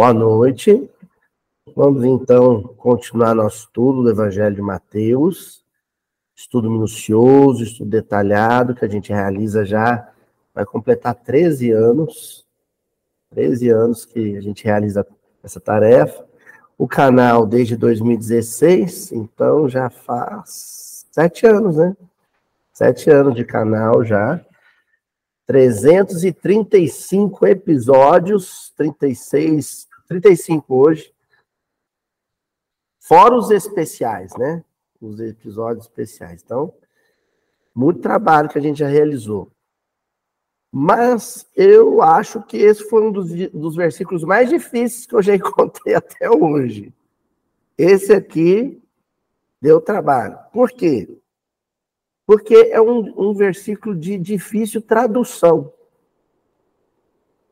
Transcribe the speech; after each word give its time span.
Boa 0.00 0.14
noite. 0.14 0.88
Vamos 1.76 2.04
então 2.04 2.62
continuar 2.78 3.34
nosso 3.34 3.66
estudo 3.66 4.02
do 4.02 4.08
Evangelho 4.08 4.54
de 4.54 4.62
Mateus. 4.62 5.62
Estudo 6.34 6.70
minucioso, 6.70 7.62
estudo 7.62 7.90
detalhado, 7.90 8.74
que 8.74 8.82
a 8.82 8.88
gente 8.88 9.12
realiza 9.12 9.62
já, 9.62 10.10
vai 10.54 10.64
completar 10.64 11.14
13 11.14 11.72
anos. 11.72 12.46
13 13.28 13.68
anos 13.68 14.06
que 14.06 14.38
a 14.38 14.40
gente 14.40 14.64
realiza 14.64 15.06
essa 15.44 15.60
tarefa. 15.60 16.24
O 16.78 16.88
canal 16.88 17.44
desde 17.44 17.76
2016, 17.76 19.12
então 19.12 19.68
já 19.68 19.90
faz 19.90 21.04
sete 21.12 21.46
anos, 21.46 21.76
né? 21.76 21.94
Sete 22.72 23.10
anos 23.10 23.34
de 23.34 23.44
canal 23.44 24.02
já. 24.02 24.40
335 25.46 27.46
episódios, 27.46 28.72
36, 28.78 29.89
35 30.10 30.74
hoje. 30.74 31.14
Fora 33.00 33.34
os 33.34 33.50
especiais, 33.50 34.36
né? 34.36 34.62
Os 35.00 35.18
episódios 35.20 35.86
especiais. 35.86 36.42
Então, 36.44 36.74
muito 37.74 38.00
trabalho 38.00 38.48
que 38.48 38.58
a 38.58 38.60
gente 38.60 38.80
já 38.80 38.88
realizou. 38.88 39.50
Mas 40.70 41.48
eu 41.56 42.02
acho 42.02 42.42
que 42.42 42.58
esse 42.58 42.84
foi 42.88 43.02
um 43.02 43.10
dos, 43.10 43.30
dos 43.50 43.74
versículos 43.74 44.22
mais 44.22 44.50
difíceis 44.50 45.06
que 45.06 45.14
eu 45.14 45.22
já 45.22 45.34
encontrei 45.36 45.94
até 45.94 46.30
hoje. 46.30 46.92
Esse 47.78 48.12
aqui 48.12 48.82
deu 49.60 49.80
trabalho. 49.80 50.38
Por 50.52 50.70
quê? 50.70 51.08
porque 52.30 52.54
é 52.70 52.80
um, 52.80 53.30
um 53.30 53.34
versículo 53.34 53.92
de 53.92 54.16
difícil 54.16 54.80
tradução. 54.80 55.72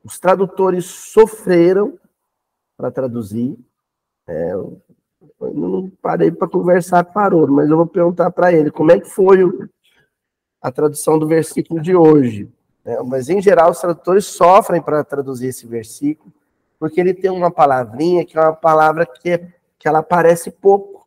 Os 0.04 0.20
tradutores 0.20 0.84
sofreram 0.84 1.98
para 2.78 2.92
traduzir. 2.92 3.58
É, 4.28 4.52
eu 4.52 4.80
não 5.40 5.90
parei 6.00 6.30
para 6.30 6.48
conversar 6.48 7.04
com 7.04 7.18
Haroldo, 7.18 7.52
mas 7.52 7.68
eu 7.68 7.76
vou 7.76 7.86
perguntar 7.86 8.30
para 8.30 8.52
ele 8.52 8.70
como 8.70 8.92
é 8.92 9.00
que 9.00 9.08
foi 9.08 9.42
o, 9.42 9.68
a 10.62 10.70
tradução 10.70 11.18
do 11.18 11.26
versículo 11.26 11.80
de 11.80 11.96
hoje. 11.96 12.48
É, 12.84 13.02
mas, 13.02 13.28
em 13.28 13.42
geral, 13.42 13.72
os 13.72 13.80
tradutores 13.80 14.26
sofrem 14.26 14.80
para 14.80 15.02
traduzir 15.02 15.48
esse 15.48 15.66
versículo, 15.66 16.32
porque 16.78 17.00
ele 17.00 17.12
tem 17.12 17.30
uma 17.30 17.50
palavrinha 17.50 18.24
que 18.24 18.38
é 18.38 18.40
uma 18.40 18.54
palavra 18.54 19.04
que, 19.04 19.30
é, 19.30 19.52
que 19.76 19.88
ela 19.88 19.98
aparece 19.98 20.50
pouco, 20.50 21.06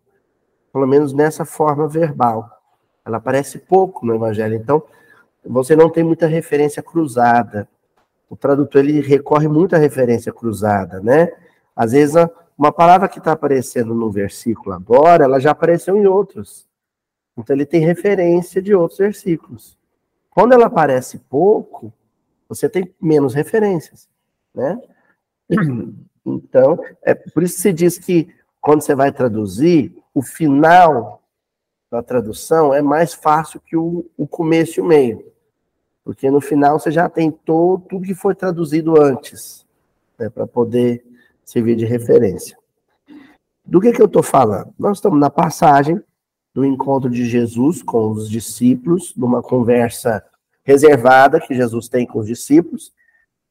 pelo 0.73 0.85
menos 0.85 1.13
nessa 1.13 1.45
forma 1.45 1.87
verbal. 1.87 2.49
Ela 3.05 3.17
aparece 3.17 3.57
pouco 3.57 4.05
no 4.05 4.13
Evangelho. 4.13 4.55
Então, 4.55 4.83
você 5.43 5.75
não 5.75 5.89
tem 5.89 6.03
muita 6.03 6.27
referência 6.27 6.83
cruzada. 6.83 7.67
O 8.29 8.35
tradutor 8.35 8.81
ele 8.83 9.01
recorre 9.01 9.47
muito 9.47 9.75
à 9.75 9.79
referência 9.79 10.31
cruzada, 10.31 10.99
né? 10.99 11.31
Às 11.81 11.93
vezes, 11.93 12.15
uma 12.55 12.71
palavra 12.71 13.09
que 13.09 13.17
está 13.17 13.31
aparecendo 13.31 13.95
no 13.95 14.11
versículo 14.11 14.71
agora, 14.71 15.23
ela 15.23 15.39
já 15.39 15.49
apareceu 15.49 15.97
em 15.97 16.05
outros. 16.05 16.67
Então, 17.35 17.55
ele 17.55 17.65
tem 17.65 17.81
referência 17.83 18.61
de 18.61 18.75
outros 18.75 18.99
versículos. 18.99 19.75
Quando 20.29 20.53
ela 20.53 20.67
aparece 20.67 21.17
pouco, 21.17 21.91
você 22.47 22.69
tem 22.69 22.93
menos 23.01 23.33
referências, 23.33 24.07
né? 24.53 24.79
Então, 26.23 26.79
é 27.01 27.15
por 27.15 27.41
isso 27.41 27.55
que 27.55 27.61
se 27.61 27.73
diz 27.73 27.97
que 27.97 28.31
quando 28.61 28.81
você 28.81 28.93
vai 28.93 29.11
traduzir, 29.11 29.91
o 30.13 30.21
final 30.21 31.23
da 31.89 32.03
tradução 32.03 32.71
é 32.71 32.79
mais 32.79 33.11
fácil 33.11 33.59
que 33.59 33.75
o, 33.75 34.05
o 34.15 34.27
começo 34.27 34.79
e 34.79 34.81
o 34.83 34.85
meio. 34.85 35.25
Porque 36.03 36.29
no 36.29 36.39
final 36.39 36.77
você 36.77 36.91
já 36.91 37.09
tem 37.09 37.31
todo, 37.31 37.85
tudo 37.89 38.05
que 38.05 38.13
foi 38.13 38.35
traduzido 38.35 39.01
antes, 39.01 39.65
né, 40.19 40.29
para 40.29 40.45
poder 40.45 41.03
servir 41.51 41.75
de 41.75 41.85
referência. 41.85 42.57
Do 43.65 43.81
que, 43.81 43.91
que 43.91 44.01
eu 44.01 44.05
estou 44.05 44.23
falando? 44.23 44.73
Nós 44.79 44.97
estamos 44.97 45.19
na 45.19 45.29
passagem 45.29 46.01
do 46.53 46.63
encontro 46.63 47.09
de 47.09 47.25
Jesus 47.25 47.83
com 47.83 48.09
os 48.09 48.29
discípulos, 48.29 49.13
numa 49.17 49.43
conversa 49.43 50.23
reservada 50.63 51.41
que 51.41 51.53
Jesus 51.53 51.89
tem 51.89 52.07
com 52.07 52.19
os 52.19 52.27
discípulos. 52.27 52.93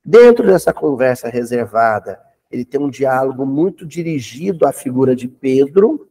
Dentro 0.03 0.47
dessa 0.47 0.73
conversa 0.73 1.29
reservada, 1.29 2.19
ele 2.51 2.65
tem 2.65 2.81
um 2.81 2.89
diálogo 2.89 3.45
muito 3.45 3.85
dirigido 3.85 4.67
à 4.67 4.73
figura 4.73 5.15
de 5.15 5.29
Pedro, 5.29 6.09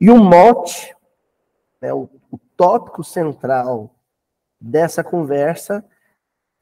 e 0.00 0.10
o 0.10 0.16
mote, 0.16 0.96
né, 1.82 1.92
o, 1.92 2.08
o 2.30 2.38
tópico 2.56 3.04
central 3.04 3.94
dessa 4.58 5.04
conversa 5.04 5.84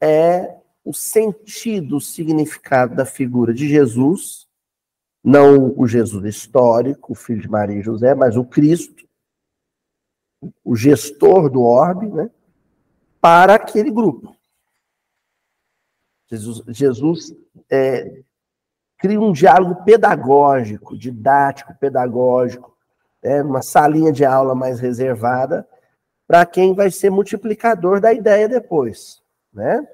é 0.01 0.53
o 0.83 0.93
sentido, 0.93 1.97
o 1.97 2.01
significado 2.01 2.95
da 2.95 3.05
figura 3.05 3.53
de 3.53 3.67
Jesus, 3.67 4.47
não 5.23 5.73
o 5.77 5.87
Jesus 5.87 6.25
histórico, 6.25 7.13
o 7.13 7.15
filho 7.15 7.41
de 7.41 7.49
Maria 7.49 7.79
e 7.79 7.83
José, 7.83 8.13
mas 8.13 8.35
o 8.35 8.43
Cristo, 8.43 9.07
o 10.63 10.75
gestor 10.75 11.49
do 11.49 11.61
orbe, 11.61 12.07
né, 12.07 12.29
para 13.21 13.55
aquele 13.55 13.89
grupo. 13.89 14.35
Jesus, 16.29 16.63
Jesus 16.67 17.35
é, 17.69 18.21
cria 18.97 19.21
um 19.21 19.31
diálogo 19.31 19.83
pedagógico, 19.83 20.97
didático, 20.97 21.73
pedagógico, 21.79 22.75
é, 23.21 23.41
uma 23.41 23.61
salinha 23.61 24.11
de 24.11 24.25
aula 24.25 24.53
mais 24.53 24.79
reservada 24.81 25.67
para 26.27 26.45
quem 26.45 26.73
vai 26.73 26.91
ser 26.91 27.09
multiplicador 27.09 28.01
da 28.01 28.13
ideia 28.13 28.49
depois, 28.49 29.21
né? 29.53 29.87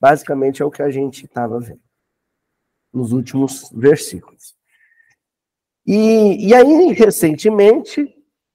Basicamente 0.00 0.62
é 0.62 0.64
o 0.64 0.70
que 0.70 0.82
a 0.82 0.90
gente 0.90 1.24
estava 1.24 1.58
vendo 1.60 1.80
nos 2.92 3.12
últimos 3.12 3.70
versículos. 3.74 4.54
E, 5.86 6.48
e 6.48 6.54
aí, 6.54 6.92
recentemente, 6.92 8.12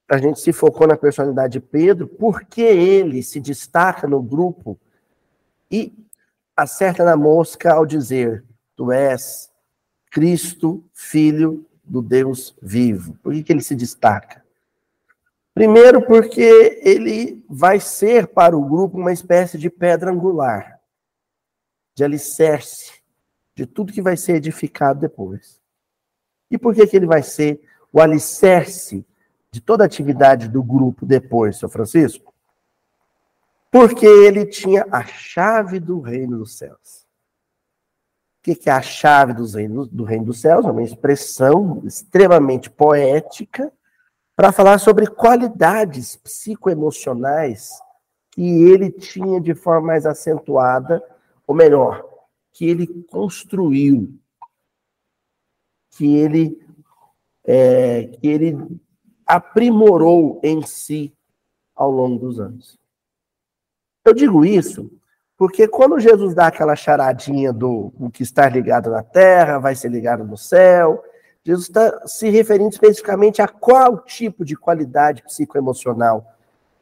a 0.10 0.18
gente 0.18 0.42
se 0.42 0.52
focou 0.52 0.86
na 0.86 0.98
personalidade 0.98 1.54
de 1.54 1.60
Pedro, 1.62 2.08
porque 2.08 2.62
ele 2.62 3.24
se 3.24 3.40
destaca 3.40 4.08
no 4.08 4.22
grupo 4.22 4.78
e 5.72 5.94
acerta 6.56 7.06
na 7.06 7.16
mosca 7.16 7.74
ao 7.74 7.86
dizer: 7.86 8.44
Tu 8.76 8.92
és 8.92 9.50
Cristo, 10.12 10.84
Filho 10.94 11.66
do 11.82 12.02
Deus 12.02 12.56
vivo. 12.62 13.18
Por 13.24 13.34
que, 13.34 13.44
que 13.44 13.54
ele 13.54 13.64
se 13.64 13.76
destaca? 13.76 14.44
Primeiro, 15.54 16.06
porque 16.06 16.80
ele 16.84 17.46
vai 17.50 17.80
ser 17.80 18.28
para 18.28 18.58
o 18.58 18.66
grupo 18.66 18.98
uma 18.98 19.14
espécie 19.14 19.58
de 19.58 19.70
pedra 19.70 20.12
angular, 20.12 20.81
de 21.94 22.04
alicerce, 22.04 23.02
de 23.56 23.66
tudo 23.66 23.94
que 23.94 24.02
vai 24.02 24.16
ser 24.18 24.36
edificado 24.36 25.00
depois. 25.00 25.62
E 26.50 26.58
por 26.58 26.74
que, 26.74 26.86
que 26.86 26.96
ele 26.96 27.06
vai 27.06 27.24
ser 27.24 27.62
o 27.92 28.02
alicerce 28.02 29.06
de 29.52 29.62
toda 29.62 29.84
a 29.84 29.86
atividade 29.86 30.48
do 30.48 30.64
grupo 30.64 31.06
depois, 31.06 31.58
seu 31.58 31.70
Francisco? 31.70 32.34
Porque 33.72 34.06
ele 34.06 34.46
tinha 34.46 34.86
a 34.92 35.04
chave 35.06 35.80
do 35.80 36.00
reino 36.02 36.38
dos 36.38 36.58
céus. 36.58 37.08
O 38.40 38.44
que 38.44 38.70
é 38.70 38.72
a 38.72 38.82
chave 38.82 39.34
do 39.34 39.46
reino, 39.46 39.86
do 39.86 40.04
reino 40.04 40.26
dos 40.26 40.42
céus? 40.42 40.66
É 40.66 40.72
uma 40.72 40.84
expressão 40.84 41.82
extremamente 41.86 42.70
poética 42.70 43.72
para 44.36 44.52
falar 44.52 44.80
sobre 44.80 45.06
qualidades 45.06 46.16
psicoemocionais 46.16 47.70
que 48.32 48.42
ele 48.42 48.90
tinha 48.90 49.40
de 49.40 49.54
forma 49.54 49.88
mais 49.88 50.06
acentuada, 50.06 51.04
ou 51.46 51.56
melhor, 51.56 52.04
que 52.52 52.66
ele 52.66 52.88
construiu, 53.10 54.14
que 55.92 56.16
ele, 56.16 56.60
é, 57.44 58.06
que 58.06 58.28
ele 58.28 58.58
aprimorou 59.26 60.40
em 60.44 60.62
si 60.62 61.14
ao 61.76 61.90
longo 61.90 62.20
dos 62.20 62.40
anos. 62.40 62.78
Eu 64.06 64.14
digo 64.14 64.46
isso 64.46 64.92
porque 65.42 65.68
quando 65.68 66.00
Jesus 66.00 66.36
dá 66.36 66.46
aquela 66.46 66.76
charadinha 66.76 67.52
do 67.52 67.92
o 68.00 68.12
que 68.12 68.22
está 68.22 68.48
ligado 68.48 68.92
na 68.92 69.02
terra 69.02 69.58
vai 69.58 69.74
ser 69.74 69.90
ligado 69.90 70.24
no 70.24 70.38
céu, 70.38 71.04
Jesus 71.44 71.68
está 71.68 72.08
se 72.08 72.30
referindo 72.30 72.70
especificamente 72.70 73.42
a 73.42 73.48
qual 73.48 74.04
tipo 74.04 74.46
de 74.46 74.56
qualidade 74.56 75.24
psicoemocional 75.24 76.32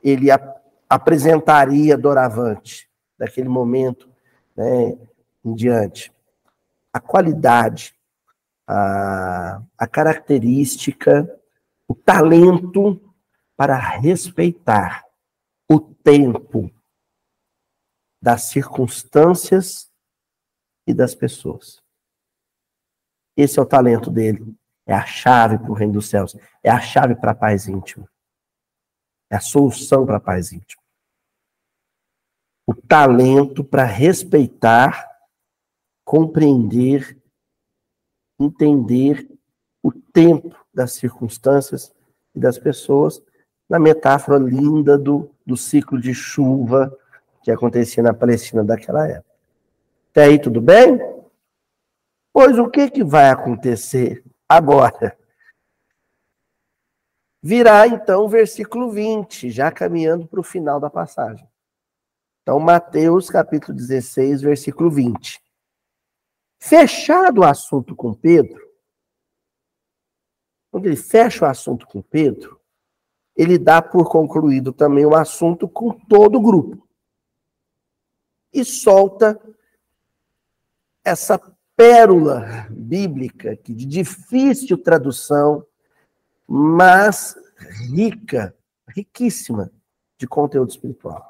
ele 0.04 0.30
ap 0.30 0.60
apresentaria 0.90 1.98
doravante, 1.98 2.90
daquele 3.18 3.48
momento 3.48 4.09
né, 4.60 4.98
em 5.46 5.56
diante. 5.56 6.14
A 6.92 7.00
qualidade, 7.00 7.96
a, 8.68 9.62
a 9.78 9.88
característica, 9.88 11.40
o 11.88 11.96
talento 11.96 13.02
para 13.56 13.78
respeitar 13.78 15.06
o 15.70 15.80
tempo 15.80 16.70
das 18.22 18.50
circunstâncias 18.50 19.90
e 20.86 20.94
das 20.94 21.16
pessoas. 21.16 21.82
Esse 23.38 23.60
é 23.60 23.62
o 23.62 23.66
talento 23.66 24.12
dele. 24.12 24.54
É 24.86 24.94
a 24.94 25.06
chave 25.06 25.58
para 25.58 25.72
o 25.72 25.74
reino 25.74 25.94
dos 25.94 26.10
céus. 26.10 26.36
É 26.62 26.70
a 26.70 26.82
chave 26.82 27.16
para 27.16 27.32
a 27.32 27.36
paz 27.36 27.68
íntima. 27.68 28.10
É 29.30 29.38
a 29.38 29.40
solução 29.40 30.06
para 30.06 30.18
a 30.18 30.20
paz 30.20 30.52
íntima. 30.52 30.79
O 32.69 32.75
talento 32.75 33.63
para 33.63 33.83
respeitar 33.83 35.10
compreender, 36.06 37.19
entender 38.39 39.27
o 39.81 39.92
tempo 39.92 40.56
das 40.71 40.92
circunstâncias 40.92 41.92
e 42.36 42.39
das 42.39 42.60
pessoas, 42.60 43.24
na 43.68 43.80
metáfora 43.80 44.38
linda 44.38 45.00
do, 45.00 45.31
do 45.44 45.57
ciclo 45.57 46.00
de 46.00 46.13
chuva 46.13 46.95
que 47.42 47.50
acontecia 47.50 48.04
na 48.04 48.13
Palestina 48.13 48.63
daquela 48.63 49.07
época. 49.07 49.36
Até 50.12 50.25
aí 50.25 50.39
tudo 50.39 50.62
bem? 50.62 51.00
Pois 52.31 52.60
o 52.60 52.69
que, 52.69 52.88
que 52.92 53.04
vai 53.04 53.31
acontecer 53.31 54.24
agora? 54.48 55.18
Virá 57.42 57.88
então 57.88 58.25
o 58.25 58.30
versículo 58.30 58.92
20, 58.92 59.50
já 59.50 59.72
caminhando 59.72 60.27
para 60.27 60.39
o 60.39 60.44
final 60.44 60.80
da 60.80 60.92
passagem. 60.92 61.50
Então, 62.50 62.60
Mateus 62.60 63.30
capítulo 63.30 63.78
16, 63.78 64.42
versículo 64.42 64.90
20. 64.90 65.40
Fechado 66.57 67.42
o 67.42 67.46
assunto 67.46 67.96
com 67.96 68.12
Pedro, 68.12 68.68
quando 70.72 70.88
ele 70.88 70.96
fecha 70.96 71.46
o 71.46 71.48
assunto 71.48 71.86
com 71.86 72.01
Pedro, 72.01 72.60
ele 73.36 73.60
dá 73.60 73.84
por 73.84 74.10
concluído 74.10 74.74
também 74.74 75.06
o 75.06 75.13
assunto 75.13 75.69
com 75.69 75.92
todo 75.92 76.40
o 76.40 76.42
grupo. 76.42 76.90
E 78.51 78.66
solta 78.66 79.40
essa 81.06 81.40
pérola 81.75 82.68
bíblica 82.72 83.56
que 83.57 83.75
de 83.75 83.86
difícil 83.86 84.75
tradução, 84.81 85.63
mas 86.48 87.36
rica, 87.94 88.57
riquíssima 88.88 89.72
de 90.18 90.25
conteúdo 90.25 90.72
espiritual. 90.72 91.29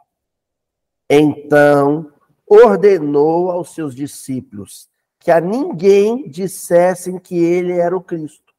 Então, 1.10 2.14
ordenou 2.46 3.50
aos 3.50 3.74
seus 3.74 3.96
discípulos 3.96 4.90
que 5.20 5.32
a 5.32 5.42
ninguém 5.42 6.30
dissessem 6.30 7.20
que 7.20 7.36
ele 7.36 7.74
era 7.74 7.96
o 7.96 8.02
Cristo. 8.02 8.54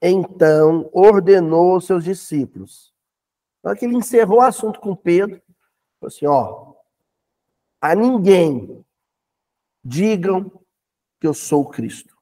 Então, 0.00 0.88
ordenou 0.92 1.74
aos 1.74 1.86
seus 1.86 2.04
discípulos. 2.04 2.94
Na 3.62 3.76
que 3.76 3.84
ele 3.84 3.96
encerrou 3.96 4.38
o 4.38 4.42
assunto 4.42 4.80
com 4.80 4.94
Pedro, 4.94 5.42
falou 6.00 6.08
assim: 6.08 6.26
ó, 6.26 6.74
a 7.80 7.94
ninguém 7.94 8.84
digam 9.84 10.50
que 11.20 11.26
eu 11.26 11.34
sou 11.34 11.62
o 11.62 11.68
Cristo. 11.68 12.17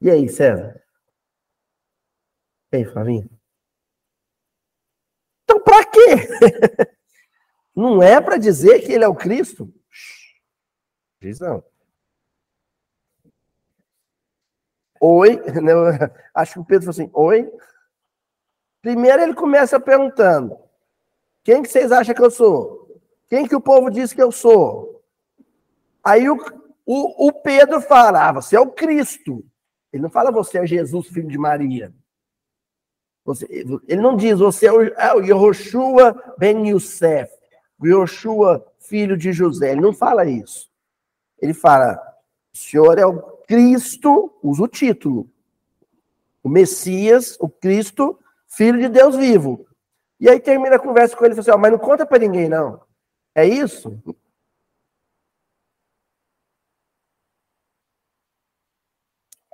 E 0.00 0.10
aí, 0.10 0.28
César? 0.28 0.82
E 2.72 2.76
aí, 2.76 2.84
Flavinho? 2.84 3.28
Então, 5.44 5.60
para 5.60 5.84
quê? 5.86 5.98
Não 7.74 8.02
é 8.02 8.20
para 8.20 8.36
dizer 8.36 8.80
que 8.80 8.92
ele 8.92 9.04
é 9.04 9.08
o 9.08 9.16
Cristo? 9.16 9.72
Diz 11.20 11.40
não. 11.40 11.64
Oi, 15.00 15.40
acho 16.34 16.52
que 16.54 16.58
o 16.60 16.64
Pedro 16.64 16.92
falou 16.92 17.04
assim, 17.04 17.10
oi. 17.12 17.52
Primeiro 18.80 19.22
ele 19.22 19.34
começa 19.34 19.80
perguntando, 19.80 20.58
quem 21.42 21.62
que 21.62 21.68
vocês 21.68 21.90
acham 21.90 22.14
que 22.14 22.22
eu 22.22 22.30
sou? 22.30 23.00
Quem 23.28 23.48
que 23.48 23.56
o 23.56 23.60
povo 23.60 23.90
diz 23.90 24.12
que 24.12 24.22
eu 24.22 24.30
sou? 24.30 25.02
Aí 26.04 26.28
o, 26.28 26.36
o, 26.86 27.28
o 27.28 27.32
Pedro 27.32 27.80
fala, 27.80 28.28
ah, 28.28 28.32
você 28.32 28.56
é 28.56 28.60
o 28.60 28.70
Cristo. 28.70 29.44
Ele 29.94 30.02
não 30.02 30.10
fala, 30.10 30.32
você 30.32 30.58
é 30.58 30.66
Jesus, 30.66 31.06
filho 31.06 31.28
de 31.28 31.38
Maria. 31.38 31.94
Você, 33.24 33.46
ele 33.86 34.00
não 34.00 34.16
diz, 34.16 34.40
você 34.40 34.66
é 34.66 34.72
o, 34.72 34.82
é 34.82 36.14
ben 36.36 36.68
Youssef, 36.68 37.32
Yehoshua, 37.80 38.66
filho 38.80 39.16
de 39.16 39.32
José. 39.32 39.70
Ele 39.70 39.80
não 39.80 39.92
fala 39.92 40.24
isso. 40.24 40.68
Ele 41.40 41.54
fala, 41.54 41.94
o 42.52 42.58
senhor 42.58 42.98
é 42.98 43.06
o 43.06 43.22
Cristo, 43.46 44.34
usa 44.42 44.64
o 44.64 44.68
título. 44.68 45.30
O 46.42 46.48
Messias, 46.48 47.36
o 47.38 47.48
Cristo, 47.48 48.18
filho 48.48 48.80
de 48.80 48.88
Deus 48.88 49.14
vivo. 49.14 49.64
E 50.18 50.28
aí 50.28 50.40
termina 50.40 50.74
a 50.74 50.80
conversa 50.80 51.16
com 51.16 51.24
ele 51.24 51.34
e 51.34 51.36
fala 51.36 51.54
assim, 51.54 51.62
mas 51.62 51.70
não 51.70 51.78
conta 51.78 52.04
para 52.04 52.18
ninguém, 52.18 52.48
não. 52.48 52.80
É 53.32 53.46
isso? 53.46 53.96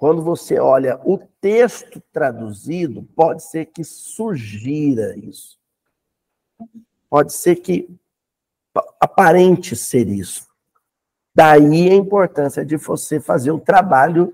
Quando 0.01 0.23
você 0.23 0.59
olha 0.59 0.99
o 1.05 1.19
texto 1.19 2.03
traduzido, 2.11 3.03
pode 3.15 3.43
ser 3.43 3.67
que 3.67 3.85
surgira 3.85 5.15
isso. 5.15 5.59
Pode 7.11 7.35
ser 7.35 7.57
que 7.57 7.87
aparente 8.99 9.77
ser 9.77 10.09
isso. 10.09 10.49
Daí 11.35 11.91
a 11.91 11.95
importância 11.95 12.65
de 12.65 12.79
você 12.79 13.21
fazer 13.21 13.51
um 13.51 13.59
trabalho 13.59 14.33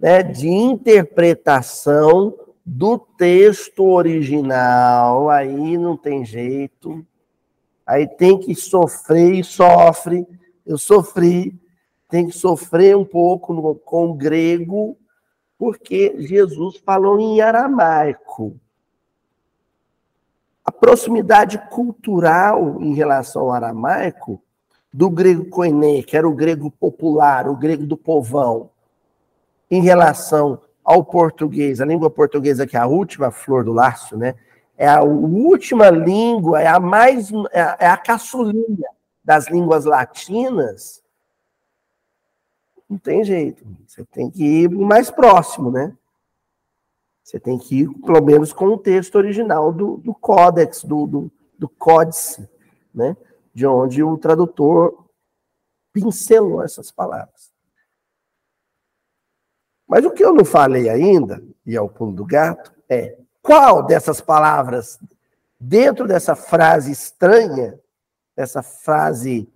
né, 0.00 0.22
de 0.22 0.48
interpretação 0.48 2.34
do 2.64 2.96
texto 2.96 3.84
original. 3.84 5.28
Aí 5.28 5.76
não 5.76 5.94
tem 5.94 6.24
jeito. 6.24 7.06
Aí 7.86 8.08
tem 8.08 8.40
que 8.40 8.54
sofrer 8.54 9.34
e 9.34 9.44
sofre. 9.44 10.26
Eu 10.64 10.78
sofri, 10.78 11.54
tem 12.08 12.28
que 12.28 12.32
sofrer 12.32 12.96
um 12.96 13.04
pouco 13.04 13.52
no, 13.52 13.74
com 13.74 14.06
o 14.06 14.14
grego 14.14 14.96
porque 15.62 16.16
Jesus 16.18 16.78
falou 16.78 17.20
em 17.20 17.40
aramaico. 17.40 18.58
A 20.64 20.72
proximidade 20.72 21.56
cultural 21.70 22.82
em 22.82 22.92
relação 22.94 23.42
ao 23.42 23.52
aramaico 23.52 24.42
do 24.92 25.08
grego 25.08 25.44
koiné, 25.44 26.02
que 26.02 26.16
era 26.16 26.28
o 26.28 26.34
grego 26.34 26.68
popular, 26.68 27.48
o 27.48 27.54
grego 27.54 27.86
do 27.86 27.96
povão, 27.96 28.70
em 29.70 29.80
relação 29.80 30.60
ao 30.84 31.04
português, 31.04 31.80
a 31.80 31.84
língua 31.84 32.10
portuguesa 32.10 32.66
que 32.66 32.76
é 32.76 32.80
a 32.80 32.86
última 32.88 33.30
flor 33.30 33.62
do 33.62 33.72
laço, 33.72 34.16
né? 34.16 34.34
É 34.76 34.88
a 34.88 35.04
última 35.04 35.90
língua, 35.90 36.60
é 36.60 36.66
a 36.66 36.80
mais 36.80 37.30
é 37.52 37.62
a, 37.62 37.76
é 37.78 37.86
a 37.86 37.96
caçulinha 37.96 38.88
das 39.24 39.46
línguas 39.46 39.84
latinas 39.84 41.01
não 42.92 42.98
tem 42.98 43.24
jeito. 43.24 43.64
Você 43.86 44.04
tem 44.04 44.30
que 44.30 44.44
ir 44.44 44.70
mais 44.70 45.10
próximo, 45.10 45.70
né? 45.70 45.96
Você 47.24 47.40
tem 47.40 47.58
que 47.58 47.80
ir, 47.80 47.88
pelo 48.00 48.22
menos, 48.22 48.52
com 48.52 48.66
o 48.66 48.78
texto 48.78 49.14
original 49.14 49.72
do, 49.72 49.96
do 49.96 50.14
códex, 50.14 50.84
do, 50.84 51.06
do, 51.06 51.32
do 51.58 51.68
códice, 51.68 52.46
né? 52.94 53.16
De 53.54 53.66
onde 53.66 54.02
o 54.02 54.18
tradutor 54.18 55.06
pincelou 55.92 56.62
essas 56.62 56.90
palavras. 56.90 57.50
Mas 59.88 60.04
o 60.04 60.10
que 60.10 60.24
eu 60.24 60.34
não 60.34 60.44
falei 60.44 60.88
ainda, 60.88 61.42
e 61.64 61.76
é 61.76 61.80
o 61.80 61.88
pulo 61.88 62.12
do 62.12 62.24
gato, 62.24 62.74
é 62.88 63.18
qual 63.40 63.82
dessas 63.82 64.20
palavras, 64.20 64.98
dentro 65.58 66.06
dessa 66.06 66.34
frase 66.34 66.92
estranha, 66.92 67.78
dessa 68.36 68.62
frase 68.62 69.50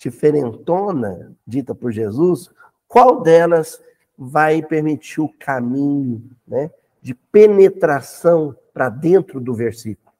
diferentona 0.00 1.36
dita 1.46 1.74
por 1.74 1.92
Jesus, 1.92 2.50
qual 2.88 3.20
delas 3.20 3.80
vai 4.16 4.62
permitir 4.62 5.20
o 5.20 5.28
caminho 5.28 6.30
né, 6.48 6.70
de 7.02 7.14
penetração 7.14 8.56
para 8.72 8.88
dentro 8.88 9.38
do 9.38 9.54
versículo? 9.54 10.12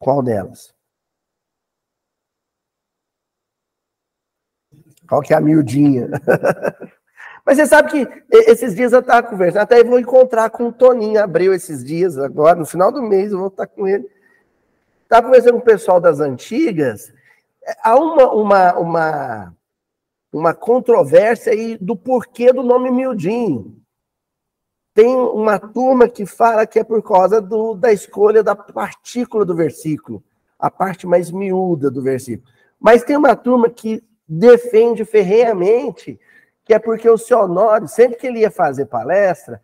Qual 0.00 0.20
delas? 0.20 0.74
Qual 5.08 5.22
que 5.22 5.32
é 5.32 5.36
a 5.36 5.40
miudinha? 5.40 6.08
Mas 7.46 7.58
você 7.58 7.66
sabe 7.66 7.90
que 7.90 8.24
esses 8.32 8.74
dias 8.74 8.92
eu 8.92 9.00
estava 9.00 9.26
conversando, 9.26 9.62
até 9.62 9.84
vou 9.84 10.00
encontrar 10.00 10.50
com 10.50 10.68
o 10.68 10.72
Toninho 10.72 11.22
Abreu 11.22 11.54
esses 11.54 11.84
dias, 11.84 12.18
agora, 12.18 12.58
no 12.58 12.66
final 12.66 12.90
do 12.90 13.02
mês 13.02 13.30
eu 13.30 13.38
vou 13.38 13.48
estar 13.48 13.66
com 13.66 13.86
ele. 13.86 14.10
Estava 15.02 15.26
conversando 15.26 15.52
com 15.52 15.58
o 15.58 15.64
pessoal 15.64 16.00
das 16.00 16.20
antigas, 16.20 17.12
há 17.82 17.96
uma, 17.96 18.32
uma, 18.32 18.78
uma, 18.78 19.56
uma 20.32 20.54
controvérsia 20.54 21.52
aí 21.52 21.76
do 21.78 21.96
porquê 21.96 22.52
do 22.52 22.62
nome 22.62 22.90
miudinho. 22.90 23.76
Tem 24.94 25.14
uma 25.14 25.58
turma 25.58 26.08
que 26.08 26.24
fala 26.24 26.66
que 26.66 26.78
é 26.78 26.84
por 26.84 27.02
causa 27.02 27.40
do, 27.40 27.74
da 27.74 27.92
escolha 27.92 28.42
da 28.42 28.54
partícula 28.54 29.44
do 29.44 29.54
versículo, 29.54 30.22
a 30.58 30.70
parte 30.70 31.06
mais 31.06 31.30
miúda 31.30 31.90
do 31.90 32.00
versículo. 32.00 32.48
Mas 32.78 33.02
tem 33.02 33.16
uma 33.16 33.34
turma 33.34 33.68
que 33.68 34.04
defende 34.28 35.04
ferreamente 35.04 36.18
que 36.64 36.72
é 36.72 36.78
porque 36.78 37.08
o 37.08 37.18
seu 37.18 37.40
Honório, 37.40 37.86
sempre 37.86 38.16
que 38.16 38.26
ele 38.26 38.40
ia 38.40 38.50
fazer 38.50 38.86
palestra, 38.86 39.60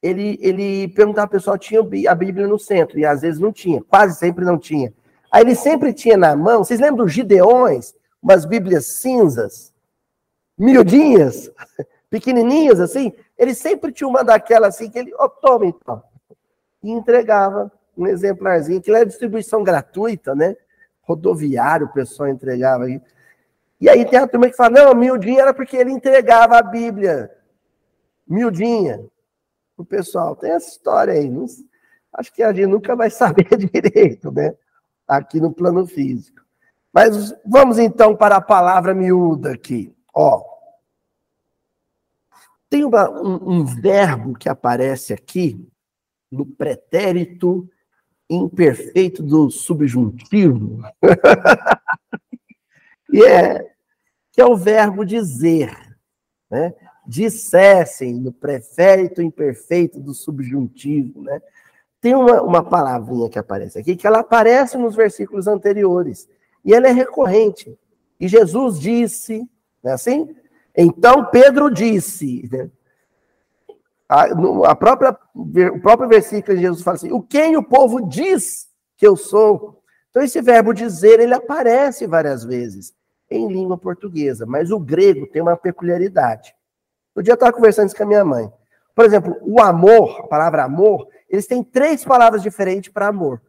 ele, 0.00 0.38
ele 0.40 0.88
perguntava 0.88 1.26
ao 1.26 1.30
pessoal, 1.30 1.58
tinha 1.58 1.80
a 1.80 2.14
Bíblia 2.14 2.46
no 2.46 2.58
centro, 2.58 2.98
e 2.98 3.04
às 3.04 3.22
vezes 3.22 3.40
não 3.40 3.52
tinha, 3.52 3.82
quase 3.82 4.18
sempre 4.18 4.44
não 4.44 4.58
tinha. 4.58 4.92
Aí 5.34 5.42
ele 5.42 5.56
sempre 5.56 5.92
tinha 5.92 6.16
na 6.16 6.36
mão, 6.36 6.62
vocês 6.62 6.78
lembram 6.78 7.06
dos 7.06 7.12
Gideões? 7.12 7.92
Umas 8.22 8.44
Bíblias 8.44 8.86
cinzas, 8.86 9.74
miudinhas, 10.56 11.50
pequenininhas 12.08 12.78
assim? 12.78 13.12
Ele 13.36 13.52
sempre 13.52 13.90
tinha 13.90 14.06
uma 14.06 14.22
daquelas 14.22 14.76
assim, 14.76 14.88
que 14.88 14.96
ele, 14.96 15.12
ó, 15.16 15.24
oh, 15.24 15.28
toma 15.28 15.66
então. 15.66 16.04
e 16.84 16.92
entregava 16.92 17.68
um 17.98 18.06
exemplarzinho, 18.06 18.80
que 18.80 18.92
era 18.92 19.04
distribuição 19.04 19.64
gratuita, 19.64 20.36
né? 20.36 20.56
Rodoviário, 21.02 21.86
o 21.86 21.92
pessoal 21.92 22.28
entregava. 22.28 22.88
E 22.88 23.88
aí 23.88 24.04
tem 24.04 24.20
a 24.20 24.28
turma 24.28 24.48
que 24.48 24.56
fala, 24.56 24.84
não, 24.84 24.94
miudinho 24.94 25.40
era 25.40 25.52
porque 25.52 25.76
ele 25.76 25.90
entregava 25.90 26.58
a 26.58 26.62
Bíblia. 26.62 27.28
Miudinha. 28.24 29.04
O 29.76 29.84
pessoal, 29.84 30.36
tem 30.36 30.52
essa 30.52 30.68
história 30.68 31.12
aí. 31.12 31.28
Não, 31.28 31.44
acho 32.12 32.32
que 32.32 32.40
a 32.40 32.52
gente 32.52 32.68
nunca 32.68 32.94
vai 32.94 33.10
saber 33.10 33.48
direito, 33.56 34.30
né? 34.30 34.54
Aqui 35.06 35.40
no 35.40 35.52
plano 35.52 35.86
físico. 35.86 36.42
Mas 36.92 37.34
vamos 37.44 37.78
então 37.78 38.16
para 38.16 38.36
a 38.36 38.40
palavra 38.40 38.94
miúda 38.94 39.52
aqui. 39.52 39.94
Ó, 40.14 40.42
tem 42.70 42.84
uma, 42.84 43.10
um, 43.10 43.60
um 43.60 43.64
verbo 43.64 44.34
que 44.34 44.48
aparece 44.48 45.12
aqui 45.12 45.68
no 46.30 46.46
pretérito 46.46 47.68
imperfeito 48.28 49.22
do 49.22 49.50
subjuntivo. 49.50 50.82
e 53.12 53.22
é 53.22 53.74
que 54.32 54.40
é 54.40 54.44
o 54.44 54.56
verbo 54.56 55.04
dizer, 55.04 55.96
né? 56.50 56.74
Dissessem 57.06 58.14
no 58.14 58.32
pretérito 58.32 59.22
imperfeito 59.22 60.00
do 60.00 60.12
subjuntivo, 60.12 61.22
né? 61.22 61.40
Tem 62.04 62.14
uma, 62.14 62.42
uma 62.42 62.62
palavrinha 62.62 63.30
que 63.30 63.38
aparece 63.38 63.78
aqui, 63.78 63.96
que 63.96 64.06
ela 64.06 64.18
aparece 64.18 64.76
nos 64.76 64.94
versículos 64.94 65.46
anteriores, 65.46 66.28
e 66.62 66.74
ela 66.74 66.86
é 66.86 66.92
recorrente. 66.92 67.78
E 68.20 68.28
Jesus 68.28 68.78
disse, 68.78 69.48
não 69.82 69.90
é 69.90 69.94
assim? 69.94 70.36
Então 70.76 71.24
Pedro 71.30 71.70
disse, 71.70 72.46
né? 72.52 72.68
a, 74.06 74.24
a 74.70 74.76
própria, 74.76 75.16
o 75.34 75.80
próprio 75.80 76.06
versículo 76.06 76.54
de 76.54 76.64
Jesus 76.64 76.82
fala 76.82 76.96
assim: 76.96 77.10
o 77.10 77.22
quem 77.22 77.56
o 77.56 77.62
povo 77.62 78.06
diz 78.06 78.68
que 78.98 79.06
eu 79.06 79.16
sou. 79.16 79.82
Então, 80.10 80.22
esse 80.22 80.42
verbo 80.42 80.74
dizer, 80.74 81.20
ele 81.20 81.32
aparece 81.32 82.06
várias 82.06 82.44
vezes 82.44 82.92
em 83.30 83.48
língua 83.48 83.78
portuguesa, 83.78 84.44
mas 84.44 84.70
o 84.70 84.78
grego 84.78 85.26
tem 85.28 85.40
uma 85.40 85.56
peculiaridade. 85.56 86.54
No 87.16 87.22
dia 87.22 87.32
eu 87.32 87.36
estava 87.36 87.50
conversando 87.50 87.86
isso 87.86 87.96
com 87.96 88.02
a 88.02 88.06
minha 88.06 88.26
mãe. 88.26 88.52
Por 88.94 89.06
exemplo, 89.06 89.38
o 89.40 89.58
amor, 89.62 90.20
a 90.20 90.26
palavra 90.26 90.64
amor, 90.64 91.08
eles 91.28 91.46
têm 91.46 91.62
três 91.62 92.04
palavras 92.04 92.42
diferentes 92.42 92.92
para 92.92 93.08
amor. 93.08 93.40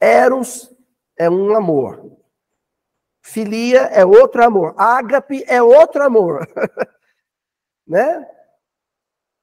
Eros 0.00 0.74
é 1.16 1.30
um 1.30 1.54
amor. 1.54 2.12
Filia 3.22 3.82
é 3.82 4.04
outro 4.04 4.44
amor. 4.44 4.74
Ágape 4.76 5.44
é 5.46 5.62
outro 5.62 6.02
amor. 6.02 6.46
né? 7.86 8.28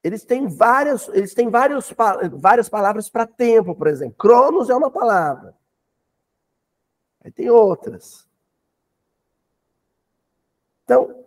Eles 0.04 0.24
têm 0.24 0.48
várias, 0.48 1.08
eles 1.10 1.34
têm 1.34 1.50
vários, 1.50 1.94
várias 2.34 2.68
palavras 2.68 3.10
para 3.10 3.26
tempo, 3.26 3.76
por 3.76 3.88
exemplo. 3.88 4.16
Cronos 4.18 4.70
é 4.70 4.76
uma 4.76 4.92
palavra. 4.92 5.56
Aí 7.24 7.32
tem 7.32 7.50
outras. 7.50 8.28
Então, 10.84 11.24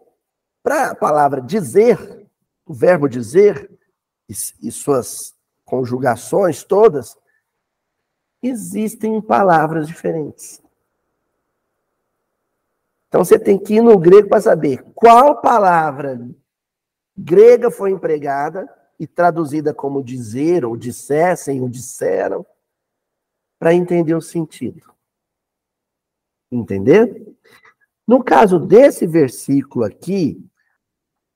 para 0.62 0.90
a 0.90 0.94
palavra 0.94 1.40
dizer, 1.40 2.28
o 2.66 2.74
verbo 2.74 3.08
dizer 3.08 3.70
e, 4.28 4.32
e 4.62 4.70
suas 4.70 5.34
conjugações 5.64 6.62
todas, 6.62 7.16
existem 8.42 9.20
palavras 9.20 9.86
diferentes. 9.86 10.62
Então 13.08 13.24
você 13.24 13.38
tem 13.38 13.58
que 13.58 13.74
ir 13.74 13.80
no 13.80 13.98
grego 13.98 14.28
para 14.28 14.40
saber 14.40 14.82
qual 14.94 15.40
palavra 15.40 16.20
grega 17.16 17.70
foi 17.70 17.90
empregada 17.90 18.68
e 18.98 19.06
traduzida 19.06 19.72
como 19.72 20.02
dizer, 20.02 20.64
ou 20.64 20.76
dissessem, 20.76 21.60
ou 21.60 21.68
disseram, 21.68 22.44
para 23.58 23.74
entender 23.74 24.14
o 24.14 24.20
sentido. 24.20 24.92
Entender? 26.50 27.34
No 28.06 28.22
caso 28.22 28.58
desse 28.58 29.06
versículo 29.06 29.84
aqui, 29.84 30.44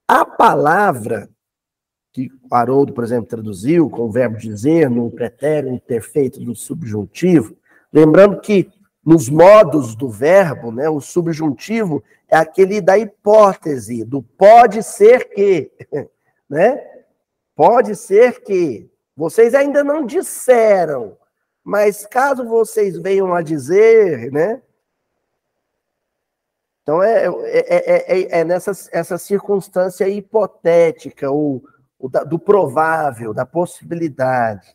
a 0.06 0.24
palavra 0.24 1.30
que 2.12 2.30
Haroldo, 2.50 2.92
por 2.92 3.04
exemplo, 3.04 3.28
traduziu 3.28 3.88
com 3.88 4.02
o 4.02 4.10
verbo 4.10 4.36
dizer 4.36 4.90
no 4.90 5.10
pretérito 5.10 5.80
perfeito 5.86 6.40
do 6.40 6.54
subjuntivo, 6.54 7.56
lembrando 7.92 8.40
que 8.40 8.70
nos 9.04 9.28
modos 9.28 9.94
do 9.94 10.08
verbo, 10.08 10.70
né, 10.70 10.88
o 10.88 11.00
subjuntivo 11.00 12.02
é 12.28 12.36
aquele 12.36 12.80
da 12.80 12.98
hipótese, 12.98 14.04
do 14.04 14.22
pode 14.22 14.82
ser 14.82 15.30
que, 15.30 15.72
né? 16.48 16.84
Pode 17.56 17.96
ser 17.96 18.42
que. 18.42 18.88
Vocês 19.16 19.52
ainda 19.52 19.82
não 19.82 20.06
disseram, 20.06 21.16
mas 21.64 22.06
caso 22.06 22.46
vocês 22.46 22.96
venham 22.98 23.34
a 23.34 23.42
dizer, 23.42 24.30
né? 24.30 24.62
Então 26.82 27.02
é, 27.02 27.26
é, 27.26 28.18
é, 28.20 28.40
é 28.40 28.44
nessa 28.44 28.70
essa 28.92 29.18
circunstância 29.18 30.08
hipotética, 30.08 31.30
ou 31.30 31.64
do 32.00 32.38
provável, 32.38 33.34
da 33.34 33.44
possibilidade. 33.44 34.74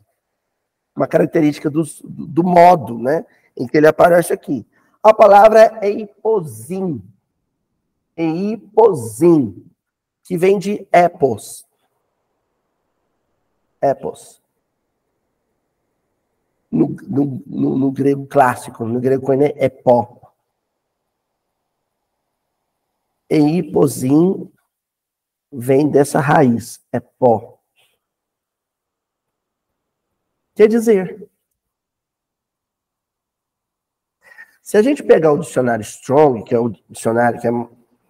Uma 0.95 1.07
característica 1.07 1.69
do, 1.69 1.83
do 2.03 2.43
modo, 2.43 2.97
né? 2.99 3.25
Em 3.57 3.65
que 3.65 3.77
ele 3.77 3.87
aparece 3.87 4.33
aqui. 4.33 4.65
A 5.01 5.13
palavra 5.13 5.79
é 5.81 5.89
hiposim 5.89 7.01
e 8.15 8.53
hiposim, 8.53 9.65
que 10.23 10.37
vem 10.37 10.59
de 10.59 10.87
epos. 10.91 11.65
Epos. 13.81 14.41
No, 16.71 16.95
no, 17.03 17.43
no, 17.45 17.77
no 17.77 17.91
grego 17.91 18.25
clássico, 18.25 18.85
no 18.85 18.99
grego 18.99 19.27
é 19.33 19.69
pó. 19.69 20.33
E 23.29 23.37
hiposim 23.57 24.51
vem 25.53 25.89
dessa 25.89 26.19
raiz, 26.19 26.81
é 26.91 26.99
pó. 26.99 27.59
Quer 30.55 30.67
dizer, 30.67 31.29
se 34.61 34.77
a 34.77 34.81
gente 34.81 35.03
pegar 35.03 35.31
o 35.31 35.39
dicionário 35.39 35.83
Strong, 35.83 36.43
que 36.43 36.53
é 36.53 36.59
o 36.59 36.69
dicionário 36.89 37.39
que 37.39 37.47
é 37.47 37.51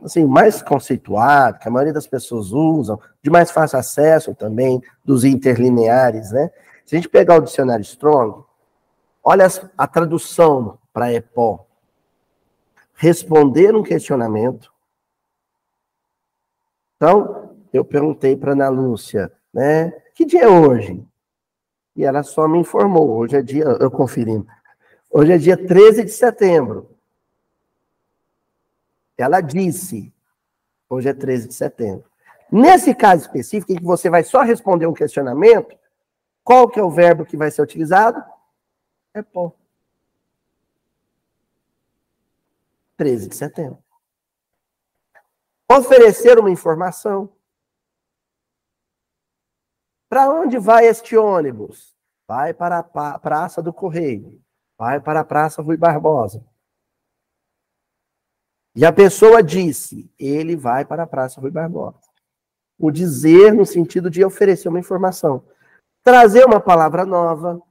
assim, 0.03 0.25
mais 0.25 0.61
conceituado, 0.61 1.59
que 1.59 1.67
a 1.67 1.71
maioria 1.71 1.93
das 1.93 2.07
pessoas 2.07 2.51
usam, 2.51 2.99
de 3.21 3.29
mais 3.29 3.51
fácil 3.51 3.79
acesso 3.79 4.35
também, 4.35 4.81
dos 5.03 5.23
interlineares, 5.23 6.31
né? 6.31 6.51
Se 6.85 6.95
a 6.95 6.97
gente 6.97 7.07
pegar 7.07 7.37
o 7.37 7.41
dicionário 7.41 7.83
Strong, 7.83 8.43
olha 9.23 9.47
a 9.77 9.87
tradução 9.87 10.77
para 10.91 11.13
EPO. 11.13 11.65
Responder 12.93 13.75
um 13.75 13.83
questionamento. 13.83 14.72
Então, 16.95 17.57
eu 17.71 17.83
perguntei 17.83 18.35
para 18.35 18.53
Ana 18.53 18.69
Lúcia, 18.69 19.31
né? 19.53 19.91
Que 20.13 20.25
dia 20.25 20.43
é 20.43 20.47
hoje? 20.47 21.05
E 21.95 22.03
ela 22.03 22.23
só 22.23 22.47
me 22.47 22.59
informou. 22.59 23.09
Hoje 23.09 23.35
é 23.35 23.41
dia, 23.41 23.63
eu 23.63 23.91
conferindo. 23.91 24.47
Hoje 25.09 25.31
é 25.31 25.37
dia 25.37 25.57
13 25.57 26.03
de 26.03 26.11
setembro. 26.11 26.89
Ela 29.17 29.41
disse, 29.41 30.11
hoje 30.89 31.09
é 31.09 31.13
13 31.13 31.47
de 31.49 31.53
setembro. 31.53 32.05
Nesse 32.51 32.93
caso 32.93 33.23
específico, 33.23 33.71
em 33.71 33.77
que 33.77 33.83
você 33.83 34.09
vai 34.09 34.23
só 34.23 34.41
responder 34.41 34.87
um 34.87 34.93
questionamento, 34.93 35.75
qual 36.43 36.67
que 36.67 36.79
é 36.79 36.83
o 36.83 36.89
verbo 36.89 37.25
que 37.25 37.37
vai 37.37 37.49
ser 37.49 37.61
utilizado? 37.61 38.23
É 39.13 39.21
pó. 39.21 39.53
13 42.97 43.29
de 43.29 43.35
setembro. 43.35 43.77
Oferecer 45.77 46.37
uma 46.37 46.51
informação. 46.51 47.35
Para 50.09 50.29
onde 50.29 50.59
vai 50.59 50.85
este 50.85 51.17
ônibus? 51.17 51.95
Vai 52.27 52.53
para 52.53 52.79
a 52.79 53.19
Praça 53.19 53.61
do 53.61 53.73
Correio. 53.73 54.39
Vai 54.77 55.01
para 55.01 55.21
a 55.21 55.25
Praça 55.25 55.61
Rui 55.61 55.75
Barbosa. 55.75 56.45
E 58.75 58.85
a 58.85 58.93
pessoa 58.93 59.41
disse, 59.41 60.11
ele 60.19 60.55
vai 60.55 60.85
para 60.85 61.03
a 61.03 61.07
Praça 61.07 61.41
Rui 61.41 61.51
Barbosa. 61.51 61.99
O 62.77 62.91
dizer 62.91 63.53
no 63.53 63.65
sentido 63.65 64.09
de 64.09 64.23
oferecer 64.23 64.69
uma 64.69 64.79
informação. 64.79 65.43
Trazer 66.03 66.45
uma 66.45 66.59
palavra 66.59 67.05
nova. 67.05 67.61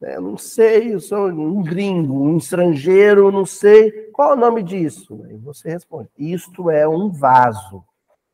Eu 0.00 0.20
não 0.20 0.36
sei, 0.36 0.94
eu 0.94 1.00
sou 1.00 1.28
um 1.28 1.62
gringo, 1.62 2.14
um 2.14 2.36
estrangeiro, 2.36 3.32
não 3.32 3.46
sei. 3.46 3.90
Qual 4.12 4.30
é 4.30 4.34
o 4.34 4.36
nome 4.36 4.62
disso? 4.62 5.24
Aí 5.24 5.36
você 5.36 5.70
responde: 5.70 6.10
Isto 6.18 6.70
é 6.70 6.86
um 6.86 7.10
vaso. 7.10 7.84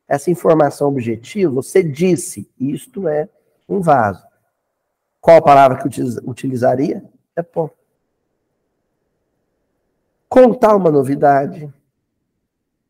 Essa 0.07 0.29
informação 0.29 0.89
objetiva, 0.89 1.49
você 1.51 1.81
disse, 1.81 2.47
isto 2.59 3.07
é 3.07 3.29
um 3.67 3.79
vaso. 3.79 4.23
Qual 5.21 5.37
a 5.37 5.41
palavra 5.41 5.77
que 5.77 5.87
utilizaria? 6.27 7.03
É 7.35 7.41
pó 7.41 7.69
contar 10.33 10.75
uma 10.75 10.89
novidade. 10.89 11.71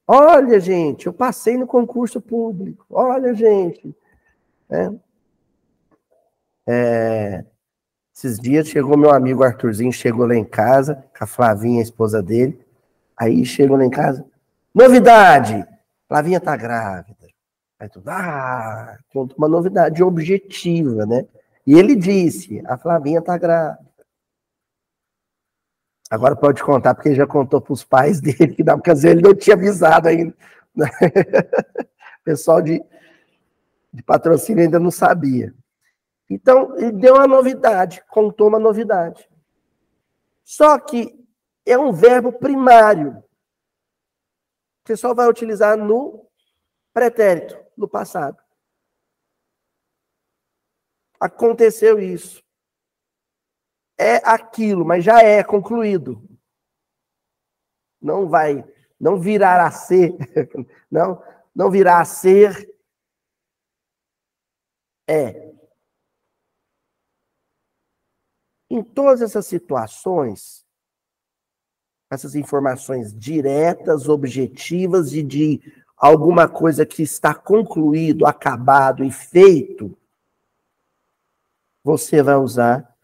Olha, 0.07 0.61
gente, 0.61 1.07
eu 1.07 1.13
passei 1.13 1.57
no 1.57 1.67
concurso 1.67 2.21
público. 2.21 2.85
Olha, 2.89 3.33
gente, 3.33 3.93
Né? 4.69 4.97
É, 6.65 7.43
esses 8.15 8.39
dias 8.39 8.67
chegou 8.67 8.95
meu 8.95 9.11
amigo 9.11 9.43
Arthurzinho, 9.43 9.91
chegou 9.91 10.27
lá 10.27 10.35
em 10.35 10.45
casa, 10.45 11.03
com 11.17 11.23
a 11.23 11.27
Flavinha, 11.27 11.79
a 11.79 11.83
esposa 11.83 12.21
dele. 12.21 12.63
Aí 13.17 13.43
chegou 13.43 13.75
lá 13.75 13.83
em 13.83 13.89
casa. 13.89 14.23
Novidade! 14.73 15.65
Flavinha 16.07 16.39
tá 16.39 16.55
grávida. 16.55 17.27
Aí 17.79 17.89
tudo, 17.89 18.07
ah, 18.09 18.97
conta 19.11 19.35
uma 19.35 19.47
novidade 19.47 20.03
objetiva, 20.03 21.05
né? 21.05 21.25
E 21.65 21.73
ele 21.73 21.95
disse: 21.95 22.61
a 22.65 22.77
Flavinha 22.77 23.21
tá 23.21 23.37
grávida. 23.37 23.83
Agora 26.09 26.35
pode 26.35 26.61
contar, 26.61 26.93
porque 26.93 27.09
ele 27.09 27.15
já 27.15 27.25
contou 27.25 27.59
para 27.59 27.73
os 27.73 27.83
pais 27.83 28.21
dele, 28.21 28.55
que 28.55 28.91
às 28.91 29.01
vezes 29.01 29.17
ele 29.17 29.21
não 29.21 29.33
tinha 29.33 29.55
avisado 29.55 30.07
ainda. 30.07 30.33
Né? 30.75 30.89
pessoal 32.23 32.59
de, 32.59 32.83
de 33.93 34.01
patrocínio 34.01 34.63
ainda 34.63 34.79
não 34.79 34.89
sabia. 34.89 35.53
Então, 36.33 36.75
ele 36.79 36.93
deu 36.93 37.13
uma 37.13 37.27
novidade, 37.27 38.03
contou 38.09 38.47
uma 38.47 38.57
novidade. 38.57 39.29
Só 40.43 40.79
que 40.79 41.15
é 41.63 41.77
um 41.77 41.93
verbo 41.93 42.33
primário. 42.33 43.23
Você 44.83 44.97
só 44.97 45.13
vai 45.13 45.29
utilizar 45.29 45.77
no 45.77 46.27
pretérito, 46.91 47.55
no 47.77 47.87
passado. 47.87 48.41
Aconteceu 51.19 51.99
isso. 51.99 52.43
É 53.95 54.15
aquilo, 54.27 54.83
mas 54.83 55.03
já 55.03 55.21
é 55.21 55.43
concluído. 55.43 56.27
Não 58.01 58.27
vai, 58.27 58.67
não 58.99 59.19
virá 59.19 59.67
a 59.67 59.71
ser, 59.71 60.17
não, 60.89 61.23
não 61.55 61.69
virá 61.69 62.01
a 62.01 62.05
ser. 62.05 62.75
É. 65.07 65.52
Em 68.73 68.81
todas 68.81 69.21
essas 69.21 69.45
situações, 69.45 70.65
essas 72.09 72.33
informações 72.33 73.13
diretas, 73.13 74.09
objetivas 74.09 75.13
e 75.13 75.21
de 75.21 75.61
alguma 75.95 76.47
coisa 76.47 76.83
que 76.83 77.03
está 77.03 77.35
concluído, 77.35 78.25
acabado 78.25 79.03
e 79.03 79.11
feito, 79.11 79.95
você 81.83 82.23
vai 82.23 82.35
usar 82.35 82.97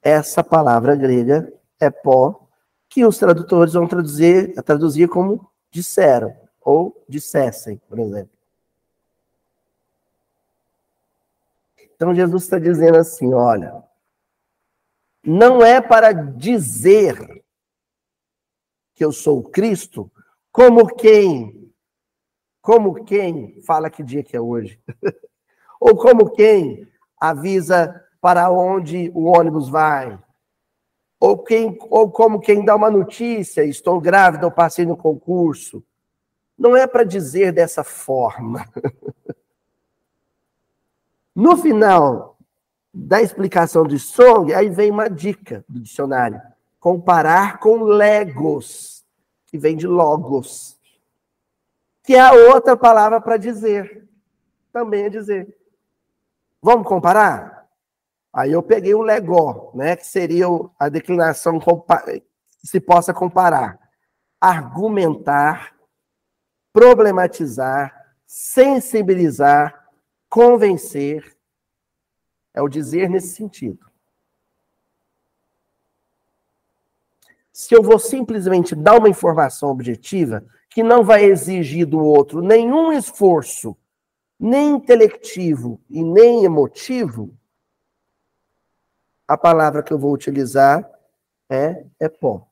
essa 0.00 0.44
palavra 0.44 0.94
grega, 0.94 1.52
epó, 1.80 2.46
que 2.88 3.04
os 3.04 3.18
tradutores 3.18 3.72
vão 3.72 3.88
traduzir, 3.88 4.54
traduzir 4.62 5.08
como 5.08 5.50
disseram, 5.72 6.32
ou 6.60 7.04
dissessem, 7.08 7.80
por 7.88 7.98
exemplo. 7.98 8.30
Então 11.96 12.14
Jesus 12.14 12.44
está 12.44 12.60
dizendo 12.60 12.98
assim: 12.98 13.34
olha, 13.34 13.85
não 15.26 15.60
é 15.60 15.80
para 15.80 16.12
dizer 16.12 17.42
que 18.94 19.04
eu 19.04 19.10
sou 19.10 19.42
Cristo, 19.42 20.10
como 20.52 20.86
quem, 20.86 21.72
como 22.62 23.04
quem 23.04 23.60
fala 23.62 23.90
que 23.90 24.04
dia 24.04 24.22
que 24.22 24.36
é 24.36 24.40
hoje, 24.40 24.80
ou 25.80 25.96
como 25.96 26.30
quem 26.30 26.88
avisa 27.20 28.02
para 28.20 28.48
onde 28.50 29.10
o 29.14 29.24
ônibus 29.24 29.68
vai, 29.68 30.16
ou, 31.18 31.38
quem, 31.42 31.76
ou 31.90 32.10
como 32.10 32.38
quem 32.38 32.64
dá 32.64 32.76
uma 32.76 32.90
notícia, 32.90 33.64
estou 33.64 34.00
grávida 34.00 34.46
ou 34.46 34.52
passei 34.52 34.86
no 34.86 34.96
concurso. 34.96 35.82
Não 36.56 36.76
é 36.76 36.86
para 36.86 37.04
dizer 37.04 37.52
dessa 37.52 37.82
forma. 37.82 38.64
no 41.34 41.56
final 41.56 42.35
da 42.98 43.20
explicação 43.20 43.86
de 43.86 43.98
Song, 43.98 44.54
aí 44.54 44.70
vem 44.70 44.90
uma 44.90 45.10
dica 45.10 45.62
do 45.68 45.78
dicionário: 45.78 46.40
comparar 46.80 47.60
com 47.60 47.82
legos, 47.82 49.04
que 49.46 49.58
vem 49.58 49.76
de 49.76 49.86
logos, 49.86 50.78
que 52.02 52.14
é 52.14 52.20
a 52.20 52.32
outra 52.32 52.74
palavra 52.74 53.20
para 53.20 53.36
dizer. 53.36 54.08
Também 54.72 55.04
é 55.04 55.08
dizer. 55.10 55.54
Vamos 56.62 56.88
comparar? 56.88 57.68
Aí 58.32 58.52
eu 58.52 58.62
peguei 58.62 58.94
o 58.94 59.02
legó, 59.02 59.70
né, 59.74 59.94
que 59.96 60.06
seria 60.06 60.46
a 60.78 60.88
declinação 60.88 61.58
que 61.58 62.22
se 62.64 62.80
possa 62.80 63.12
comparar. 63.12 63.78
Argumentar, 64.40 65.74
problematizar, 66.72 67.94
sensibilizar, 68.26 69.86
convencer. 70.28 71.35
É 72.56 72.62
o 72.62 72.68
dizer 72.68 73.10
nesse 73.10 73.34
sentido. 73.34 73.86
Se 77.52 77.74
eu 77.74 77.82
vou 77.82 77.98
simplesmente 77.98 78.74
dar 78.74 78.98
uma 78.98 79.10
informação 79.10 79.68
objetiva, 79.68 80.42
que 80.70 80.82
não 80.82 81.04
vai 81.04 81.24
exigir 81.24 81.86
do 81.86 81.98
outro 81.98 82.40
nenhum 82.40 82.92
esforço, 82.92 83.76
nem 84.40 84.72
intelectivo 84.72 85.78
e 85.88 86.02
nem 86.02 86.44
emotivo, 86.44 87.30
a 89.28 89.36
palavra 89.36 89.82
que 89.82 89.92
eu 89.92 89.98
vou 89.98 90.12
utilizar 90.12 90.88
é 91.50 91.84
epó. 92.00 92.46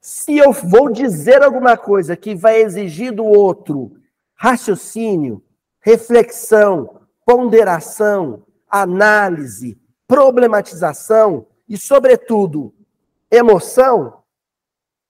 Se 0.00 0.36
eu 0.38 0.52
vou 0.52 0.90
dizer 0.90 1.42
alguma 1.42 1.76
coisa 1.76 2.16
que 2.16 2.34
vai 2.34 2.62
exigir 2.62 3.12
do 3.12 3.24
outro 3.24 4.00
raciocínio, 4.34 5.44
reflexão, 5.80 7.01
ponderação, 7.24 8.44
análise, 8.68 9.80
problematização 10.06 11.46
e, 11.68 11.76
sobretudo, 11.76 12.74
emoção, 13.30 14.22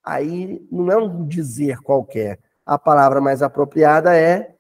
aí 0.03 0.67
não 0.71 0.91
é 0.91 0.97
um 0.97 1.27
dizer 1.27 1.81
qualquer. 1.81 2.41
A 2.65 2.79
palavra 2.79 3.21
mais 3.21 3.43
apropriada 3.43 4.17
é 4.17 4.55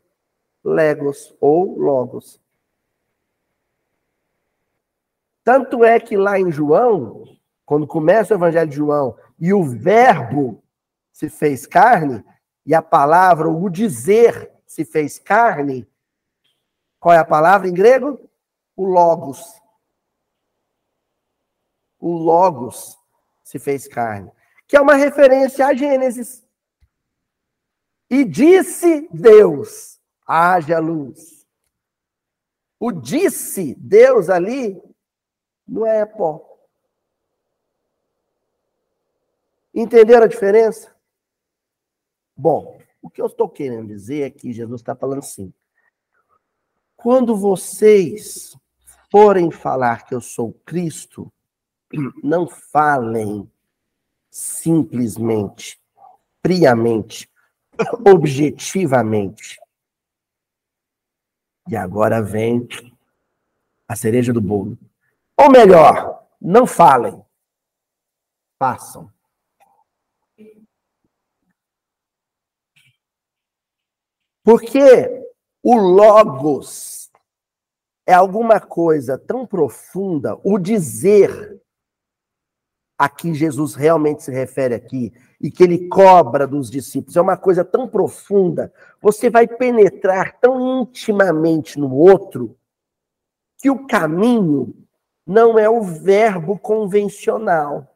legos 0.65 1.35
ou 1.41 1.79
logos. 1.79 2.41
Tanto 5.45 5.85
é 5.85 5.99
que 5.99 6.17
lá 6.17 6.39
em 6.39 6.53
João, 6.53 7.25
quando 7.67 7.87
começa 7.87 8.35
o 8.35 8.37
Evangelho 8.37 8.71
de 8.71 8.77
João, 8.77 9.17
e 9.39 9.53
o 9.53 9.65
Verbo 9.65 10.63
se 11.13 11.29
fez 11.29 11.67
carne, 11.67 12.25
e 12.65 12.75
a 12.75 12.81
palavra, 12.81 13.49
o 13.49 13.69
dizer, 13.69 14.53
se 14.67 14.85
fez 14.85 15.19
carne, 15.19 15.87
qual 17.03 17.17
é 17.17 17.19
a 17.19 17.25
palavra 17.25 17.67
em 17.67 17.75
grego? 17.75 18.31
O 18.77 18.85
Logos. 18.85 19.61
O 21.99 22.13
Logos 22.13 22.97
se 23.43 23.59
fez 23.59 23.89
carne, 23.89 24.31
que 24.69 24.77
é 24.77 24.81
uma 24.81 24.95
referência 24.95 25.67
a 25.67 25.75
Gênesis. 25.75 26.47
E 28.09 28.25
disse 28.25 29.09
Deus: 29.13 30.01
haja 30.25 30.79
luz. 30.79 31.45
O 32.79 32.93
disse 32.93 33.75
Deus 33.75 34.31
ali 34.31 34.81
não 35.67 35.85
é 35.85 36.07
pó. 36.07 36.57
Entenderam 39.75 40.23
a 40.23 40.29
diferença? 40.29 40.95
Bom, 42.37 42.81
o 43.03 43.11
que 43.11 43.21
eu 43.21 43.27
estou 43.27 43.49
querendo 43.49 43.89
dizer 43.89 44.23
é 44.23 44.31
que 44.31 44.53
Jesus 44.53 44.81
está 44.81 44.95
falando 44.95 45.19
assim. 45.19 45.53
Quando 47.03 47.37
vocês 47.37 48.57
forem 49.11 49.51
falar 49.51 50.07
que 50.07 50.15
eu 50.15 50.21
sou 50.21 50.53
Cristo, 50.65 51.33
não 52.23 52.47
falem 52.47 53.51
simplesmente, 54.31 55.81
friamente, 56.41 57.29
objetivamente. 58.07 59.61
E 61.69 61.75
agora 61.75 62.23
vem 62.23 62.69
a 63.89 63.97
cereja 63.97 64.33
do 64.33 64.41
bolo. 64.41 64.79
Ou 65.37 65.51
melhor, 65.51 66.25
não 66.41 66.69
falem, 66.69 67.21
façam. 68.61 69.13
Porque 74.45 75.22
o 75.63 75.77
logos 75.77 77.11
é 78.07 78.13
alguma 78.13 78.61
coisa 78.61 79.17
tão 79.17 79.47
profunda, 79.47 80.39
o 80.43 80.59
dizer 80.59 81.61
a 82.99 83.09
que 83.09 83.35
Jesus 83.35 83.75
realmente 83.75 84.23
se 84.23 84.31
refere 84.31 84.75
aqui 84.75 85.13
e 85.41 85.51
que 85.51 85.63
ele 85.63 85.89
cobra 85.89 86.47
dos 86.47 86.71
discípulos, 86.71 87.17
é 87.17 87.21
uma 87.21 87.37
coisa 87.37 87.65
tão 87.65 87.89
profunda, 87.89 88.73
você 89.01 89.29
vai 89.29 89.47
penetrar 89.47 90.39
tão 90.41 90.83
intimamente 90.83 91.79
no 91.79 91.93
outro 91.95 92.57
que 93.59 93.71
o 93.71 93.87
caminho 93.87 94.75
não 95.27 95.59
é 95.59 95.69
o 95.69 95.83
verbo 95.83 96.59
convencional, 96.59 97.89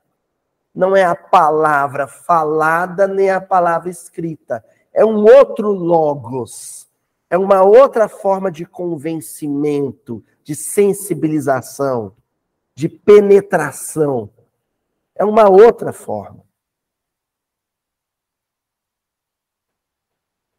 não 0.75 0.95
é 0.95 1.05
a 1.05 1.15
palavra 1.15 2.07
falada 2.07 3.07
nem 3.07 3.31
a 3.31 3.41
palavra 3.41 3.91
escrita, 3.91 4.65
é 4.93 5.05
um 5.05 5.25
outro 5.25 5.71
logos, 5.71 6.86
É 7.29 7.37
uma 7.37 7.63
outra 7.63 8.09
forma 8.09 8.51
de 8.51 8.65
convencimento, 8.65 10.25
de 10.45 10.55
sensibilização, 10.55 12.17
de 12.75 12.89
penetração. 12.89 14.31
É 15.15 15.25
uma 15.25 15.49
outra 15.49 15.93
forma. 15.93 16.45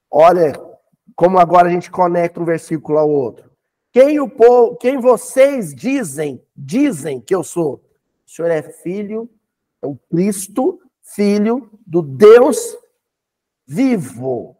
Olha 0.09 0.53
como 1.15 1.39
agora 1.39 1.67
a 1.67 1.71
gente 1.71 1.89
conecta 1.89 2.39
um 2.39 2.45
versículo 2.45 2.97
ao 2.97 3.09
outro. 3.09 3.49
Quem 3.91 4.19
o 4.19 4.29
povo, 4.29 4.75
quem 4.77 4.99
vocês 4.99 5.73
dizem, 5.73 6.43
dizem 6.55 7.21
que 7.21 7.33
eu 7.33 7.43
sou? 7.43 7.83
O 8.25 8.29
Senhor 8.29 8.51
é 8.51 8.61
filho, 8.61 9.29
é 9.81 9.87
o 9.87 9.95
Cristo, 9.95 10.81
filho 11.01 11.69
do 11.85 12.01
Deus 12.01 12.77
vivo, 13.65 14.57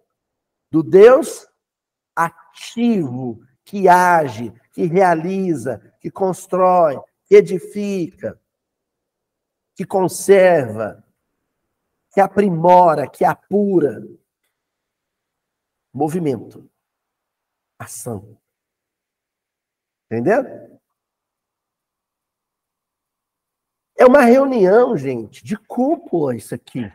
do 0.72 0.84
Deus 0.84 1.47
ativo, 2.58 3.40
que 3.64 3.88
age, 3.88 4.52
que 4.72 4.86
realiza, 4.86 5.80
que 6.02 6.10
constrói, 6.10 7.00
que 7.26 7.36
edifica, 7.36 8.42
que 9.76 9.86
conserva, 9.86 11.04
que 12.12 12.20
aprimora, 12.20 13.08
que 13.08 13.24
apura. 13.24 14.02
Movimento, 15.94 16.70
ação. 17.80 18.40
Entendeu? 20.06 20.44
É 24.00 24.06
uma 24.06 24.22
reunião, 24.22 24.96
gente, 24.96 25.44
de 25.44 25.58
cúpula 25.58 26.36
isso 26.36 26.54
aqui. 26.56 26.92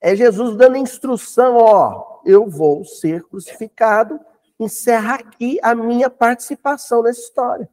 É 0.00 0.16
Jesus 0.16 0.56
dando 0.56 0.76
instrução, 0.76 1.56
ó, 1.56 2.20
eu 2.24 2.48
vou 2.48 2.84
ser 2.84 3.22
crucificado, 3.24 4.18
encerra 4.64 5.16
aqui 5.16 5.58
a 5.62 5.74
minha 5.74 6.10
participação 6.10 7.02
nessa 7.02 7.20
história. 7.20 7.68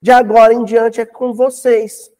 De 0.00 0.10
agora 0.10 0.52
em 0.52 0.64
diante 0.64 1.00
é 1.00 1.06
com 1.06 1.32
vocês. 1.32 2.10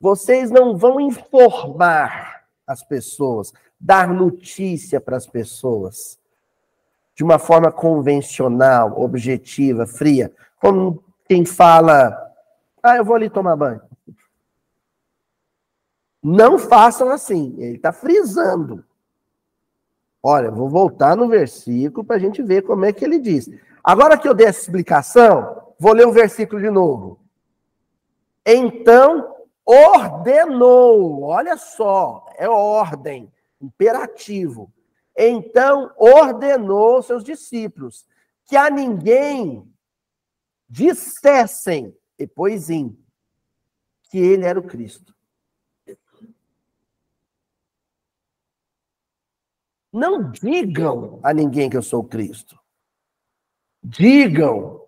Vocês 0.00 0.50
não 0.50 0.76
vão 0.76 1.00
informar 1.00 2.44
as 2.66 2.82
pessoas, 2.82 3.52
dar 3.80 4.08
notícia 4.08 5.00
para 5.00 5.16
as 5.16 5.26
pessoas 5.26 6.18
de 7.14 7.24
uma 7.24 7.38
forma 7.38 7.72
convencional, 7.72 9.00
objetiva, 9.00 9.86
fria, 9.86 10.32
como 10.60 11.02
quem 11.26 11.44
fala: 11.44 12.16
"Ah, 12.80 12.96
eu 12.96 13.04
vou 13.04 13.16
ali 13.16 13.28
tomar 13.28 13.56
banho". 13.56 13.82
Não 16.22 16.58
façam 16.58 17.10
assim. 17.10 17.54
Ele 17.58 17.76
está 17.76 17.92
frisando. 17.92 18.84
Olha, 20.30 20.50
vou 20.50 20.68
voltar 20.68 21.16
no 21.16 21.26
versículo 21.26 22.04
para 22.04 22.16
a 22.16 22.18
gente 22.18 22.42
ver 22.42 22.60
como 22.60 22.84
é 22.84 22.92
que 22.92 23.02
ele 23.02 23.18
diz. 23.18 23.48
Agora 23.82 24.18
que 24.18 24.28
eu 24.28 24.34
dei 24.34 24.46
essa 24.46 24.60
explicação, 24.60 25.72
vou 25.78 25.94
ler 25.94 26.06
o 26.06 26.12
versículo 26.12 26.60
de 26.60 26.68
novo. 26.68 27.18
Então 28.44 29.34
ordenou, 29.64 31.22
olha 31.22 31.56
só, 31.56 32.26
é 32.36 32.46
ordem, 32.46 33.32
imperativo. 33.58 34.70
Então 35.16 35.90
ordenou 35.96 37.02
seus 37.02 37.24
discípulos 37.24 38.06
que 38.44 38.54
a 38.54 38.68
ninguém 38.68 39.66
dissessem, 40.68 41.96
depois 42.18 42.68
em, 42.68 42.94
que 44.10 44.18
ele 44.18 44.44
era 44.44 44.60
o 44.60 44.62
Cristo. 44.62 45.14
Não 49.92 50.30
digam 50.30 51.20
a 51.22 51.32
ninguém 51.32 51.70
que 51.70 51.76
eu 51.76 51.82
sou 51.82 52.04
Cristo. 52.04 52.58
Digam 53.82 54.86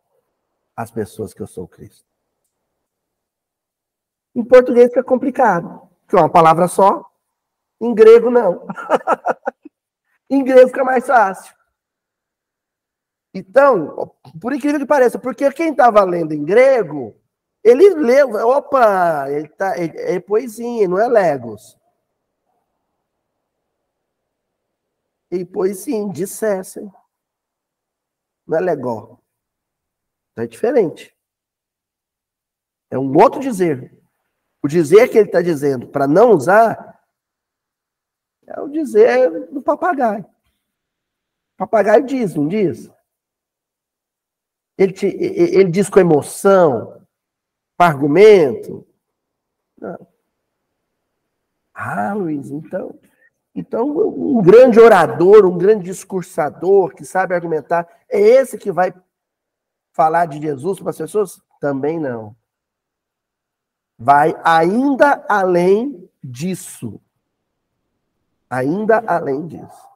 às 0.76 0.90
pessoas 0.90 1.32
que 1.32 1.40
eu 1.40 1.46
sou 1.46 1.66
Cristo. 1.66 2.04
Em 4.34 4.44
português 4.44 4.88
fica 4.88 5.02
complicado, 5.02 5.88
porque 6.00 6.16
é 6.16 6.18
uma 6.18 6.30
palavra 6.30 6.68
só. 6.68 7.04
Em 7.80 7.94
grego, 7.94 8.30
não. 8.30 8.66
em 10.28 10.44
grego 10.44 10.68
fica 10.68 10.84
mais 10.84 11.06
fácil. 11.06 11.54
Então, 13.32 14.12
por 14.40 14.52
incrível 14.52 14.80
que 14.80 14.86
pareça, 14.86 15.18
porque 15.18 15.50
quem 15.52 15.70
estava 15.70 16.02
lendo 16.04 16.32
em 16.32 16.44
grego, 16.44 17.16
ele 17.62 17.94
leu, 17.94 18.30
opa, 18.48 19.30
ele 19.30 19.48
tá, 19.48 19.74
é 19.76 20.18
poesia, 20.18 20.88
não 20.88 20.98
é 20.98 21.06
legos. 21.08 21.79
E 25.30 25.44
pois 25.44 25.78
sim, 25.78 26.10
dissessem. 26.10 26.92
Não 28.46 28.58
é 28.58 28.60
legal. 28.60 29.22
É 30.36 30.46
diferente. 30.46 31.16
É 32.90 32.98
um 32.98 33.16
outro 33.16 33.40
dizer. 33.40 33.96
O 34.62 34.68
dizer 34.68 35.08
que 35.08 35.16
ele 35.16 35.28
está 35.28 35.40
dizendo 35.40 35.86
para 35.86 36.08
não 36.08 36.32
usar 36.32 37.00
é 38.46 38.60
o 38.60 38.68
dizer 38.68 39.48
do 39.50 39.62
papagaio. 39.62 40.24
O 40.24 41.58
papagaio 41.58 42.04
diz, 42.04 42.34
não 42.34 42.48
diz? 42.48 42.90
Ele, 44.76 44.92
te, 44.92 45.06
ele 45.06 45.70
diz 45.70 45.88
com 45.88 46.00
emoção, 46.00 47.06
com 47.76 47.84
argumento. 47.84 48.86
Não. 49.78 50.06
Ah, 51.72 52.12
Luiz, 52.14 52.50
então 52.50 52.98
então, 53.54 53.88
um 53.88 54.40
grande 54.40 54.78
orador, 54.78 55.44
um 55.44 55.58
grande 55.58 55.84
discursador 55.84 56.94
que 56.94 57.04
sabe 57.04 57.34
argumentar, 57.34 57.88
é 58.08 58.20
esse 58.20 58.56
que 58.56 58.70
vai 58.70 58.94
falar 59.92 60.26
de 60.26 60.40
Jesus 60.40 60.78
para 60.78 60.90
as 60.90 60.98
pessoas? 60.98 61.42
Também 61.60 61.98
não. 61.98 62.36
Vai 63.98 64.34
ainda 64.44 65.24
além 65.28 66.08
disso. 66.22 67.00
Ainda 68.48 69.02
além 69.06 69.46
disso. 69.46 69.90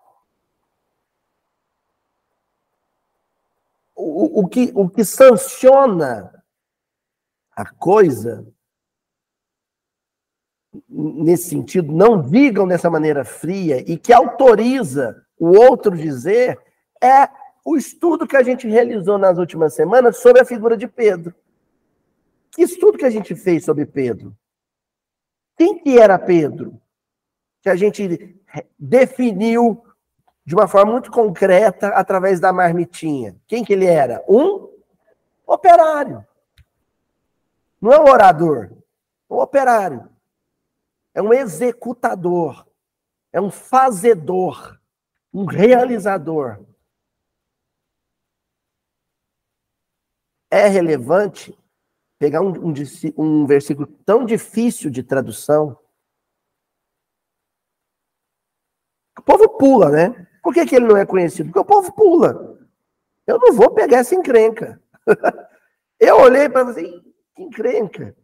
O, 3.94 4.40
o, 4.40 4.48
que, 4.48 4.72
o 4.74 4.90
que 4.90 5.04
sanciona 5.04 6.44
a 7.52 7.64
coisa 7.64 8.46
nesse 10.88 11.48
sentido, 11.48 11.92
não 11.92 12.20
digam 12.22 12.66
dessa 12.66 12.90
maneira 12.90 13.24
fria 13.24 13.78
e 13.90 13.96
que 13.96 14.12
autoriza 14.12 15.24
o 15.38 15.56
outro 15.58 15.96
dizer, 15.96 16.58
é 17.02 17.28
o 17.64 17.76
estudo 17.76 18.26
que 18.26 18.36
a 18.36 18.42
gente 18.42 18.68
realizou 18.68 19.18
nas 19.18 19.38
últimas 19.38 19.74
semanas 19.74 20.18
sobre 20.18 20.40
a 20.40 20.44
figura 20.44 20.76
de 20.76 20.86
Pedro. 20.86 21.34
Que 22.50 22.62
estudo 22.62 22.98
que 22.98 23.04
a 23.04 23.10
gente 23.10 23.34
fez 23.34 23.64
sobre 23.64 23.84
Pedro? 23.84 24.36
Quem 25.56 25.78
que 25.78 25.98
era 25.98 26.18
Pedro? 26.18 26.80
Que 27.62 27.68
a 27.68 27.76
gente 27.76 28.36
definiu 28.78 29.82
de 30.44 30.54
uma 30.54 30.68
forma 30.68 30.92
muito 30.92 31.10
concreta 31.10 31.88
através 31.88 32.38
da 32.38 32.52
marmitinha. 32.52 33.34
Quem 33.46 33.64
que 33.64 33.72
ele 33.72 33.86
era? 33.86 34.22
Um 34.28 34.68
operário. 35.46 36.24
Não 37.80 37.92
é 37.92 38.00
um 38.00 38.08
orador, 38.08 38.70
um 39.28 39.36
operário 39.36 40.08
é 41.14 41.22
um 41.22 41.32
executador, 41.32 42.68
é 43.32 43.40
um 43.40 43.50
fazedor, 43.50 44.78
um 45.32 45.44
realizador. 45.44 46.66
É 50.50 50.66
relevante 50.68 51.56
pegar 52.18 52.40
um, 52.40 52.70
um, 52.70 52.74
um 53.16 53.46
versículo 53.46 53.86
tão 54.04 54.24
difícil 54.24 54.90
de 54.90 55.02
tradução. 55.02 55.78
O 59.18 59.22
povo 59.22 59.48
pula, 59.56 59.90
né? 59.90 60.26
Por 60.42 60.52
que, 60.52 60.66
que 60.66 60.76
ele 60.76 60.86
não 60.86 60.96
é 60.96 61.06
conhecido? 61.06 61.46
Porque 61.46 61.58
o 61.60 61.64
povo 61.64 61.92
pula. 61.92 62.58
Eu 63.26 63.38
não 63.38 63.54
vou 63.54 63.70
pegar 63.70 63.98
essa 63.98 64.14
encrenca. 64.14 64.82
Eu 65.98 66.18
olhei 66.18 66.48
para 66.48 66.64
você, 66.64 66.82
que 67.34 67.42
encrenca. 67.42 68.14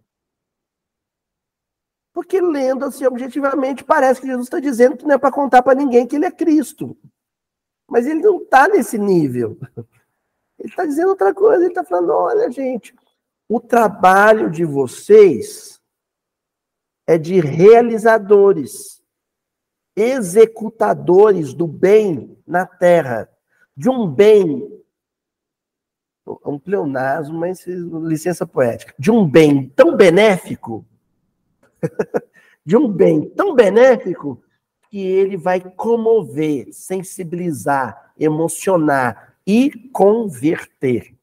Porque 2.12 2.40
lendo 2.40 2.84
assim 2.84 3.06
objetivamente, 3.06 3.84
parece 3.84 4.20
que 4.20 4.26
Jesus 4.26 4.46
está 4.46 4.58
dizendo 4.58 4.96
que 4.96 5.04
não 5.04 5.14
é 5.14 5.18
para 5.18 5.30
contar 5.30 5.62
para 5.62 5.78
ninguém 5.78 6.06
que 6.06 6.16
ele 6.16 6.26
é 6.26 6.30
Cristo. 6.30 6.96
Mas 7.88 8.06
ele 8.06 8.20
não 8.20 8.42
está 8.42 8.68
nesse 8.68 8.98
nível. 8.98 9.58
Ele 10.58 10.68
está 10.68 10.84
dizendo 10.84 11.08
outra 11.08 11.32
coisa, 11.32 11.62
ele 11.64 11.70
está 11.70 11.82
falando: 11.82 12.10
olha, 12.10 12.50
gente, 12.50 12.94
o 13.48 13.58
trabalho 13.58 14.50
de 14.50 14.62
vocês 14.62 15.80
é 17.06 17.16
de 17.16 17.40
realizadores, 17.40 19.02
executadores 19.96 21.54
do 21.54 21.66
bem 21.66 22.38
na 22.46 22.66
terra, 22.66 23.26
de 23.74 23.88
um 23.88 24.06
bem, 24.06 24.70
um 26.44 26.58
pleonasmo, 26.58 27.38
mas 27.38 27.66
licença 27.66 28.46
poética, 28.46 28.94
de 28.98 29.10
um 29.10 29.26
bem 29.26 29.70
tão 29.70 29.96
benéfico 29.96 30.86
de 32.64 32.76
um 32.76 32.88
bem 32.88 33.28
tão 33.30 33.54
benéfico 33.54 34.42
que 34.90 34.98
ele 34.98 35.36
vai 35.36 35.60
comover, 35.60 36.68
sensibilizar, 36.72 38.12
emocionar, 38.18 39.30
e 39.50 39.88
converter. 39.90 41.14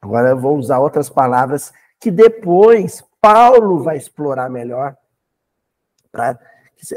Agora 0.00 0.30
eu 0.30 0.38
vou 0.38 0.56
usar 0.56 0.78
outras 0.78 1.08
palavras 1.08 1.72
que 2.00 2.10
depois 2.10 3.04
Paulo 3.20 3.82
vai 3.82 3.96
explorar 3.96 4.48
melhor. 4.48 4.96
Pra, 6.12 6.38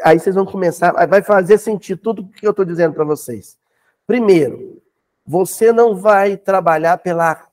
aí 0.03 0.19
vocês 0.19 0.35
vão 0.35 0.45
começar, 0.45 0.91
vai 1.07 1.21
fazer 1.21 1.57
sentido 1.57 2.01
tudo 2.01 2.27
que 2.29 2.45
eu 2.45 2.51
estou 2.51 2.65
dizendo 2.65 2.93
para 2.93 3.05
vocês. 3.05 3.57
Primeiro, 4.05 4.81
você 5.25 5.71
não 5.71 5.95
vai 5.95 6.35
trabalhar 6.35 6.97
pela 6.97 7.47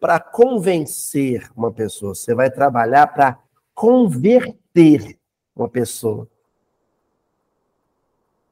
para 0.00 0.18
convencer 0.18 1.50
uma 1.56 1.72
pessoa, 1.72 2.14
você 2.14 2.34
vai 2.34 2.50
trabalhar 2.50 3.06
para 3.08 3.38
converter 3.74 5.18
uma 5.54 5.68
pessoa. 5.68 6.28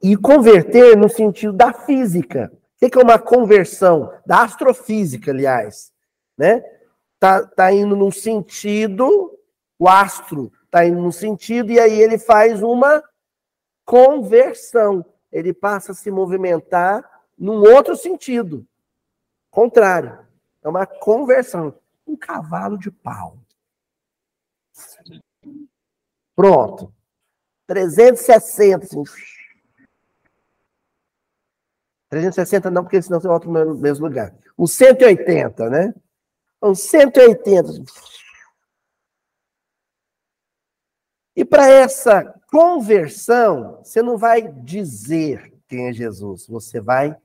E 0.02 0.16
converter 0.16 0.96
no 0.96 1.08
sentido 1.08 1.52
da 1.52 1.72
física. 1.72 2.52
O 2.80 2.90
que 2.90 2.98
é 2.98 3.02
uma 3.02 3.18
conversão? 3.18 4.12
Da 4.26 4.42
astrofísica, 4.42 5.30
aliás. 5.30 5.92
Né? 6.36 6.62
Tá, 7.18 7.44
tá 7.46 7.72
indo 7.72 7.96
num 7.96 8.10
sentido, 8.10 9.38
o 9.78 9.88
astro 9.88 10.52
tá 10.70 10.84
indo 10.84 11.00
num 11.00 11.12
sentido, 11.12 11.72
e 11.72 11.80
aí 11.80 12.00
ele 12.00 12.18
faz 12.18 12.62
uma 12.62 13.02
conversão. 13.84 15.04
Ele 15.32 15.52
passa 15.52 15.92
a 15.92 15.94
se 15.94 16.10
movimentar 16.10 17.02
num 17.38 17.60
outro 17.60 17.96
sentido. 17.96 18.66
Contrário. 19.50 20.23
É 20.64 20.68
uma 20.68 20.86
conversão. 20.86 21.78
Um 22.06 22.16
cavalo 22.16 22.78
de 22.78 22.90
pau. 22.90 23.38
Pronto. 26.34 26.92
360. 27.66 28.84
Assim. 28.84 29.04
360 32.08 32.70
não, 32.70 32.82
porque 32.82 33.02
senão 33.02 33.20
você 33.20 33.28
volta 33.28 33.46
no 33.46 33.74
mesmo 33.74 34.06
lugar. 34.06 34.34
O 34.56 34.66
180, 34.66 35.68
né? 35.68 35.94
O 36.60 36.74
180. 36.74 37.70
Assim. 37.70 37.84
E 41.36 41.44
para 41.44 41.68
essa 41.68 42.40
conversão, 42.50 43.82
você 43.82 44.00
não 44.00 44.16
vai 44.16 44.42
dizer 44.48 45.52
quem 45.66 45.88
é 45.88 45.92
Jesus, 45.92 46.46
você 46.46 46.80
vai 46.80 47.16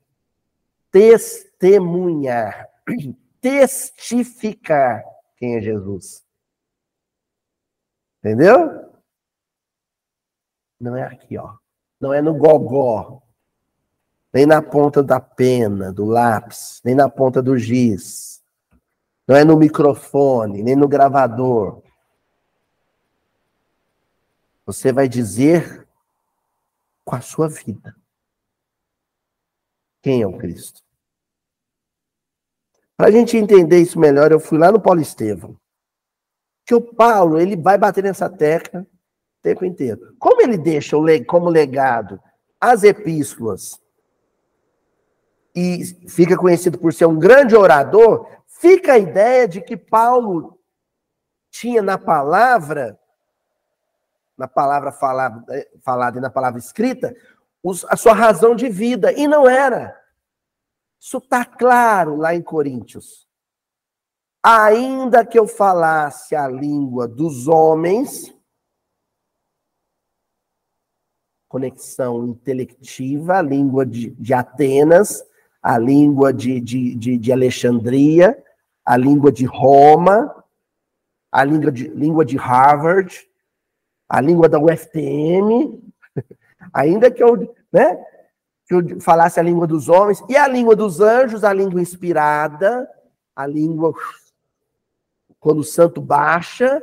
testemunhar 0.90 2.68
testificar 3.40 5.02
quem 5.36 5.56
é 5.56 5.60
Jesus. 5.60 6.24
Entendeu? 8.18 8.90
Não 10.78 10.96
é 10.96 11.02
aqui, 11.02 11.38
ó. 11.38 11.56
Não 12.00 12.12
é 12.12 12.20
no 12.20 12.34
gogó. 12.34 13.22
Nem 14.32 14.46
na 14.46 14.62
ponta 14.62 15.02
da 15.02 15.18
pena, 15.18 15.92
do 15.92 16.04
lápis, 16.04 16.80
nem 16.84 16.94
na 16.94 17.08
ponta 17.08 17.42
do 17.42 17.58
giz. 17.58 18.42
Não 19.26 19.34
é 19.36 19.44
no 19.44 19.56
microfone, 19.56 20.62
nem 20.62 20.76
no 20.76 20.88
gravador. 20.88 21.82
Você 24.64 24.92
vai 24.92 25.08
dizer 25.08 25.88
com 27.04 27.16
a 27.16 27.20
sua 27.20 27.48
vida. 27.48 27.96
Quem 30.02 30.22
é 30.22 30.26
o 30.26 30.38
Cristo? 30.38 30.82
Para 33.00 33.08
a 33.08 33.10
gente 33.10 33.34
entender 33.34 33.78
isso 33.78 33.98
melhor, 33.98 34.30
eu 34.30 34.38
fui 34.38 34.58
lá 34.58 34.70
no 34.70 34.78
Paulo 34.78 35.00
Estevam. 35.00 35.56
Que 36.66 36.74
o 36.74 36.82
Paulo, 36.82 37.40
ele 37.40 37.56
vai 37.56 37.78
bater 37.78 38.04
nessa 38.04 38.28
tecla 38.28 38.82
o 38.82 39.42
tempo 39.42 39.64
inteiro. 39.64 40.14
Como 40.18 40.42
ele 40.42 40.58
deixa 40.58 40.98
como 41.26 41.48
legado 41.48 42.20
as 42.60 42.84
epístolas 42.84 43.80
e 45.56 45.82
fica 46.10 46.36
conhecido 46.36 46.78
por 46.78 46.92
ser 46.92 47.06
um 47.06 47.18
grande 47.18 47.56
orador, 47.56 48.28
fica 48.46 48.92
a 48.92 48.98
ideia 48.98 49.48
de 49.48 49.62
que 49.62 49.78
Paulo 49.78 50.58
tinha 51.50 51.80
na 51.80 51.96
palavra, 51.96 53.00
na 54.36 54.46
palavra 54.46 54.92
falada, 54.92 55.42
falada 55.82 56.18
e 56.18 56.20
na 56.20 56.28
palavra 56.28 56.58
escrita, 56.58 57.16
a 57.88 57.96
sua 57.96 58.12
razão 58.12 58.54
de 58.54 58.68
vida. 58.68 59.10
E 59.10 59.26
não 59.26 59.48
era. 59.48 59.98
Isso 61.00 61.16
está 61.16 61.46
claro 61.46 62.16
lá 62.16 62.34
em 62.34 62.42
Coríntios. 62.42 63.26
Ainda 64.42 65.24
que 65.24 65.38
eu 65.38 65.48
falasse 65.48 66.36
a 66.36 66.46
língua 66.46 67.08
dos 67.08 67.48
homens, 67.48 68.34
conexão 71.48 72.28
intelectiva, 72.28 73.38
a 73.38 73.42
língua 73.42 73.84
de, 73.84 74.10
de 74.10 74.34
Atenas, 74.34 75.24
a 75.62 75.78
língua 75.78 76.32
de, 76.32 76.60
de, 76.60 76.94
de, 76.94 77.18
de, 77.18 77.32
Alexandria, 77.32 78.42
a 78.84 78.96
língua 78.96 79.32
de 79.32 79.46
Roma, 79.46 80.44
a 81.32 81.44
língua 81.44 81.72
de, 81.72 81.88
língua 81.88 82.24
de 82.24 82.38
Harvard, 82.38 83.14
a 84.08 84.20
língua 84.20 84.48
da 84.48 84.58
UFTM, 84.58 85.82
ainda 86.72 87.10
que 87.10 87.22
eu, 87.22 87.54
né, 87.72 87.98
que 88.70 88.74
eu 88.76 89.00
falasse 89.00 89.40
a 89.40 89.42
língua 89.42 89.66
dos 89.66 89.88
homens, 89.88 90.22
e 90.28 90.36
a 90.36 90.46
língua 90.46 90.76
dos 90.76 91.00
anjos, 91.00 91.42
a 91.42 91.52
língua 91.52 91.82
inspirada, 91.82 92.88
a 93.34 93.44
língua 93.44 93.92
quando 95.40 95.58
o 95.58 95.64
santo 95.64 96.00
baixa, 96.00 96.80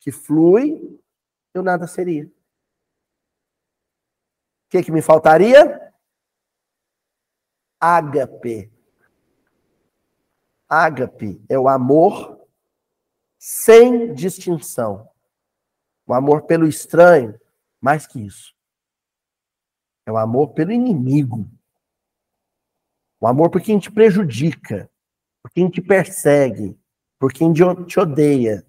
que 0.00 0.10
flui, 0.10 1.00
eu 1.54 1.62
nada 1.62 1.86
seria. 1.86 2.24
O 2.24 2.30
que, 4.70 4.82
que 4.82 4.90
me 4.90 5.00
faltaria? 5.00 5.92
Ágape. 7.78 8.72
Ágape 10.68 11.40
é 11.48 11.56
o 11.56 11.68
amor 11.68 12.44
sem 13.38 14.12
distinção. 14.12 15.08
O 16.04 16.12
amor 16.12 16.46
pelo 16.46 16.66
estranho, 16.66 17.38
mais 17.80 18.08
que 18.08 18.26
isso. 18.26 18.57
É 20.08 20.10
o 20.10 20.16
amor 20.16 20.54
pelo 20.54 20.72
inimigo. 20.72 21.46
O 23.20 23.26
amor 23.26 23.50
por 23.50 23.60
quem 23.60 23.78
te 23.78 23.92
prejudica, 23.92 24.88
por 25.42 25.50
quem 25.50 25.68
te 25.68 25.82
persegue, 25.82 26.74
por 27.18 27.30
quem 27.30 27.52
te 27.52 28.00
odeia. 28.00 28.64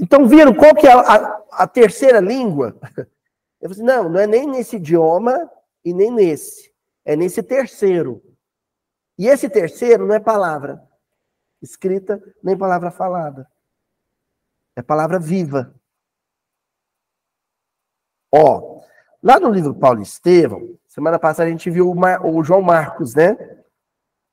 Então, 0.00 0.26
viram 0.26 0.52
qual 0.52 0.74
que 0.74 0.88
é 0.88 0.92
a, 0.92 1.00
a, 1.00 1.44
a 1.52 1.66
terceira 1.68 2.18
língua? 2.18 2.76
Eu 3.60 3.70
falei, 3.70 3.72
assim, 3.72 3.82
não, 3.82 4.08
não 4.08 4.18
é 4.18 4.26
nem 4.26 4.48
nesse 4.48 4.76
idioma 4.76 5.48
e 5.84 5.94
nem 5.94 6.10
nesse. 6.10 6.72
É 7.04 7.14
nesse 7.14 7.40
terceiro. 7.40 8.20
E 9.16 9.28
esse 9.28 9.48
terceiro 9.48 10.04
não 10.04 10.14
é 10.16 10.18
palavra 10.18 10.88
escrita 11.62 12.20
nem 12.42 12.56
palavra 12.56 12.90
falada. 12.90 13.48
É 14.76 14.82
palavra 14.82 15.18
viva. 15.18 15.77
Ó, 18.32 18.80
lá 19.22 19.40
no 19.40 19.50
livro 19.50 19.74
Paulo 19.74 20.02
Estevão, 20.02 20.78
semana 20.86 21.18
passada 21.18 21.48
a 21.48 21.50
gente 21.50 21.70
viu 21.70 21.90
o, 21.90 21.94
Mar, 21.94 22.24
o 22.24 22.42
João 22.42 22.62
Marcos, 22.62 23.14
né? 23.14 23.36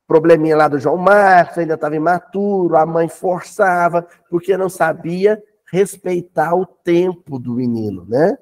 Probleminha 0.08 0.55
lá 0.55 0.67
do 0.67 0.79
João 0.79 0.97
Marcos, 0.97 1.58
ainda 1.58 1.75
estava 1.75 1.95
imaturo, 1.95 2.75
a 2.75 2.86
mãe 2.86 3.08
forçava, 3.08 4.08
porque 4.29 4.58
não 4.58 4.69
sabia 4.69 5.41
respeitar 5.71 6.53
o 6.53 6.65
tempo 6.65 7.39
do 7.39 7.53
menino, 7.53 8.05
né? 8.05 8.38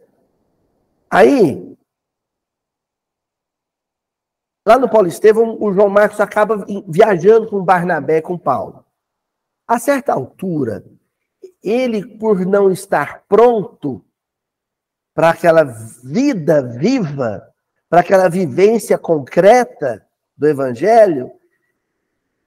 Aí, 1.09 1.77
lá 4.67 4.79
no 4.79 4.89
Paulo 4.89 5.07
Estevão, 5.07 5.57
o 5.61 5.71
João 5.71 5.89
Marcos 5.89 6.19
acaba 6.19 6.65
viajando 6.87 7.47
com 7.47 7.63
Barnabé, 7.63 8.21
com 8.21 8.37
Paulo. 8.37 8.83
A 9.67 9.79
certa 9.79 10.13
altura, 10.13 10.83
ele, 11.63 12.17
por 12.17 12.45
não 12.45 12.71
estar 12.71 13.23
pronto, 13.27 14.03
para 15.13 15.29
aquela 15.29 15.63
vida 15.63 16.61
viva, 16.61 17.47
para 17.89 18.01
aquela 18.01 18.27
vivência 18.27 18.97
concreta 18.97 20.05
do 20.35 20.47
evangelho, 20.47 21.31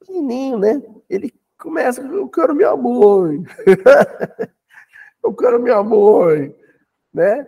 pequenininho, 0.01 0.59
né? 0.59 0.83
Ele 1.09 1.33
começa, 1.59 2.01
eu 2.01 2.29
quero 2.29 2.55
minha 2.55 2.77
mãe. 2.77 3.45
eu 5.23 5.35
quero 5.35 5.63
minha 5.63 5.83
mãe, 5.83 6.55
né? 7.15 7.47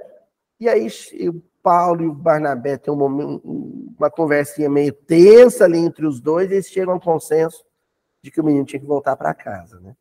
E 0.60 0.68
aí 0.68 0.88
o 1.28 1.42
Paulo 1.62 2.02
e 2.02 2.06
o 2.06 2.14
Barnabé 2.14 2.76
têm 2.76 2.92
um 2.92 3.76
uma 3.98 4.10
conversinha 4.10 4.70
meio 4.70 4.92
tensa 4.92 5.64
ali 5.64 5.78
entre 5.78 6.06
os 6.06 6.20
dois, 6.20 6.50
e 6.50 6.54
eles 6.54 6.68
chegam 6.68 6.94
a 6.94 6.96
um 6.96 7.00
consenso 7.00 7.64
de 8.22 8.30
que 8.30 8.40
o 8.40 8.44
menino 8.44 8.64
tinha 8.64 8.78
que 8.78 8.86
voltar 8.86 9.16
para 9.16 9.34
casa, 9.34 9.80
né? 9.80 9.96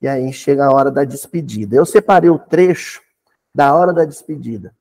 E 0.00 0.08
aí 0.08 0.32
chega 0.32 0.64
a 0.64 0.72
hora 0.72 0.90
da 0.90 1.04
despedida. 1.04 1.76
Eu 1.76 1.84
separei 1.84 2.30
o 2.30 2.38
trecho 2.38 3.03
da 3.54 3.74
hora 3.74 3.92
da 3.92 4.04
despedida. 4.04 4.74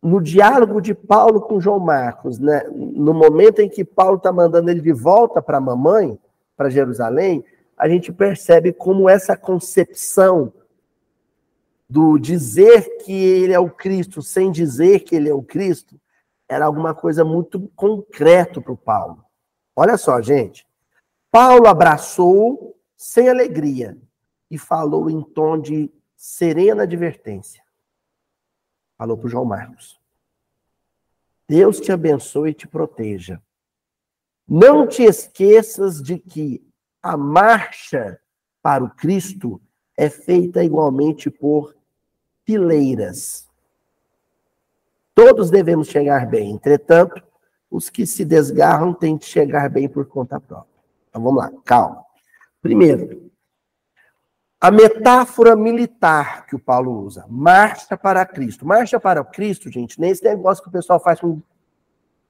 No 0.00 0.20
diálogo 0.20 0.80
de 0.80 0.94
Paulo 0.94 1.40
com 1.40 1.60
João 1.60 1.80
Marcos, 1.80 2.38
né, 2.38 2.62
no 2.72 3.12
momento 3.12 3.60
em 3.60 3.68
que 3.68 3.84
Paulo 3.84 4.16
está 4.16 4.32
mandando 4.32 4.70
ele 4.70 4.80
de 4.80 4.92
volta 4.92 5.42
para 5.42 5.58
a 5.58 5.60
mamãe, 5.60 6.18
para 6.56 6.70
Jerusalém, 6.70 7.44
a 7.76 7.88
gente 7.88 8.12
percebe 8.12 8.72
como 8.72 9.08
essa 9.08 9.36
concepção 9.36 10.52
do 11.88 12.18
dizer 12.18 12.98
que 12.98 13.12
ele 13.12 13.52
é 13.52 13.58
o 13.58 13.70
Cristo 13.70 14.22
sem 14.22 14.52
dizer 14.52 15.00
que 15.00 15.16
ele 15.16 15.28
é 15.28 15.34
o 15.34 15.42
Cristo, 15.42 15.98
era 16.48 16.66
alguma 16.66 16.94
coisa 16.94 17.24
muito 17.24 17.70
concreto 17.74 18.60
para 18.62 18.72
o 18.72 18.76
Paulo. 18.76 19.24
Olha 19.74 19.96
só, 19.96 20.20
gente. 20.20 20.66
Paulo 21.30 21.66
abraçou 21.66 22.76
sem 22.96 23.28
alegria 23.28 23.96
e 24.50 24.58
falou 24.58 25.10
em 25.10 25.22
tom 25.22 25.58
de 25.58 25.90
serena 26.18 26.82
advertência. 26.82 27.62
Falou 28.96 29.16
para 29.16 29.26
o 29.26 29.30
João 29.30 29.44
Marcos. 29.44 30.00
Deus 31.48 31.78
te 31.78 31.92
abençoe 31.92 32.50
e 32.50 32.54
te 32.54 32.66
proteja. 32.66 33.40
Não 34.46 34.86
te 34.86 35.04
esqueças 35.04 36.02
de 36.02 36.18
que 36.18 36.66
a 37.00 37.16
marcha 37.16 38.20
para 38.60 38.82
o 38.82 38.90
Cristo 38.90 39.60
é 39.96 40.10
feita 40.10 40.64
igualmente 40.64 41.30
por 41.30 41.76
fileiras. 42.44 43.48
Todos 45.14 45.50
devemos 45.50 45.88
chegar 45.88 46.26
bem, 46.26 46.50
entretanto, 46.50 47.22
os 47.70 47.88
que 47.88 48.04
se 48.04 48.24
desgarram 48.24 48.92
têm 48.92 49.16
de 49.16 49.24
chegar 49.24 49.70
bem 49.70 49.88
por 49.88 50.06
conta 50.06 50.40
própria. 50.40 50.82
Então 51.08 51.22
vamos 51.22 51.38
lá, 51.38 51.52
calma. 51.64 52.04
Primeiro, 52.60 53.27
a 54.60 54.70
metáfora 54.70 55.54
militar 55.54 56.44
que 56.46 56.56
o 56.56 56.58
Paulo 56.58 57.04
usa, 57.04 57.24
marcha 57.28 57.96
para 57.96 58.26
Cristo. 58.26 58.66
Marcha 58.66 58.98
para 58.98 59.24
Cristo, 59.24 59.70
gente, 59.70 60.00
nem 60.00 60.10
esse 60.10 60.24
negócio 60.24 60.62
que 60.62 60.68
o 60.68 60.72
pessoal 60.72 60.98
faz 60.98 61.20
com 61.20 61.40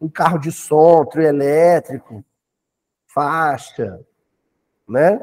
um 0.00 0.08
carro 0.08 0.38
de 0.38 0.52
som, 0.52 1.04
trio 1.06 1.26
elétrico, 1.26 2.22
faixa, 3.06 3.98
né? 4.86 5.18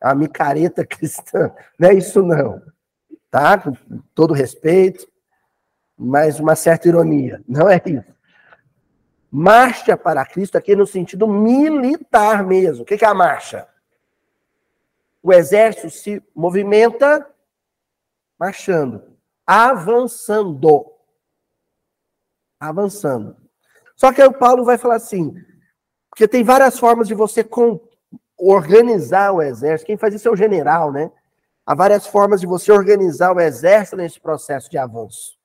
A 0.00 0.14
micareta 0.14 0.84
cristã. 0.86 1.52
Não 1.78 1.88
é 1.88 1.94
isso 1.94 2.22
não. 2.22 2.60
Tá? 3.30 3.58
Com 3.58 3.72
todo 4.14 4.34
respeito, 4.34 5.06
mas 5.96 6.40
uma 6.40 6.56
certa 6.56 6.88
ironia. 6.88 7.42
Não 7.48 7.68
é 7.68 7.80
isso. 7.86 8.18
Marcha 9.30 9.96
para 9.96 10.26
Cristo 10.26 10.56
aqui 10.56 10.74
no 10.74 10.86
sentido 10.86 11.28
militar 11.28 12.44
mesmo. 12.44 12.82
O 12.82 12.86
que 12.86 13.04
é 13.04 13.08
a 13.08 13.14
marcha? 13.14 13.68
O 15.28 15.32
exército 15.34 15.90
se 15.90 16.22
movimenta 16.34 17.28
marchando, 18.40 19.14
avançando. 19.46 20.86
Avançando. 22.58 23.36
Só 23.94 24.10
que 24.10 24.22
aí 24.22 24.28
o 24.28 24.32
Paulo 24.32 24.64
vai 24.64 24.78
falar 24.78 24.96
assim, 24.96 25.34
porque 26.08 26.26
tem 26.26 26.42
várias 26.42 26.78
formas 26.78 27.06
de 27.06 27.14
você 27.14 27.46
organizar 28.38 29.32
o 29.32 29.42
exército. 29.42 29.88
Quem 29.88 29.98
faz 29.98 30.14
isso 30.14 30.28
é 30.28 30.30
o 30.30 30.36
general, 30.36 30.90
né? 30.90 31.12
Há 31.66 31.74
várias 31.74 32.06
formas 32.06 32.40
de 32.40 32.46
você 32.46 32.72
organizar 32.72 33.36
o 33.36 33.38
exército 33.38 33.98
nesse 33.98 34.18
processo 34.18 34.70
de 34.70 34.78
avanço. 34.78 35.36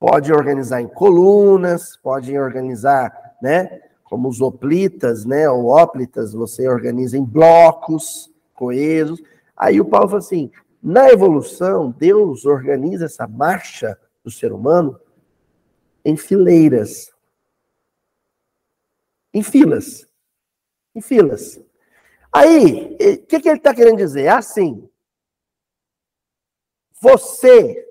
Pode 0.00 0.32
organizar 0.32 0.80
em 0.80 0.88
colunas, 0.88 1.96
pode 1.96 2.36
organizar, 2.36 3.36
né? 3.40 3.82
Como 4.02 4.28
os 4.28 4.40
oplitas, 4.40 5.24
né? 5.24 5.48
Ou 5.48 5.66
óplitas, 5.66 6.32
você 6.32 6.66
organiza 6.66 7.16
em 7.16 7.24
blocos 7.24 8.31
coesos. 8.62 9.20
Aí 9.56 9.80
o 9.80 9.84
Paulo 9.84 10.08
fala 10.08 10.18
assim: 10.18 10.50
na 10.80 11.08
evolução, 11.08 11.90
Deus 11.90 12.44
organiza 12.44 13.06
essa 13.06 13.26
marcha 13.26 13.98
do 14.22 14.30
ser 14.30 14.52
humano 14.52 15.00
em 16.04 16.16
fileiras, 16.16 17.12
em 19.34 19.42
filas 19.42 20.06
em 20.94 21.00
filas. 21.00 21.60
Aí, 22.32 22.94
o 22.94 23.26
que, 23.26 23.40
que 23.40 23.48
ele 23.48 23.58
está 23.58 23.74
querendo 23.74 23.96
dizer? 23.96 24.28
Assim: 24.28 24.88
você 27.00 27.86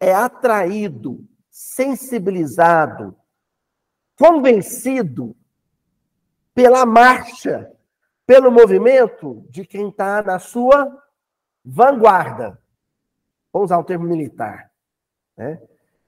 é 0.00 0.12
atraído, 0.12 1.26
sensibilizado, 1.50 3.16
convencido 4.18 5.36
pela 6.54 6.84
marcha, 6.86 7.73
pelo 8.26 8.50
movimento 8.50 9.46
de 9.50 9.66
quem 9.66 9.88
está 9.88 10.22
na 10.22 10.38
sua 10.38 11.02
vanguarda. 11.64 12.58
Vamos 13.52 13.66
usar 13.66 13.78
o 13.78 13.84
termo 13.84 14.06
militar. 14.06 14.70
Né? 15.36 15.60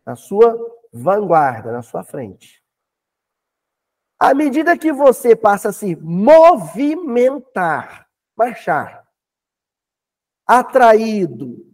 Na 0.05 0.16
sua 0.16 0.57
vanguarda, 0.92 1.72
na 1.72 1.83
sua 1.83 2.02
frente. 2.02 2.62
À 4.18 4.33
medida 4.33 4.79
que 4.79 4.92
você 4.92 5.37
passa 5.37 5.68
a 5.68 5.72
se 5.72 5.94
movimentar, 5.96 7.29
marchar, 8.35 9.07
atraído, 10.46 11.66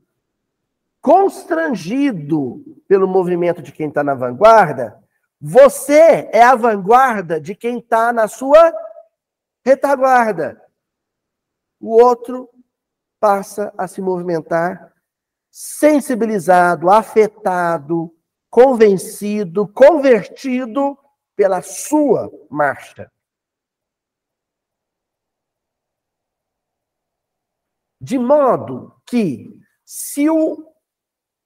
constrangido 1.01 2.65
pelo 2.89 3.07
movimento 3.07 3.63
de 3.63 3.71
quem 3.71 3.89
está 3.89 4.03
na 4.03 4.15
vanguarda, 4.15 5.01
você 5.41 6.29
é 6.33 6.43
a 6.43 6.57
vanguarda 6.57 7.41
de 7.41 7.55
quem 7.55 7.79
está 7.79 8.13
na 8.13 8.27
sua 8.27 8.73
retaguarda. 9.65 10.61
O 11.81 11.91
outro 12.01 12.49
passa 13.19 13.73
a 13.77 13.87
se 13.87 14.01
movimentar 14.01 14.93
sensibilizado, 15.53 16.89
afetado, 16.89 18.11
convencido, 18.49 19.69
convertido 19.69 20.99
pela 21.37 21.61
sua 21.61 22.31
marcha. 22.51 23.13
De 28.01 28.19
modo 28.19 28.95
que, 29.07 29.61
se 29.85 30.29
o, 30.29 30.75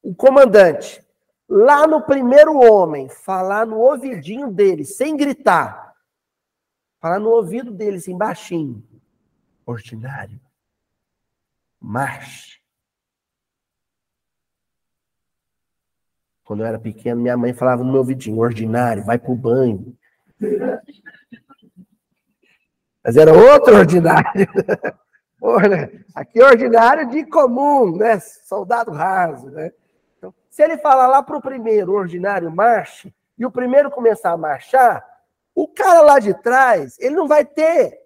o 0.03 0.15
comandante, 0.15 1.05
lá 1.49 1.87
no 1.87 2.07
primeiro 2.07 2.57
homem, 2.57 3.09
falar 3.09 3.67
no 3.67 3.79
ouvidinho 3.79 4.51
dele, 4.51 4.85
sem 4.85 5.17
gritar, 5.17 5.86
falar 7.07 7.21
no 7.21 7.31
ouvido 7.31 7.71
dele, 7.71 7.99
assim, 7.99 8.19
baixinho, 8.19 8.83
ordinário, 9.65 10.41
marche. 11.81 12.61
Quando 16.43 16.61
eu 16.61 16.67
era 16.67 16.81
pequeno, 16.81 17.21
minha 17.21 17.37
mãe 17.37 17.53
falava 17.53 17.85
no 17.85 17.93
meu 17.93 18.01
ouvidinho, 18.01 18.39
ordinário, 18.39 19.05
vai 19.05 19.21
pro 19.21 19.37
banho. 19.37 19.97
Mas 23.05 23.17
era 23.17 23.33
outro 23.33 23.77
ordinário. 23.77 24.49
Aqui 26.13 26.41
é 26.41 26.45
ordinário 26.45 27.09
de 27.09 27.25
comum, 27.25 27.97
né? 27.97 28.19
Soldado 28.19 28.91
raso, 28.91 29.49
né? 29.51 29.71
Então, 30.19 30.35
se 30.51 30.61
ele 30.61 30.77
falar 30.79 31.07
lá 31.07 31.23
para 31.23 31.37
o 31.37 31.43
primeiro, 31.43 31.93
ordinário, 31.93 32.51
marche, 32.51 33.15
e 33.39 33.47
o 33.47 33.51
primeiro 33.51 33.93
começar 33.93 34.33
a 34.33 34.37
marchar, 34.37 35.16
o 35.57 35.67
cara 35.67 36.03
lá 36.03 36.19
de 36.19 36.35
trás, 36.35 36.99
ele 36.99 37.17
não 37.17 37.27
vai 37.27 37.43
ter 37.43 37.99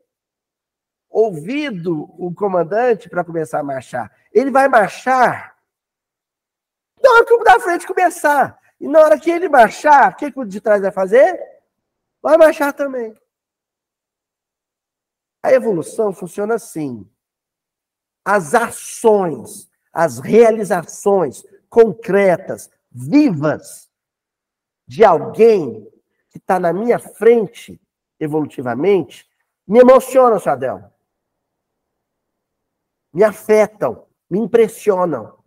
ouvido 1.09 2.05
o 2.17 2.33
comandante 2.33 3.09
para 3.09 3.25
começar 3.25 3.59
a 3.59 3.65
marchar. 3.65 4.09
Ele 4.33 4.53
vai 4.53 4.69
marchar 4.69 5.59
na 7.03 7.11
hora 7.11 7.27
que 7.27 7.35
o 7.35 7.43
da 7.43 7.59
frente 7.59 7.89
começar. 7.89 8.57
E 8.79 8.87
na 8.87 9.01
hora 9.01 9.19
que 9.19 9.29
ele 9.29 9.49
marchar, 9.49 10.13
o 10.13 10.17
que, 10.17 10.31
que 10.31 10.39
o 10.39 10.45
de 10.45 10.61
trás 10.61 10.81
vai 10.81 10.93
fazer? 10.93 11.41
Vai 12.23 12.37
marchar 12.37 12.73
também. 12.73 13.13
A 15.43 15.53
evolução 15.53 16.13
funciona 16.13 16.55
assim. 16.55 17.05
As 18.25 18.55
ações, 18.55 19.69
as 19.93 20.21
realizações 20.21 21.45
concretas, 21.69 22.71
vivas, 22.93 23.91
de 24.87 25.05
alguém 25.05 25.91
que 26.31 26.39
está 26.39 26.59
na 26.59 26.73
minha 26.73 26.99
frente, 26.99 27.81
evolutivamente, 28.19 29.29
me 29.67 29.81
emocionam, 29.81 30.39
Sadel. 30.39 30.83
Me 33.13 33.25
afetam, 33.25 34.07
me 34.29 34.39
impressionam. 34.39 35.39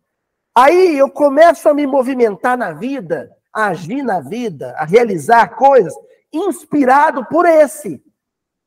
Aí 0.54 0.98
eu 0.98 1.10
começo 1.10 1.68
a 1.68 1.74
me 1.74 1.88
movimentar 1.88 2.58
na 2.58 2.74
vida, 2.74 3.36
a 3.52 3.68
agir 3.68 4.04
na 4.04 4.20
vida, 4.20 4.76
a 4.78 4.86
realizar 4.86 5.56
coisas, 5.56 5.94
inspirado 6.32 7.26
por 7.26 7.46
esse. 7.46 8.04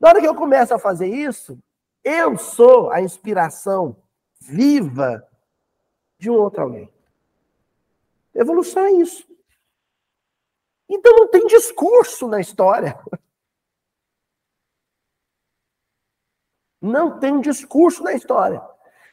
Na 0.00 0.08
hora 0.08 0.20
que 0.20 0.26
eu 0.26 0.34
começo 0.34 0.74
a 0.74 0.78
fazer 0.78 1.08
isso, 1.08 1.58
eu 2.02 2.36
sou 2.38 2.90
a 2.90 3.00
inspiração 3.00 3.96
viva 4.40 5.26
de 6.18 6.30
um 6.30 6.34
outro 6.34 6.62
alguém. 6.62 6.90
Evolução 8.34 8.84
é 8.84 8.92
isso. 8.92 9.25
Então 10.88 11.12
não 11.16 11.28
tem 11.28 11.46
discurso 11.46 12.28
na 12.28 12.40
história. 12.40 12.98
Não 16.80 17.18
tem 17.18 17.40
discurso 17.40 18.02
na 18.02 18.12
história. 18.12 18.62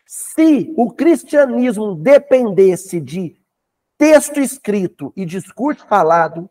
Se 0.05 0.73
o 0.77 0.93
cristianismo 0.93 1.95
dependesse 1.95 2.99
de 3.01 3.41
texto 3.97 4.39
escrito 4.39 5.13
e 5.15 5.25
discurso 5.25 5.87
falado, 5.87 6.49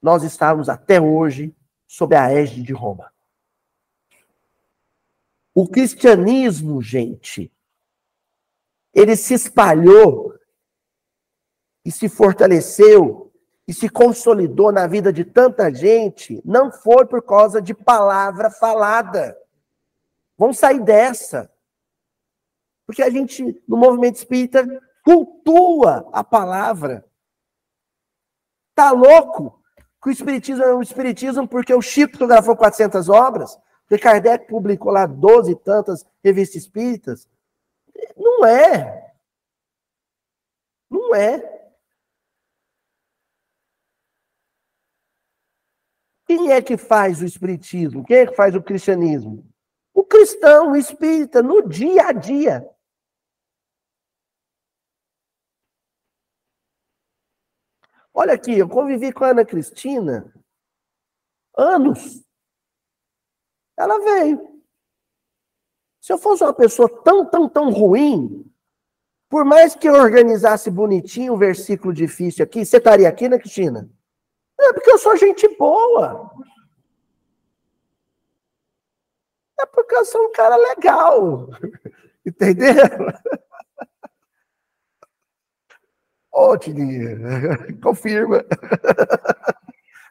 nós 0.00 0.22
estávamos 0.22 0.68
até 0.68 1.00
hoje 1.00 1.56
sob 1.86 2.14
a 2.14 2.30
égide 2.30 2.62
de 2.62 2.72
Roma. 2.72 3.12
O 5.54 5.68
cristianismo, 5.68 6.80
gente, 6.80 7.52
ele 8.94 9.16
se 9.16 9.34
espalhou 9.34 10.38
e 11.84 11.90
se 11.90 12.08
fortaleceu 12.08 13.31
e 13.72 13.74
se 13.74 13.88
consolidou 13.88 14.70
na 14.70 14.86
vida 14.86 15.10
de 15.10 15.24
tanta 15.24 15.72
gente, 15.72 16.42
não 16.44 16.70
foi 16.70 17.06
por 17.06 17.22
causa 17.22 17.60
de 17.62 17.72
palavra 17.72 18.50
falada. 18.50 19.34
Vamos 20.36 20.58
sair 20.58 20.78
dessa. 20.78 21.50
Porque 22.86 23.02
a 23.02 23.08
gente, 23.08 23.42
no 23.66 23.78
movimento 23.78 24.16
espírita, 24.16 24.62
cultua 25.02 26.06
a 26.12 26.22
palavra. 26.22 27.02
Tá 28.74 28.90
louco? 28.90 29.58
Que 30.02 30.10
o 30.10 30.12
espiritismo 30.12 30.64
é 30.64 30.74
um 30.74 30.82
espiritismo 30.82 31.48
porque 31.48 31.72
o 31.72 31.80
Chico 31.80 32.12
fotografou 32.12 32.54
400 32.54 33.08
obras, 33.08 33.58
porque 33.88 34.02
Kardec 34.02 34.48
publicou 34.48 34.92
lá 34.92 35.06
12 35.06 35.52
e 35.52 35.56
tantas 35.56 36.04
revistas 36.22 36.56
espíritas. 36.56 37.26
Não 38.18 38.44
é. 38.44 39.14
Não 40.90 41.14
é. 41.14 41.61
Quem 46.34 46.50
é 46.50 46.62
que 46.62 46.78
faz 46.78 47.20
o 47.20 47.26
espiritismo? 47.26 48.02
Quem 48.06 48.16
é 48.16 48.26
que 48.26 48.34
faz 48.34 48.54
o 48.54 48.62
cristianismo? 48.62 49.46
O 49.92 50.02
cristão, 50.02 50.72
o 50.72 50.76
espírita, 50.76 51.42
no 51.42 51.68
dia 51.68 52.06
a 52.06 52.12
dia. 52.12 52.66
Olha 58.14 58.32
aqui, 58.32 58.58
eu 58.58 58.66
convivi 58.66 59.12
com 59.12 59.24
a 59.24 59.28
Ana 59.28 59.44
Cristina 59.44 60.32
anos. 61.54 62.24
Ela 63.76 63.98
veio. 63.98 64.62
Se 66.00 66.14
eu 66.14 66.18
fosse 66.18 66.42
uma 66.42 66.54
pessoa 66.54 66.88
tão, 67.02 67.28
tão, 67.28 67.46
tão 67.46 67.70
ruim, 67.70 68.50
por 69.28 69.44
mais 69.44 69.74
que 69.74 69.86
eu 69.86 69.94
organizasse 69.94 70.70
bonitinho 70.70 71.34
um 71.34 71.38
versículo 71.38 71.92
difícil 71.92 72.42
aqui, 72.42 72.64
você 72.64 72.78
estaria 72.78 73.06
aqui, 73.06 73.28
né, 73.28 73.38
Cristina? 73.38 73.90
É 74.62 74.72
porque 74.72 74.90
eu 74.90 74.98
sou 74.98 75.16
gente 75.16 75.48
boa. 75.56 76.30
É 79.60 79.66
porque 79.66 79.94
eu 79.94 80.04
sou 80.04 80.22
um 80.24 80.32
cara 80.32 80.56
legal. 80.56 81.48
Entendeu? 82.26 82.74
Ô, 86.32 86.52
oh, 86.52 86.58
confirma. 87.82 88.42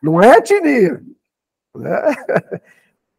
Não 0.04 0.22
é, 0.22 0.40
Tininha? 0.40 1.04
É? 1.78 2.62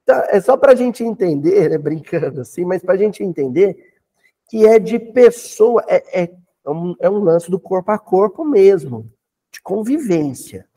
Então, 0.03 0.21
é 0.29 0.41
só 0.41 0.57
para 0.57 0.73
a 0.73 0.75
gente 0.77 1.03
entender, 1.03 1.71
né, 1.71 1.79
brincando 1.79 2.41
assim, 2.41 2.65
mas 2.65 2.83
para 2.83 2.95
a 2.95 2.97
gente 2.97 3.23
entender 3.25 3.93
que 4.49 4.67
é 4.67 4.79
de 4.79 4.99
pessoa, 4.99 5.85
é, 5.89 6.23
é, 6.23 6.31
um, 6.67 6.95
é 7.01 7.11
um 7.11 7.19
lance 7.19 7.51
do 7.51 7.59
corpo 7.59 7.91
a 7.91 7.99
corpo 7.99 8.45
mesmo, 8.45 9.11
de 9.51 9.61
convivência. 9.63 10.69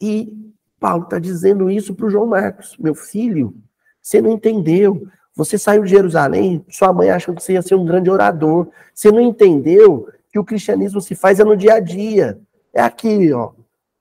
E 0.00 0.52
Paulo 0.78 1.04
está 1.04 1.18
dizendo 1.18 1.70
isso 1.70 1.94
para 1.94 2.06
o 2.06 2.10
João 2.10 2.26
Marcos, 2.26 2.76
meu 2.78 2.94
filho, 2.94 3.54
você 4.00 4.20
não 4.20 4.30
entendeu. 4.30 5.06
Você 5.34 5.58
saiu 5.58 5.84
de 5.84 5.90
Jerusalém, 5.90 6.64
sua 6.68 6.92
mãe 6.92 7.10
achou 7.10 7.34
que 7.34 7.42
você 7.42 7.52
ia 7.52 7.62
ser 7.62 7.74
um 7.74 7.84
grande 7.84 8.10
orador. 8.10 8.68
Você 8.94 9.12
não 9.12 9.20
entendeu 9.20 10.08
que 10.30 10.38
o 10.38 10.44
cristianismo 10.44 11.00
se 11.00 11.14
faz 11.14 11.38
é 11.38 11.44
no 11.44 11.56
dia 11.56 11.74
a 11.74 11.80
dia. 11.80 12.40
É 12.72 12.80
aqui, 12.80 13.32
ó, 13.32 13.52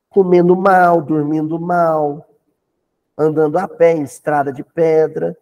comendo 0.10 0.56
mal, 0.56 1.02
dormindo 1.02 1.60
mal, 1.60 2.28
andando 3.18 3.58
a 3.58 3.68
pé 3.68 3.94
em 3.94 4.04
estrada 4.04 4.52
de 4.52 4.64
pedra. 4.64 5.38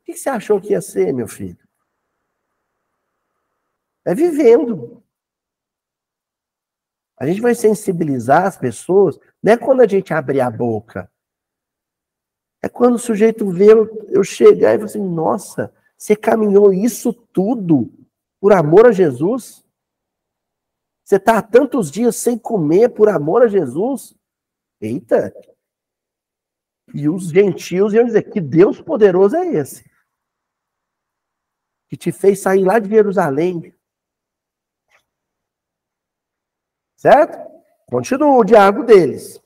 O 0.00 0.04
que 0.04 0.16
você 0.16 0.28
achou 0.28 0.60
que 0.60 0.72
ia 0.72 0.80
ser, 0.80 1.12
meu 1.12 1.28
filho? 1.28 1.58
É 4.04 4.14
vivendo. 4.14 5.02
A 7.22 7.26
gente 7.26 7.40
vai 7.40 7.54
sensibilizar 7.54 8.46
as 8.46 8.58
pessoas, 8.58 9.16
não 9.40 9.52
é 9.52 9.56
quando 9.56 9.80
a 9.80 9.86
gente 9.86 10.12
abrir 10.12 10.40
a 10.40 10.50
boca. 10.50 11.08
É 12.60 12.68
quando 12.68 12.96
o 12.96 12.98
sujeito 12.98 13.48
vê 13.48 13.72
eu, 13.72 14.08
eu 14.08 14.24
chegar 14.24 14.74
e 14.74 14.78
falar 14.78 14.86
assim: 14.86 15.08
nossa, 15.08 15.72
você 15.96 16.16
caminhou 16.16 16.72
isso 16.72 17.12
tudo 17.12 17.88
por 18.40 18.52
amor 18.52 18.88
a 18.88 18.90
Jesus? 18.90 19.64
Você 21.04 21.14
está 21.14 21.38
há 21.38 21.42
tantos 21.42 21.92
dias 21.92 22.16
sem 22.16 22.36
comer 22.36 22.88
por 22.88 23.08
amor 23.08 23.42
a 23.42 23.46
Jesus? 23.46 24.16
Eita! 24.80 25.32
E 26.92 27.08
os 27.08 27.28
gentios 27.28 27.94
iam 27.94 28.04
dizer: 28.04 28.32
que 28.32 28.40
Deus 28.40 28.80
poderoso 28.80 29.36
é 29.36 29.46
esse? 29.46 29.88
Que 31.88 31.96
te 31.96 32.10
fez 32.10 32.40
sair 32.40 32.64
lá 32.64 32.80
de 32.80 32.88
Jerusalém. 32.88 33.72
Certo? 37.02 37.36
Continua 37.90 38.38
o 38.38 38.44
diálogo 38.44 38.84
deles. 38.84 39.42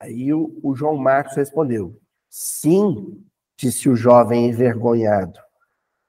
Aí 0.00 0.34
o, 0.34 0.58
o 0.60 0.74
João 0.74 0.96
Marcos 0.96 1.36
respondeu: 1.36 1.96
Sim, 2.28 3.24
disse 3.56 3.88
o 3.88 3.94
jovem 3.94 4.46
envergonhado. 4.46 5.38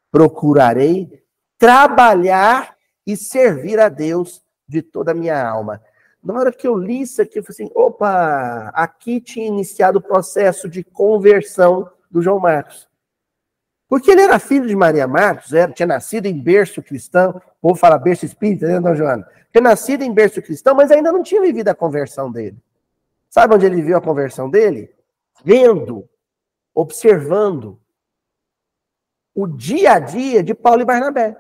Procurarei 0.10 1.24
trabalhar 1.60 2.76
e 3.06 3.16
servir 3.16 3.80
a 3.80 3.88
Deus 3.88 4.44
de 4.68 4.82
toda 4.82 5.12
a 5.12 5.14
minha 5.14 5.48
alma. 5.48 5.80
Na 6.24 6.34
hora 6.34 6.52
que 6.52 6.68
eu 6.68 6.76
li 6.76 7.02
isso 7.02 7.22
aqui, 7.22 7.38
eu 7.38 7.44
falei 7.44 7.68
assim: 7.68 7.72
opa, 7.76 8.72
aqui 8.74 9.22
tinha 9.22 9.46
iniciado 9.46 10.00
o 10.00 10.02
processo 10.02 10.68
de 10.68 10.84
conversão 10.84 11.88
do 12.10 12.20
João 12.20 12.40
Marcos. 12.40 12.90
Porque 13.88 14.12
ele 14.12 14.22
era 14.22 14.40
filho 14.40 14.68
de 14.68 14.76
Maria 14.76 15.08
Marcos, 15.08 15.54
era, 15.54 15.72
tinha 15.72 15.86
nascido 15.86 16.26
em 16.26 16.42
berço 16.42 16.82
cristão, 16.82 17.40
ou 17.62 17.76
fala 17.76 17.98
berço 17.98 18.26
espírita, 18.26 18.68
né, 18.68 18.80
Dona 18.80 18.96
Joana? 18.96 19.28
Tinha 19.52 19.62
nascido 19.62 20.02
em 20.02 20.14
berço 20.14 20.42
cristão, 20.42 20.76
mas 20.76 20.92
ainda 20.92 21.12
não 21.12 21.22
tinha 21.22 21.42
vivido 21.42 21.70
a 21.70 21.76
conversão 21.76 22.32
dele. 22.32 22.58
Sabe 23.30 23.54
onde 23.54 23.66
ele 23.66 23.76
viveu 23.76 23.98
a 23.98 24.02
conversão 24.02 24.50
dele? 24.50 24.94
Vendo, 25.44 26.10
observando 26.74 27.80
o 29.34 29.46
dia 29.46 29.94
a 29.94 30.00
dia 30.00 30.42
de 30.42 30.54
Paulo 30.54 30.82
e 30.82 30.86
Barnabé. 30.86 31.38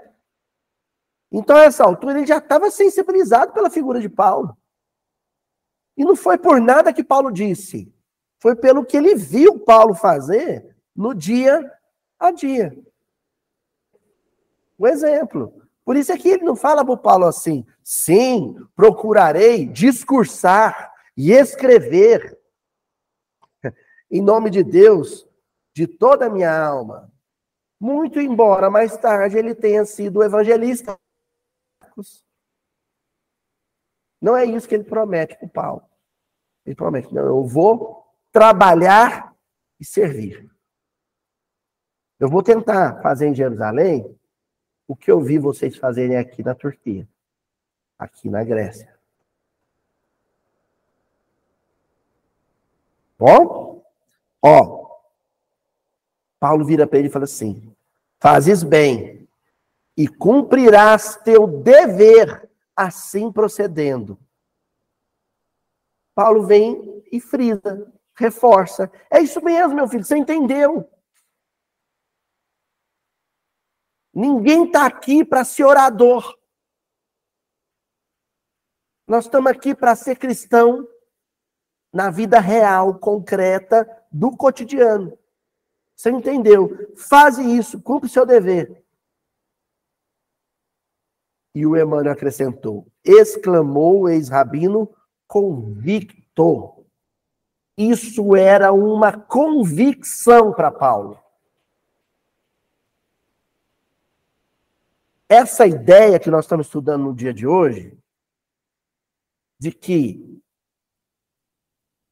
Então, 1.31 1.57
a 1.57 1.63
essa 1.63 1.83
altura, 1.83 2.17
ele 2.17 2.27
já 2.27 2.37
estava 2.37 2.69
sensibilizado 2.69 3.53
pela 3.53 3.69
figura 3.69 3.99
de 3.99 4.09
Paulo. 4.09 4.55
E 5.97 6.03
não 6.03 6.15
foi 6.15 6.37
por 6.37 6.61
nada 6.61 6.93
que 6.93 7.03
Paulo 7.03 7.31
disse. 7.31 7.93
Foi 8.39 8.55
pelo 8.55 8.85
que 8.85 8.97
ele 8.97 9.15
viu 9.15 9.59
Paulo 9.59 9.95
fazer 9.95 10.75
no 10.95 11.13
dia 11.13 11.71
a 12.19 12.31
dia. 12.31 12.75
Um 14.79 14.87
exemplo. 14.87 15.61
Por 15.83 15.95
isso 15.95 16.11
é 16.11 16.17
que 16.17 16.29
ele 16.29 16.43
não 16.43 16.55
fala 16.55 16.83
para 16.83 16.93
o 16.93 16.97
Paulo 16.97 17.25
assim: 17.25 17.65
sim, 17.83 18.55
procurarei 18.75 19.65
discursar 19.65 20.93
e 21.15 21.31
escrever 21.31 22.37
em 24.09 24.21
nome 24.21 24.49
de 24.49 24.63
Deus 24.63 25.27
de 25.73 25.87
toda 25.87 26.25
a 26.25 26.29
minha 26.29 26.57
alma. 26.57 27.11
Muito 27.79 28.19
embora 28.19 28.69
mais 28.69 28.97
tarde 28.97 29.37
ele 29.37 29.53
tenha 29.53 29.85
sido 29.85 30.23
evangelista. 30.23 30.97
Não 34.21 34.35
é 34.35 34.45
isso 34.45 34.67
que 34.67 34.75
ele 34.75 34.83
promete 34.83 35.37
para 35.37 35.45
o 35.45 35.49
Paulo. 35.49 35.83
Ele 36.65 36.75
promete, 36.75 37.13
não, 37.13 37.23
eu 37.23 37.43
vou 37.43 38.05
trabalhar 38.31 39.35
e 39.79 39.85
servir. 39.85 40.49
Eu 42.19 42.29
vou 42.29 42.41
tentar 42.41 43.01
fazer 43.01 43.27
em 43.27 43.35
Jerusalém 43.35 44.17
o 44.87 44.95
que 44.95 45.11
eu 45.11 45.19
vi 45.19 45.37
vocês 45.37 45.75
fazerem 45.77 46.17
aqui 46.17 46.43
na 46.43 46.55
Turquia, 46.55 47.07
aqui 47.97 48.29
na 48.29 48.43
Grécia. 48.43 48.95
Bom? 53.17 53.83
Ó, 54.41 54.99
Paulo 56.39 56.65
vira 56.65 56.85
para 56.85 56.99
ele 56.99 57.07
e 57.07 57.11
fala 57.11 57.25
assim: 57.25 57.73
Fazes 58.19 58.63
bem 58.63 59.27
e 59.97 60.07
cumprirás 60.07 61.15
teu 61.17 61.47
dever 61.47 62.49
assim 62.75 63.31
procedendo. 63.31 64.17
Paulo 66.13 66.45
vem 66.45 67.03
e 67.11 67.19
frisa, 67.19 67.91
reforça. 68.15 68.91
É 69.09 69.19
isso 69.19 69.43
mesmo, 69.43 69.75
meu 69.75 69.87
filho, 69.87 70.03
você 70.03 70.17
entendeu. 70.17 70.89
Ninguém 74.15 74.67
está 74.67 74.85
aqui 74.85 75.25
para 75.25 75.43
ser 75.43 75.65
orador. 75.65 76.39
Nós 79.05 79.25
estamos 79.25 79.51
aqui 79.51 79.75
para 79.75 79.93
ser 79.93 80.15
cristão 80.15 80.87
na 81.93 82.09
vida 82.09 82.39
real, 82.39 82.97
concreta, 82.97 83.85
do 84.09 84.31
cotidiano. 84.31 85.19
Você 85.95 86.09
entendeu? 86.09 86.93
Faze 86.95 87.43
isso, 87.43 87.81
cumpre 87.81 88.09
seu 88.09 88.25
dever. 88.25 88.83
E 91.53 91.65
o 91.65 91.75
Emmanuel 91.77 92.13
acrescentou: 92.13 92.87
exclamou 93.03 94.01
o 94.01 94.09
ex-rabino 94.09 94.93
convicto. 95.27 96.85
Isso 97.77 98.33
era 98.35 98.71
uma 98.71 99.11
convicção 99.11 100.53
para 100.53 100.71
Paulo. 100.71 101.24
Essa 105.35 105.67
ideia 105.67 106.19
que 106.19 106.31
nós 106.31 106.45
estamos 106.45 106.67
estudando 106.67 107.03
no 107.03 107.13
dia 107.13 107.33
de 107.33 107.45
hoje, 107.45 107.97
de 109.59 109.71
que 109.71 110.41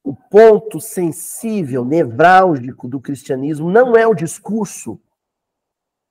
o 0.02 0.14
ponto 0.14 0.80
sensível, 0.80 1.84
nevrálgico 1.84 2.86
do 2.86 3.00
cristianismo 3.00 3.70
não 3.70 3.96
é 3.96 4.06
o 4.06 4.14
discurso, 4.14 5.00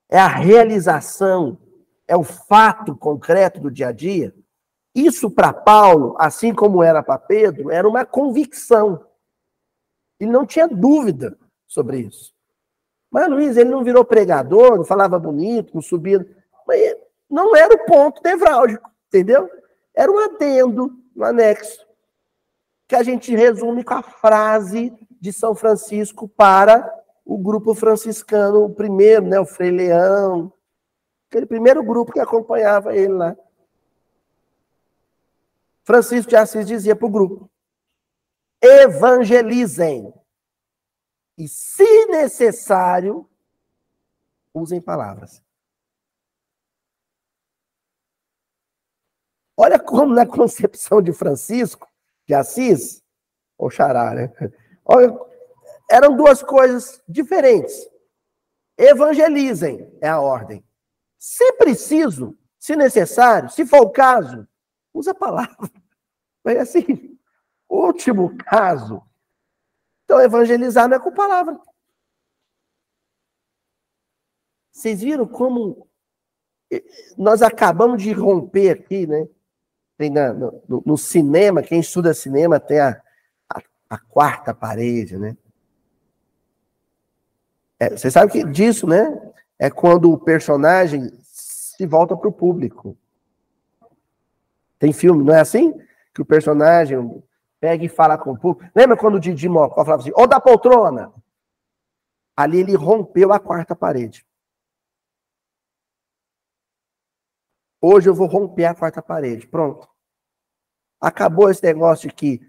é 0.10 0.20
a 0.20 0.28
realização, 0.28 1.58
é 2.08 2.18
o 2.18 2.24
fato 2.24 2.96
concreto 2.96 3.60
do 3.60 3.70
dia 3.70 3.90
a 3.90 3.92
dia. 3.92 4.34
Isso 4.96 5.30
para 5.30 5.54
Paulo, 5.54 6.16
assim 6.20 6.54
como 6.54 6.84
era 6.84 7.04
para 7.04 7.20
Pedro, 7.20 7.70
era 7.72 7.88
uma 7.88 8.06
convicção. 8.06 9.06
Ele 10.20 10.32
não 10.32 10.46
tinha 10.46 10.68
dúvida 10.68 11.38
sobre 11.68 12.00
isso. 12.00 12.34
Mas 13.12 13.30
Luiz, 13.30 13.58
ele 13.58 13.70
não 13.70 13.84
virou 13.84 14.04
pregador, 14.04 14.78
não 14.78 14.84
falava 14.84 15.20
bonito, 15.20 15.74
não 15.74 15.82
subia. 15.82 16.26
Mas 16.68 16.96
não 17.30 17.56
era 17.56 17.74
o 17.74 17.86
ponto 17.86 18.22
nevrálgico, 18.24 18.90
entendeu? 19.08 19.50
Era 19.94 20.12
um 20.12 20.20
adendo, 20.20 20.92
um 21.16 21.24
anexo, 21.24 21.86
que 22.88 22.96
a 22.96 23.04
gente 23.04 23.36
resume 23.36 23.84
com 23.84 23.94
a 23.94 24.04
frase 24.04 24.94
de 25.20 25.32
São 25.32 25.56
Francisco 25.56 26.28
para 26.28 26.92
o 27.26 27.38
grupo 27.38 27.74
franciscano, 27.74 28.64
o 28.64 28.74
primeiro, 28.74 29.26
né, 29.26 29.40
o 29.40 29.46
Frei 29.46 29.72
Leão, 29.72 30.52
aquele 31.30 31.46
primeiro 31.46 31.84
grupo 31.84 32.12
que 32.12 32.20
acompanhava 32.20 32.96
ele 32.96 33.14
lá. 33.14 33.36
Francisco 35.84 36.30
de 36.30 36.36
Assis 36.36 36.66
dizia 36.66 36.96
para 36.96 37.06
o 37.06 37.12
grupo: 37.12 37.50
evangelizem. 38.62 40.14
E, 41.38 41.48
se 41.48 42.06
necessário, 42.06 43.28
usem 44.54 44.80
palavras. 44.80 45.43
Olha 49.56 49.80
como 49.80 50.14
na 50.14 50.26
concepção 50.26 51.02
de 51.02 51.14
Francisco 51.14 51.88
de 52.28 52.34
Assis, 52.34 53.04
ou 53.58 53.70
Xará, 53.70 54.14
né? 54.14 54.34
Olha, 54.86 55.14
eram 55.90 56.16
duas 56.16 56.42
coisas 56.42 57.02
diferentes. 57.08 57.88
Evangelizem 58.78 59.96
é 60.02 60.10
a 60.10 60.20
ordem. 60.20 60.66
Se 61.18 61.54
preciso, 61.54 62.38
se 62.58 62.76
necessário, 62.76 63.50
se 63.50 63.66
for 63.66 63.82
o 63.82 63.92
caso, 63.92 64.48
usa 64.94 65.12
a 65.12 65.16
palavra. 65.16 65.70
Mas 66.44 66.58
assim, 66.58 67.18
último 67.70 68.36
caso. 68.38 69.02
Então, 70.04 70.20
evangelizar 70.20 70.88
não 70.88 70.98
é 70.98 71.00
com 71.00 71.14
palavra. 71.14 71.60
Vocês 74.72 75.02
viram 75.02 75.28
como 75.28 75.88
nós 77.18 77.42
acabamos 77.42 78.02
de 78.02 78.12
romper 78.12 78.72
aqui, 78.72 79.06
né? 79.06 79.28
Tem 79.98 80.10
na, 80.10 80.34
no, 80.34 80.84
no, 80.86 80.98
cinema, 80.98 81.62
quem 81.62 81.80
estuda 81.80 82.14
cinema 82.14 82.60
tem 82.60 82.80
a, 82.80 83.02
a, 83.50 83.62
a 83.90 83.98
quarta 83.98 84.54
parede, 84.54 85.18
né? 85.18 85.38
É, 87.80 87.90
você 87.90 88.10
sabe 88.10 88.32
que 88.32 88.44
disso, 88.44 88.88
né? 88.88 89.32
É 89.60 89.70
quando 89.70 90.12
o 90.12 90.18
personagem 90.18 91.12
se 91.24 91.86
volta 91.86 92.16
para 92.16 92.28
o 92.28 92.32
público. 92.32 92.98
Tem 94.80 94.92
filme, 94.92 95.24
não 95.24 95.34
é 95.34 95.40
assim? 95.40 95.74
Que 96.14 96.22
o 96.22 96.26
personagem 96.26 97.24
pega 97.60 97.86
e 97.86 97.90
fala 97.90 98.18
com 98.18 98.32
o 98.32 98.38
público. 98.38 98.70
Lembra 98.76 98.98
quando 98.98 99.16
o 99.16 99.20
Didi 99.20 99.48
Mocó 99.48 99.86
falava 99.86 100.02
assim, 100.02 100.12
ô 100.16 100.28
da 100.28 100.40
poltrona? 100.40 101.12
Ali 102.36 102.60
ele 102.60 102.76
rompeu 102.76 103.32
a 103.32 103.40
quarta 103.40 103.76
parede. 103.76 104.26
Hoje 107.86 108.10
eu 108.10 108.16
vou 108.16 108.28
romper 108.28 108.64
a 108.64 108.74
quarta 108.74 109.02
parede. 109.02 109.46
Pronto. 109.46 109.90
Acabou 111.02 111.50
esse 111.50 111.62
negócio 111.62 112.08
de 112.08 112.16
que 112.16 112.42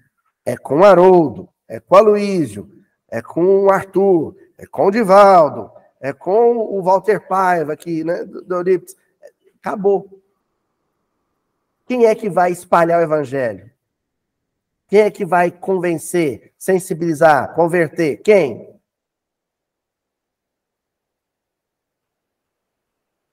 é 0.47 0.57
com 0.57 0.79
o 0.79 0.85
Haroldo, 0.85 1.49
é 1.67 1.81
com 1.81 1.97
o 1.97 1.99
Aloísio, 1.99 2.71
é 3.11 3.21
com 3.21 3.65
o 3.65 3.69
Arthur, 3.69 4.37
é 4.57 4.65
com 4.65 4.87
o 4.87 4.91
Divaldo, 4.93 5.73
é 6.01 6.13
com 6.13 6.57
o 6.57 6.81
Walter 6.81 7.27
Paiva 7.27 7.73
aqui, 7.73 8.05
né? 8.05 8.25
Do, 8.25 8.63
do 8.63 8.85
Acabou. 9.59 10.23
Quem 11.85 12.07
é 12.07 12.15
que 12.15 12.31
vai 12.31 12.53
espalhar 12.53 13.01
o 13.01 13.03
evangelho? 13.03 13.69
Quem 14.87 15.01
é 15.01 15.11
que 15.11 15.25
vai 15.25 15.51
convencer, 15.51 16.55
sensibilizar, 16.57 17.57
converter? 17.57 18.19
Quem? 18.19 18.73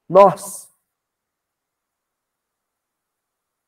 Nós. 0.10 0.71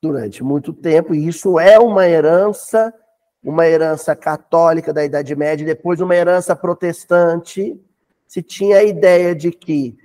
Durante 0.04 0.44
muito 0.44 0.74
tempo, 0.74 1.16
e 1.16 1.28
isso 1.28 1.58
é 1.58 1.80
uma 1.80 2.06
herança, 2.06 2.94
uma 3.42 3.66
herança 3.66 4.14
católica 4.14 4.92
da 4.92 5.06
Idade 5.06 5.34
Média, 5.34 5.66
depois 5.66 6.02
uma 6.02 6.14
herança 6.14 6.54
protestante, 6.54 7.80
se 8.28 8.44
tinha 8.44 8.80
a 8.80 8.84
ideia 8.84 9.34
de 9.34 9.50
que 9.50 9.98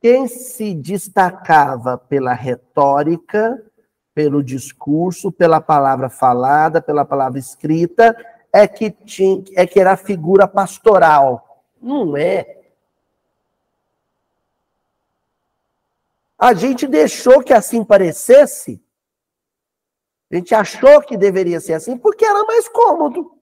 quem 0.00 0.26
se 0.26 0.74
destacava 0.74 1.96
pela 1.96 2.34
retórica 2.34 3.62
pelo 4.16 4.42
discurso, 4.42 5.30
pela 5.30 5.60
palavra 5.60 6.08
falada, 6.08 6.80
pela 6.80 7.04
palavra 7.04 7.38
escrita, 7.38 8.16
é 8.50 8.66
que, 8.66 8.90
tinha, 8.90 9.44
é 9.54 9.66
que 9.66 9.78
era 9.78 9.92
a 9.92 9.96
figura 9.96 10.48
pastoral. 10.48 11.62
Não 11.82 12.16
é. 12.16 12.62
A 16.38 16.54
gente 16.54 16.86
deixou 16.86 17.42
que 17.42 17.52
assim 17.52 17.84
parecesse. 17.84 18.82
A 20.30 20.36
gente 20.36 20.54
achou 20.54 21.02
que 21.02 21.16
deveria 21.16 21.60
ser 21.60 21.74
assim 21.74 21.96
porque 21.96 22.24
era 22.24 22.44
mais 22.44 22.68
cômodo. 22.68 23.38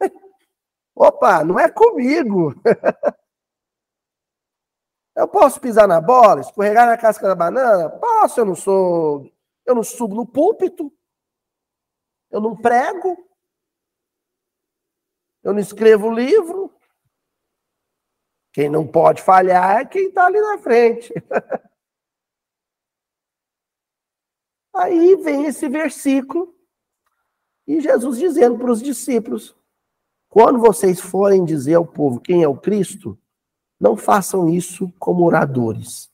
Opa, 0.94 1.44
não 1.44 1.58
é 1.58 1.70
comigo. 1.70 2.54
Eu 5.14 5.28
posso 5.28 5.60
pisar 5.60 5.86
na 5.86 6.00
bola, 6.00 6.40
escorregar 6.40 6.86
na 6.86 6.96
casca 6.96 7.28
da 7.28 7.34
banana? 7.34 7.90
Posso, 7.90 8.40
eu 8.40 8.46
não 8.46 8.54
sou 8.54 9.30
eu 9.64 9.74
não 9.74 9.82
subo 9.82 10.14
no 10.14 10.26
púlpito. 10.26 10.92
Eu 12.30 12.40
não 12.40 12.56
prego. 12.56 13.16
Eu 15.42 15.52
não 15.52 15.60
escrevo 15.60 16.10
livro. 16.10 16.72
Quem 18.52 18.68
não 18.68 18.86
pode 18.86 19.22
falhar 19.22 19.80
é 19.80 19.84
quem 19.84 20.08
está 20.08 20.26
ali 20.26 20.40
na 20.40 20.58
frente. 20.58 21.12
Aí 24.74 25.16
vem 25.16 25.44
esse 25.44 25.68
versículo 25.68 26.54
e 27.66 27.80
Jesus 27.80 28.18
dizendo 28.18 28.58
para 28.58 28.70
os 28.70 28.82
discípulos: 28.82 29.54
quando 30.28 30.58
vocês 30.58 31.00
forem 31.00 31.44
dizer 31.44 31.74
ao 31.74 31.86
povo 31.86 32.20
quem 32.20 32.42
é 32.42 32.48
o 32.48 32.56
Cristo, 32.56 33.18
não 33.78 33.96
façam 33.96 34.48
isso 34.48 34.92
como 34.98 35.24
oradores 35.24 36.12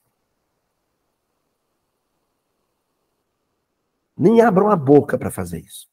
Nem 4.19 4.41
abram 4.41 4.69
a 4.69 4.75
boca 4.75 5.17
para 5.17 5.31
fazer 5.31 5.61
isso. 5.61 5.89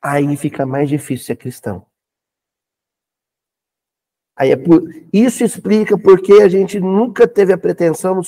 Aí 0.00 0.34
fica 0.36 0.64
mais 0.64 0.88
difícil 0.88 1.26
ser 1.26 1.36
cristão. 1.36 1.86
Aí 4.36 4.50
é 4.50 4.56
por... 4.56 4.82
Isso 5.12 5.44
explica 5.44 5.96
porque 5.96 6.34
a 6.34 6.48
gente 6.48 6.80
nunca 6.80 7.26
teve 7.26 7.52
a 7.52 7.58
pretensão, 7.58 8.14
no 8.16 8.22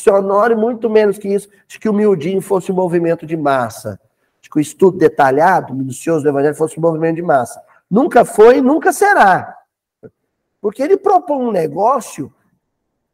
e 0.50 0.54
muito 0.54 0.88
menos 0.88 1.18
que 1.18 1.28
isso, 1.28 1.48
de 1.66 1.78
que 1.78 1.88
o 1.88 1.92
miudinho 1.92 2.40
fosse 2.40 2.70
um 2.70 2.76
movimento 2.76 3.26
de 3.26 3.36
massa. 3.36 4.00
De 4.40 4.48
que 4.48 4.58
o 4.58 4.60
estudo 4.60 4.98
detalhado, 4.98 5.74
minucioso 5.74 6.22
do 6.22 6.28
evangelho 6.28 6.54
fosse 6.54 6.78
um 6.78 6.82
movimento 6.82 7.16
de 7.16 7.22
massa. 7.22 7.60
Nunca 7.90 8.24
foi 8.24 8.58
e 8.58 8.62
nunca 8.62 8.92
será. 8.92 9.56
Porque 10.60 10.82
ele 10.82 10.96
propõe 10.96 11.44
um 11.44 11.50
negócio 11.50 12.32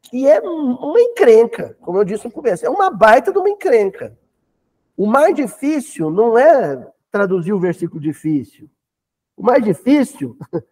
que 0.03 0.28
é 0.28 0.40
uma 0.40 1.01
encrenca, 1.01 1.76
como 1.80 1.97
eu 1.99 2.05
disse 2.05 2.24
no 2.24 2.30
começo, 2.30 2.66
é 2.66 2.68
uma 2.68 2.90
baita 2.90 3.32
de 3.32 3.38
uma 3.38 3.49
encrenca. 3.49 4.16
O 4.97 5.07
mais 5.07 5.34
difícil 5.34 6.11
não 6.11 6.36
é 6.36 6.86
traduzir 7.11 7.53
o 7.53 7.61
versículo 7.61 8.01
difícil. 8.01 8.68
O 9.36 9.43
mais 9.43 9.64
difícil 9.64 10.36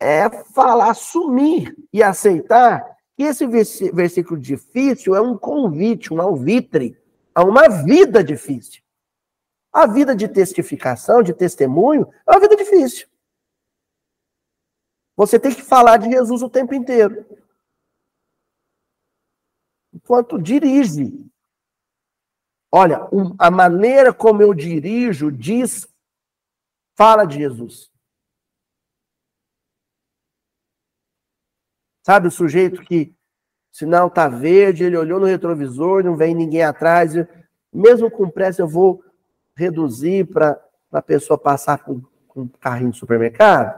é 0.00 0.28
falar, 0.52 0.90
assumir 0.90 1.76
e 1.92 2.02
aceitar 2.02 2.96
que 3.16 3.22
esse 3.22 3.46
versículo 3.46 4.38
difícil 4.38 5.14
é 5.14 5.20
um 5.20 5.36
convite, 5.36 6.12
um 6.12 6.20
alvitre 6.20 6.96
a 7.34 7.42
uma 7.42 7.68
vida 7.68 8.22
difícil. 8.22 8.82
A 9.72 9.86
vida 9.86 10.14
de 10.14 10.28
testificação, 10.28 11.22
de 11.22 11.34
testemunho, 11.34 12.08
é 12.26 12.30
uma 12.30 12.40
vida 12.40 12.56
difícil. 12.56 13.08
Você 15.16 15.38
tem 15.38 15.54
que 15.54 15.62
falar 15.62 15.96
de 15.96 16.10
Jesus 16.10 16.42
o 16.42 16.50
tempo 16.50 16.74
inteiro 16.74 17.24
enquanto 19.96 20.40
dirige. 20.40 21.24
Olha, 22.70 23.08
a 23.38 23.50
maneira 23.50 24.12
como 24.12 24.42
eu 24.42 24.52
dirijo 24.52 25.32
diz, 25.32 25.88
fala 26.94 27.24
de 27.24 27.38
Jesus. 27.38 27.90
Sabe 32.06 32.28
o 32.28 32.30
sujeito 32.30 32.82
que 32.82 33.12
sinal 33.72 34.08
tá 34.08 34.28
verde, 34.28 34.84
ele 34.84 34.96
olhou 34.96 35.18
no 35.18 35.26
retrovisor, 35.26 36.04
não 36.04 36.16
vem 36.16 36.36
ninguém 36.36 36.62
atrás, 36.62 37.14
mesmo 37.72 38.08
com 38.08 38.30
pressa 38.30 38.62
eu 38.62 38.68
vou 38.68 39.02
reduzir 39.56 40.24
para 40.24 40.56
a 40.92 41.02
pessoa 41.02 41.36
passar 41.36 41.82
com, 41.82 42.00
com 42.28 42.42
um 42.42 42.48
carrinho 42.48 42.92
de 42.92 42.98
supermercado? 42.98 43.76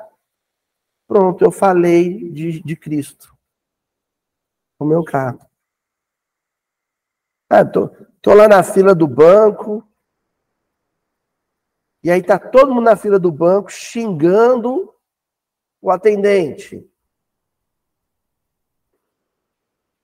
Pronto, 1.07 1.43
eu 1.43 1.51
falei 1.51 2.31
de, 2.31 2.63
de 2.63 2.77
Cristo. 2.77 3.35
O 4.79 4.85
meu 4.85 5.03
carro. 5.03 5.41
Ah, 7.49 7.65
tô, 7.65 7.89
tô 8.21 8.35
lá 8.35 8.47
na 8.47 8.63
fila 8.63 8.95
do 8.95 9.09
banco, 9.09 9.89
e 12.05 12.11
aí 12.11 12.23
tá 12.23 12.39
todo 12.39 12.75
mundo 12.75 12.85
na 12.85 12.95
fila 12.95 13.19
do 13.19 13.33
banco 13.33 13.73
xingando 13.73 14.95
o 15.81 15.91
atendente. 15.91 16.87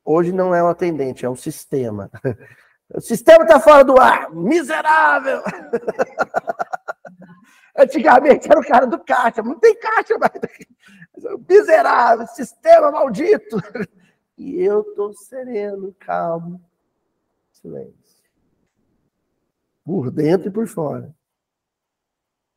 Hoje 0.04 0.32
não 0.32 0.54
é 0.54 0.62
o 0.62 0.68
atendente, 0.68 1.24
é 1.24 1.28
o 1.30 1.36
sistema. 1.36 2.10
O 2.92 3.00
sistema 3.00 3.44
está 3.44 3.58
fora 3.58 3.84
do 3.84 3.98
ar. 3.98 4.30
Miserável! 4.32 5.42
Antigamente 7.76 8.48
era 8.48 8.60
o 8.60 8.66
cara 8.66 8.86
do 8.86 9.02
caixa. 9.02 9.42
Não 9.42 9.58
tem 9.58 9.74
caixa 9.76 10.16
mais. 10.18 10.32
Miserável, 11.48 12.26
sistema 12.28 12.92
maldito. 12.92 13.56
E 14.36 14.62
eu 14.62 14.82
estou 14.82 15.12
sereno, 15.14 15.94
calmo. 15.98 16.60
Silêncio. 17.52 17.94
Por 19.84 20.10
dentro 20.10 20.48
e 20.48 20.52
por 20.52 20.66
fora. 20.68 21.14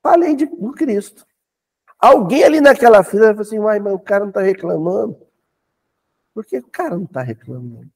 Falei 0.03 0.35
de 0.35 0.45
por 0.45 0.75
Cristo. 0.75 1.25
Alguém 1.99 2.43
ali 2.43 2.61
naquela 2.61 3.03
fila 3.03 3.29
falou 3.29 3.41
assim, 3.41 3.59
mas 3.59 3.93
o 3.93 3.99
cara 3.99 4.21
não 4.21 4.29
está 4.29 4.41
reclamando. 4.41 5.26
Por 6.37 6.45
que 6.45 6.59
o 6.59 6.67
cara 6.67 6.95
não 6.95 7.05
está 7.05 7.23
reclamando? 7.23 7.89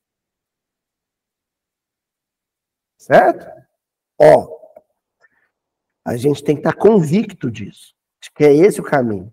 Certo? 2.98 3.46
Ó, 4.20 4.58
a 6.04 6.18
gente 6.18 6.44
tem 6.44 6.56
que 6.56 6.62
estar 6.62 6.74
tá 6.74 6.80
convicto 6.80 7.52
disso, 7.52 7.94
de 8.20 8.32
que 8.32 8.44
é 8.44 8.52
esse 8.52 8.82
o 8.82 8.84
caminho. 8.84 9.32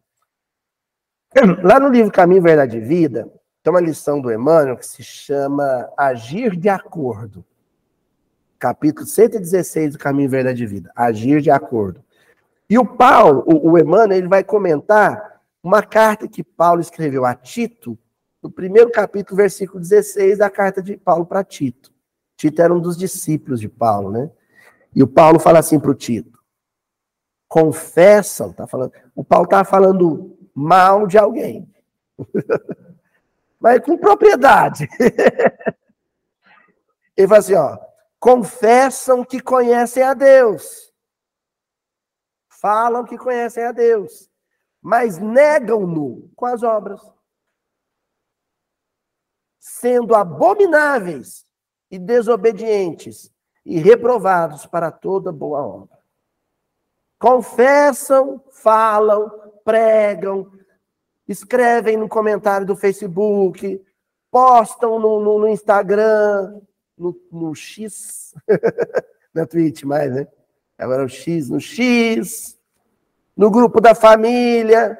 Lá 1.65 1.81
no 1.81 1.89
livro 1.89 2.13
Caminho, 2.13 2.43
Verdade 2.43 2.77
e 2.77 2.81
Vida, 2.81 3.33
tem 3.63 3.73
uma 3.73 3.81
lição 3.81 4.21
do 4.21 4.31
Emmanuel 4.31 4.77
que 4.77 4.85
se 4.85 5.03
chama 5.03 5.91
Agir 5.97 6.55
de 6.55 6.69
Acordo. 6.69 7.43
Capítulo 8.59 9.07
116 9.07 9.95
do 9.95 9.99
Caminho, 9.99 10.29
Verdade 10.29 10.65
e 10.65 10.67
Vida. 10.67 10.93
Agir 10.95 11.41
de 11.41 11.51
Acordo. 11.51 12.05
E 12.69 12.79
o 12.79 12.85
Paulo, 12.85 13.43
o 13.47 13.79
Emmanuel, 13.79 14.19
ele 14.19 14.29
vai 14.29 14.45
comentar 14.45 15.41
uma 15.63 15.83
carta 15.83 16.29
que 16.29 16.45
Paulo 16.45 16.83
escreveu 16.83 17.25
a 17.25 17.35
Tito, 17.35 17.99
no 18.43 18.51
primeiro 18.51 18.91
capítulo, 18.91 19.37
versículo 19.37 19.81
16 19.81 20.39
da 20.39 20.49
carta 20.51 20.83
de 20.83 20.97
Paulo 20.97 21.27
para 21.27 21.45
Tito. 21.45 21.93
Tito 22.37 22.63
era 22.63 22.73
um 22.73 22.81
dos 22.81 22.97
discípulos 22.97 23.61
de 23.61 23.69
Paulo, 23.69 24.11
né? 24.11 24.31
E 24.95 25.03
o 25.03 25.09
Paulo 25.09 25.41
fala 25.41 25.59
assim 25.59 25.79
para 25.81 25.91
o 25.91 25.95
Tito: 25.95 26.39
confessam, 27.49 28.53
tá 28.53 28.67
falando. 28.67 28.93
O 29.15 29.25
Paulo 29.25 29.45
está 29.45 29.65
falando 29.65 30.39
mal 30.55 31.07
de 31.07 31.19
alguém, 31.19 31.69
mas 33.59 33.81
com 33.81 33.99
propriedade. 33.99 34.89
Ele 37.17 37.27
fala 37.27 37.41
assim: 37.41 37.55
ó, 37.55 37.77
confessam 38.21 39.25
que 39.25 39.41
conhecem 39.41 40.05
a 40.05 40.15
Deus, 40.15 40.93
falam 42.49 43.05
que 43.05 43.19
conhecem 43.19 43.65
a 43.65 43.73
Deus, 43.73 44.31
mas 44.81 45.19
negam-no 45.19 46.31
com 46.37 46.47
as 46.47 46.63
obras 46.63 47.01
sendo 49.69 50.15
abomináveis 50.15 51.45
e 51.91 51.99
desobedientes 51.99 53.31
e 53.65 53.79
reprovados 53.79 54.65
para 54.65 54.91
toda 54.91 55.31
boa 55.31 55.61
obra. 55.61 55.99
Confessam, 57.19 58.43
falam, 58.51 59.31
pregam, 59.65 60.51
escrevem 61.29 61.99
no 61.99 62.09
comentário 62.09 62.67
do 62.67 62.77
Facebook, 62.77 63.85
postam 64.31 64.99
no, 64.99 65.21
no, 65.21 65.39
no 65.41 65.49
Instagram, 65.49 66.61
no, 66.97 67.15
no 67.31 67.55
X, 67.55 68.35
na 69.35 69.47
Twitch 69.47 69.83
mais, 69.85 70.11
né? 70.15 70.27
Agora 70.79 71.05
o 71.05 71.09
X, 71.09 71.51
no 71.51 71.61
X, 71.61 72.59
no 73.37 73.51
grupo 73.51 73.81
da 73.81 73.95
família, 73.95 74.99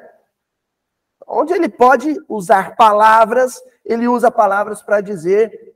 onde 1.29 1.53
ele 1.53 1.69
pode 1.69 2.17
usar 2.27 2.75
palavras, 2.75 3.61
ele 3.85 4.07
usa 4.07 4.31
palavras 4.31 4.81
para 4.81 4.99
dizer 4.99 5.75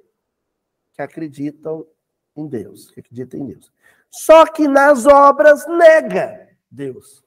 que 0.94 1.02
acreditam 1.02 1.86
em 2.36 2.48
Deus, 2.48 2.90
que 2.90 3.00
acreditam 3.00 3.40
em 3.40 3.46
Deus. 3.46 3.72
Só 4.10 4.46
que 4.46 4.68
nas 4.68 5.06
obras 5.06 5.66
nega 5.68 6.50
Deus. 6.70 7.24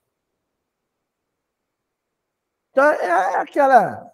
Então 2.71 2.85
é 2.85 3.37
aquela 3.37 4.13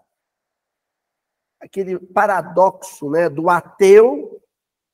aquele 1.60 1.98
paradoxo, 1.98 3.08
né, 3.08 3.28
do 3.28 3.48
ateu 3.48 4.42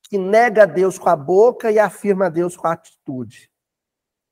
que 0.03 0.19
nega 0.19 0.67
Deus 0.67 0.99
com 0.99 1.09
a 1.09 1.17
boca 1.17 1.71
e 1.71 1.79
afirma 1.79 2.31
Deus 2.31 2.57
com 2.57 2.67
a 2.67 2.73
atitude. 2.73 3.51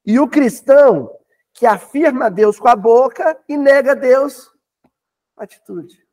E 0.05 0.21
o 0.21 0.29
cristão 0.29 1.11
que 1.53 1.67
afirma 1.67 2.31
Deus 2.31 2.59
com 2.59 2.69
a 2.69 2.77
boca 2.77 3.39
e 3.49 3.57
nega 3.57 3.97
Deus 3.97 4.56
atitude. 5.37 6.07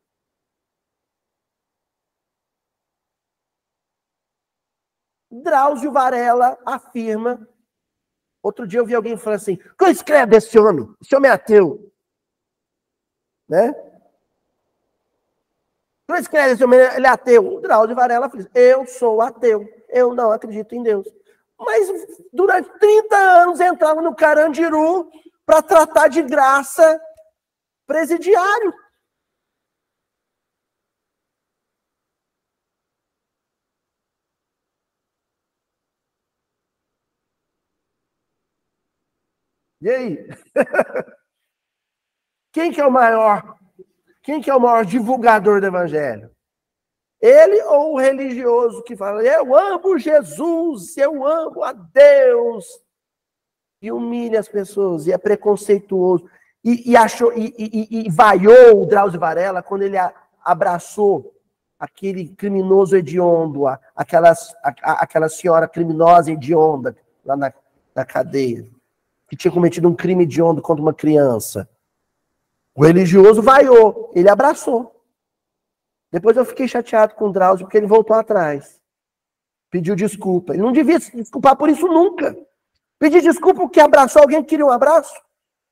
Drauzio 5.32 5.92
Varela 5.92 6.60
afirma. 6.66 7.48
Outro 8.42 8.68
dia 8.68 8.80
eu 8.80 8.86
vi 8.86 8.94
alguém 8.94 9.18
falando 9.18 9.40
assim: 9.40 9.56
que 9.56 9.86
escreve 9.86 10.36
esse 10.36 10.60
homem? 10.60 10.94
Esse 11.02 11.16
homem 11.16 11.32
é 11.32 11.34
ateu. 11.34 11.92
Né? 13.48 13.74
Não 16.08 16.18
escreve 16.18 16.54
esse 16.54 16.64
homem, 16.64 16.80
ele 16.80 17.08
é 17.08 17.10
ateu. 17.10 17.56
O 17.56 17.62
Drauzio 17.62 17.96
Varela 17.96 18.30
fala: 18.30 18.48
eu 18.54 18.86
sou 18.86 19.22
ateu. 19.22 19.68
Eu 19.90 20.14
não 20.14 20.32
acredito 20.32 20.76
em 20.76 20.84
Deus. 20.84 21.08
Mas 21.58 21.88
durante 22.32 22.70
30 22.78 23.16
anos 23.16 23.60
entrava 23.60 24.02
no 24.02 24.16
Carandiru 24.16 25.10
para 25.46 25.62
tratar 25.62 26.10
de 26.10 26.22
graça 26.22 27.02
presidiário. 27.86 28.74
E 39.84 39.90
aí? 39.90 40.30
Quem 42.54 42.72
que 42.72 42.80
é 42.80 42.88
o 42.88 42.92
maior? 42.92 43.58
Quem 44.22 44.42
que 44.42 44.50
é 44.50 44.56
o 44.56 44.60
maior 44.60 44.86
divulgador 44.86 45.60
do 45.60 45.68
evangelho? 45.68 46.32
Ele 47.20 47.62
ou 47.64 47.94
o 47.94 48.00
religioso 48.00 48.82
que 48.84 48.96
fala, 48.96 49.22
eu 49.24 49.54
amo 49.54 49.98
Jesus, 49.98 50.96
eu 50.98 51.26
amo 51.26 51.64
a 51.64 51.74
Deus, 51.74 52.66
e 53.82 53.92
humilha 53.92 54.40
as 54.40 54.48
pessoas, 54.48 55.06
e 55.06 55.12
é 55.12 55.18
preconceituoso, 55.18 56.30
e, 56.64 56.92
e 56.92 56.98
achou, 56.98 57.34
e, 57.34 57.54
e, 57.58 58.08
e, 58.08 58.10
vaiou 58.10 58.82
o 58.82 58.86
Drauzio 58.86 59.20
Varela 59.20 59.62
quando 59.62 59.82
ele 59.82 59.98
abraçou 60.44 61.34
aquele 61.78 62.30
criminoso 62.30 62.96
hediondo, 62.96 63.64
aquela, 63.94 64.34
aquela 64.64 65.28
senhora 65.28 65.68
criminosa 65.68 66.32
hedionda 66.32 66.96
lá 67.26 67.36
na, 67.36 67.54
na 67.94 68.06
cadeia 68.06 68.73
que 69.34 69.38
tinha 69.38 69.52
cometido 69.52 69.90
um 69.90 69.96
crime 69.96 70.28
de 70.28 70.44
onda 70.44 70.62
contra 70.62 70.80
uma 70.80 70.94
criança. 70.94 71.68
O 72.76 72.86
religioso 72.86 73.42
vaiou, 73.42 74.12
ele 74.14 74.30
abraçou. 74.30 75.04
Depois 76.12 76.38
eu 76.38 76.46
fiquei 76.46 76.68
chateado 76.68 77.16
com 77.16 77.30
o 77.30 77.32
Drauzio 77.32 77.66
porque 77.66 77.78
ele 77.78 77.88
voltou 77.88 78.16
atrás. 78.16 78.80
Pediu 79.72 79.96
desculpa. 79.96 80.54
Ele 80.54 80.62
não 80.62 80.72
devia 80.72 81.00
se 81.00 81.16
desculpar 81.16 81.56
por 81.56 81.68
isso 81.68 81.88
nunca. 81.88 82.38
Pedir 83.00 83.24
desculpa 83.24 83.62
porque 83.62 83.80
abraçou 83.80 84.22
alguém 84.22 84.44
que 84.44 84.50
queria 84.50 84.68
um 84.68 84.70
abraço. 84.70 85.20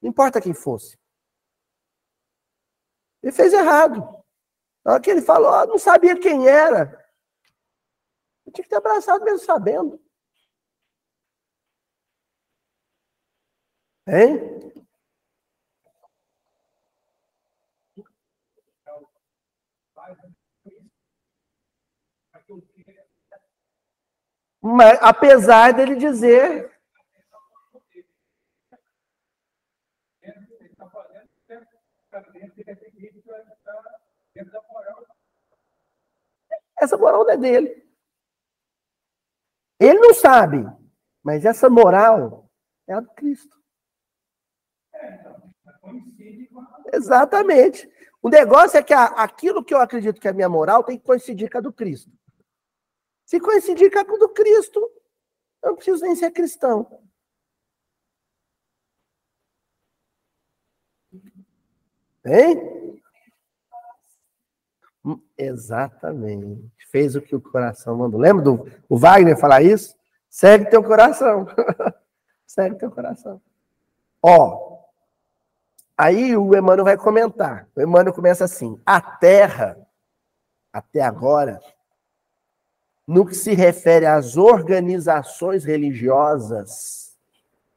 Não 0.02 0.10
importa 0.10 0.42
quem 0.42 0.56
fosse. 0.56 0.98
Ele 3.22 3.32
fez 3.32 3.54
errado. 3.54 4.00
Na 4.84 4.94
hora 4.94 5.02
que 5.02 5.12
ele 5.12 5.22
falou, 5.22 5.68
não 5.68 5.78
sabia 5.78 6.20
quem 6.20 6.48
era. 6.48 7.00
Eu 8.44 8.52
tinha 8.52 8.64
que 8.64 8.70
ter 8.70 8.78
abraçado 8.78 9.24
mesmo 9.24 9.46
sabendo. 9.46 10.02
Hein? 14.12 14.52
Mas, 24.62 25.00
apesar 25.02 25.74
dele 25.74 25.96
dizer. 25.96 26.70
Essa 36.78 36.98
moral 36.98 37.24
não 37.24 37.32
é 37.32 37.38
dele. 37.38 37.82
Ele 39.80 40.00
não 40.00 40.14
sabe, 40.14 40.58
mas 41.24 41.46
essa 41.46 41.70
moral 41.70 42.50
é 42.88 42.94
a 42.94 43.00
do 43.00 43.10
Cristo. 43.14 43.61
Exatamente. 46.94 47.90
O 48.22 48.30
negócio 48.30 48.78
é 48.78 48.84
que 48.84 48.94
a, 48.94 49.06
aquilo 49.06 49.64
que 49.64 49.74
eu 49.74 49.80
acredito 49.80 50.20
que 50.20 50.28
é 50.28 50.32
a 50.32 50.34
minha 50.34 50.50
moral 50.50 50.84
tem 50.84 50.98
que 50.98 51.06
coincidir 51.06 51.50
com 51.50 51.58
a 51.58 51.62
do 51.62 51.74
Cristo. 51.74 52.12
Se 53.26 53.40
coincidir 53.40 53.92
com 53.92 54.00
a 54.00 54.18
do 54.18 54.30
Cristo, 54.30 54.80
eu 55.64 55.70
não 55.70 55.76
preciso 55.76 56.04
nem 56.04 56.16
ser 56.16 56.32
cristão. 56.32 57.02
Hein? 62.24 63.00
Hum, 65.04 65.20
exatamente. 65.38 66.72
Fez 66.90 67.16
o 67.16 67.22
que 67.22 67.36
o 67.36 67.42
coração 67.42 67.98
mandou. 67.98 68.20
Lembra 68.20 68.44
do 68.44 68.72
o 68.88 68.98
Wagner 68.98 69.40
falar 69.40 69.64
isso? 69.64 69.96
Segue 70.30 70.70
teu 70.70 70.84
coração. 70.84 71.48
Segue 72.46 72.78
teu 72.78 72.92
coração. 72.92 73.42
Ó, 74.22 74.81
aí 75.98 76.36
o 76.36 76.56
Emmanuel 76.56 76.86
vai 76.86 76.98
comentar. 76.98 77.68
O 77.76 77.82
Emmanuel 77.82 78.14
começa 78.14 78.46
assim: 78.46 78.80
a 78.86 79.02
terra, 79.02 79.78
até 80.72 81.02
agora, 81.02 81.60
no 83.08 83.26
que 83.26 83.36
se 83.36 83.54
refere 83.54 84.06
às 84.06 84.38
organizações 84.38 85.66
religiosas, 85.66 87.18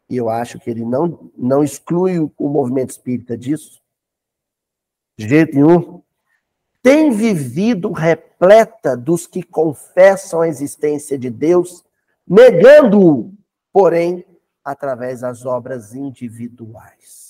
e 0.09 0.17
eu 0.17 0.29
acho 0.29 0.61
que 0.61 0.71
ele 0.71 0.85
não, 0.85 1.31
não 1.37 1.65
exclui 1.65 2.19
o 2.19 2.49
movimento 2.49 2.91
espírita 2.91 3.37
disso, 3.37 3.83
de 5.17 5.29
jeito 5.29 5.55
nenhum, 5.55 6.03
tem 6.83 7.11
vivido 7.11 7.93
repleta 7.93 8.95
dos 8.97 9.27
que 9.27 9.43
confessam 9.43 10.43
a 10.43 10.49
existência 10.49 11.19
de 11.19 11.31
Deus, 11.31 11.83
negando-o, 12.29 13.33
porém, 13.73 14.25
através 14.63 15.21
das 15.21 15.47
obras 15.47 15.95
individuais. 15.95 17.24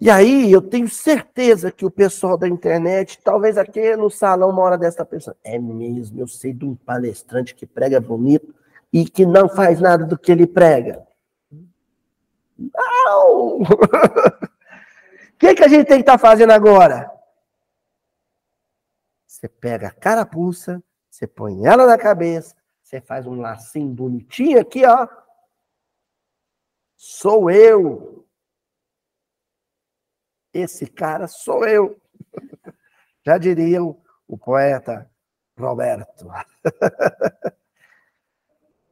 E 0.00 0.08
aí, 0.08 0.50
eu 0.50 0.62
tenho 0.62 0.88
certeza 0.88 1.70
que 1.70 1.84
o 1.84 1.90
pessoal 1.90 2.38
da 2.38 2.48
internet, 2.48 3.20
talvez 3.22 3.58
aqui 3.58 3.94
no 3.96 4.08
salão, 4.08 4.48
uma 4.48 4.62
hora 4.62 4.78
dessa 4.78 5.04
pessoa, 5.04 5.36
é 5.44 5.58
mesmo, 5.58 6.18
eu 6.18 6.26
sei 6.26 6.54
de 6.54 6.64
um 6.64 6.74
palestrante 6.74 7.54
que 7.54 7.66
prega 7.66 8.00
bonito 8.00 8.54
e 8.90 9.04
que 9.04 9.26
não 9.26 9.48
faz 9.48 9.78
nada 9.78 10.06
do 10.06 10.18
que 10.18 10.32
ele 10.32 10.46
prega. 10.46 11.06
Não! 12.58 13.60
que, 15.40 15.54
que 15.54 15.64
a 15.64 15.68
gente 15.68 15.86
tem 15.86 15.96
que 15.96 16.02
estar 16.02 16.12
tá 16.12 16.18
fazendo 16.18 16.50
agora? 16.50 17.10
Você 19.26 19.48
pega 19.48 19.88
a 19.88 19.90
carapuça, 19.90 20.82
você 21.08 21.26
põe 21.26 21.64
ela 21.64 21.86
na 21.86 21.96
cabeça, 21.96 22.54
você 22.82 23.00
faz 23.00 23.26
um 23.26 23.40
lacinho 23.40 23.88
bonitinho 23.88 24.60
aqui, 24.60 24.84
ó. 24.84 25.08
Sou 26.94 27.50
eu. 27.50 28.26
Esse 30.52 30.86
cara 30.86 31.26
sou 31.26 31.64
eu. 31.66 32.00
Já 33.24 33.38
diria 33.38 33.82
o, 33.82 34.00
poeta 34.38 35.10
Roberto. 35.58 36.26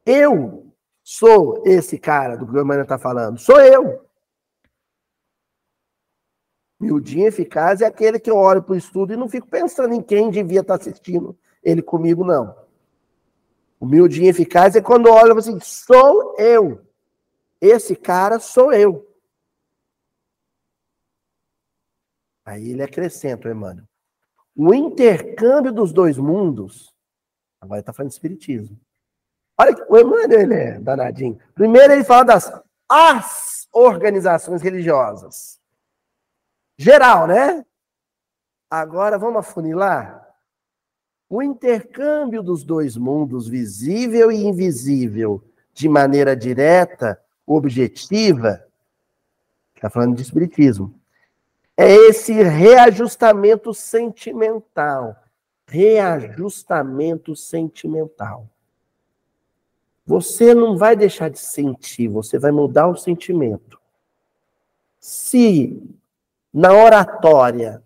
eu 0.05 0.71
sou 1.03 1.63
esse 1.65 1.97
cara 1.97 2.37
do 2.37 2.45
que 2.45 2.51
o 2.53 2.61
Emmanuel 2.61 2.83
está 2.83 2.97
falando. 2.97 3.39
Sou 3.39 3.59
eu. 3.59 4.05
Miudinho 6.79 7.27
eficaz 7.27 7.81
é 7.81 7.85
aquele 7.85 8.19
que 8.19 8.31
eu 8.31 8.37
olho 8.37 8.63
para 8.63 8.73
o 8.73 8.77
estudo 8.77 9.11
e 9.11 9.17
não 9.17 9.27
fico 9.27 9.47
pensando 9.47 9.93
em 9.93 10.01
quem 10.01 10.29
devia 10.29 10.61
estar 10.61 10.77
tá 10.77 10.81
assistindo 10.81 11.37
ele 11.61 11.81
comigo, 11.81 12.23
não. 12.23 12.55
O 13.79 13.85
miudinho 13.85 14.29
eficaz 14.29 14.75
é 14.75 14.81
quando 14.81 15.07
eu 15.07 15.13
olho 15.13 15.37
assim, 15.37 15.59
sou 15.61 16.35
eu. 16.37 16.81
Esse 17.61 17.95
cara 17.95 18.39
sou 18.39 18.71
eu. 18.73 19.08
Aí 22.45 22.71
ele 22.71 22.83
acrescenta, 22.83 23.49
Emmanuel. 23.49 23.85
O 24.55 24.73
intercâmbio 24.73 25.71
dos 25.71 25.93
dois 25.93 26.17
mundos, 26.17 26.93
agora 27.61 27.77
ele 27.77 27.81
está 27.81 27.93
falando 27.93 28.09
de 28.09 28.15
espiritismo. 28.15 28.79
Olha, 29.57 29.75
o 29.89 29.97
Emmanuel 29.97 30.41
ele 30.41 30.53
é 30.53 30.79
danadinho. 30.79 31.39
Primeiro 31.53 31.93
ele 31.93 32.03
fala 32.03 32.23
das 32.23 32.51
as 32.89 33.67
organizações 33.71 34.61
religiosas. 34.61 35.59
Geral, 36.77 37.27
né? 37.27 37.63
Agora 38.69 39.17
vamos 39.17 39.39
afunilar? 39.39 40.27
O 41.29 41.43
intercâmbio 41.43 42.41
dos 42.41 42.63
dois 42.63 42.97
mundos, 42.97 43.47
visível 43.47 44.31
e 44.31 44.43
invisível, 44.43 45.43
de 45.73 45.87
maneira 45.87 46.35
direta, 46.35 47.21
objetiva, 47.45 48.65
está 49.75 49.89
falando 49.89 50.15
de 50.15 50.23
espiritismo, 50.23 50.98
é 51.81 52.09
esse 52.09 52.33
reajustamento 52.33 53.73
sentimental. 53.73 55.15
Reajustamento 55.65 57.37
sentimental. 57.37 58.49
Você 60.05 60.53
não 60.53 60.77
vai 60.77 60.93
deixar 60.93 61.29
de 61.29 61.39
sentir, 61.39 62.09
você 62.09 62.37
vai 62.37 62.51
mudar 62.51 62.87
o 62.87 62.97
sentimento. 62.97 63.79
Se 64.99 65.81
na 66.53 66.73
oratória, 66.73 67.81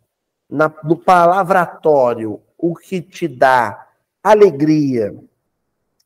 na, 0.50 0.74
no 0.84 0.98
palavratório, 0.98 2.42
o 2.58 2.74
que 2.74 3.00
te 3.00 3.28
dá 3.28 3.90
alegria, 4.24 5.16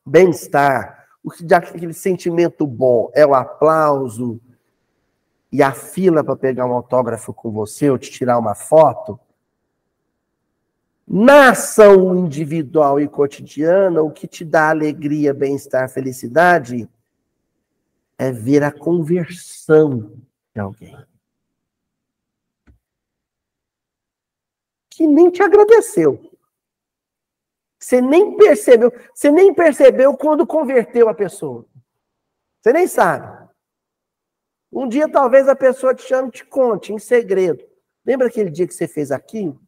bem-estar, 0.04 1.06
o 1.24 1.30
que 1.30 1.42
dá 1.42 1.56
aquele 1.56 1.94
sentimento 1.94 2.66
bom 2.66 3.10
é 3.14 3.26
o 3.26 3.34
aplauso 3.34 4.38
e 5.50 5.62
a 5.62 5.72
fila 5.72 6.22
para 6.22 6.36
pegar 6.36 6.66
um 6.66 6.72
autógrafo 6.72 7.32
com 7.32 7.50
você 7.50 7.90
ou 7.90 7.98
te 7.98 8.10
tirar 8.10 8.38
uma 8.38 8.54
foto. 8.54 9.18
Na 11.06 11.50
ação 11.50 12.14
individual 12.14 13.00
e 13.00 13.08
cotidiana, 13.08 14.02
o 14.02 14.10
que 14.10 14.26
te 14.26 14.44
dá 14.44 14.68
alegria, 14.70 15.32
bem-estar, 15.32 15.88
felicidade 15.88 16.88
é 18.18 18.30
ver 18.30 18.62
a 18.62 18.70
conversão 18.70 20.12
de 20.54 20.60
alguém. 20.60 20.94
que 24.98 25.06
nem 25.06 25.30
te 25.30 25.40
agradeceu. 25.40 26.20
Você 27.78 28.00
nem 28.00 28.36
percebeu, 28.36 28.92
você 29.14 29.30
nem 29.30 29.54
percebeu 29.54 30.16
quando 30.16 30.44
converteu 30.44 31.08
a 31.08 31.14
pessoa. 31.14 31.64
Você 32.60 32.72
nem 32.72 32.88
sabe. 32.88 33.47
Um 34.70 34.86
dia 34.88 35.10
talvez 35.10 35.48
a 35.48 35.56
pessoa 35.56 35.94
te 35.94 36.02
chame 36.02 36.28
e 36.28 36.32
te 36.32 36.44
conte 36.44 36.92
em 36.92 36.98
segredo. 36.98 37.64
Lembra 38.04 38.26
aquele 38.28 38.50
dia 38.50 38.66
que 38.66 38.74
você 38.74 38.86
fez 38.86 39.10
aquilo? 39.10 39.60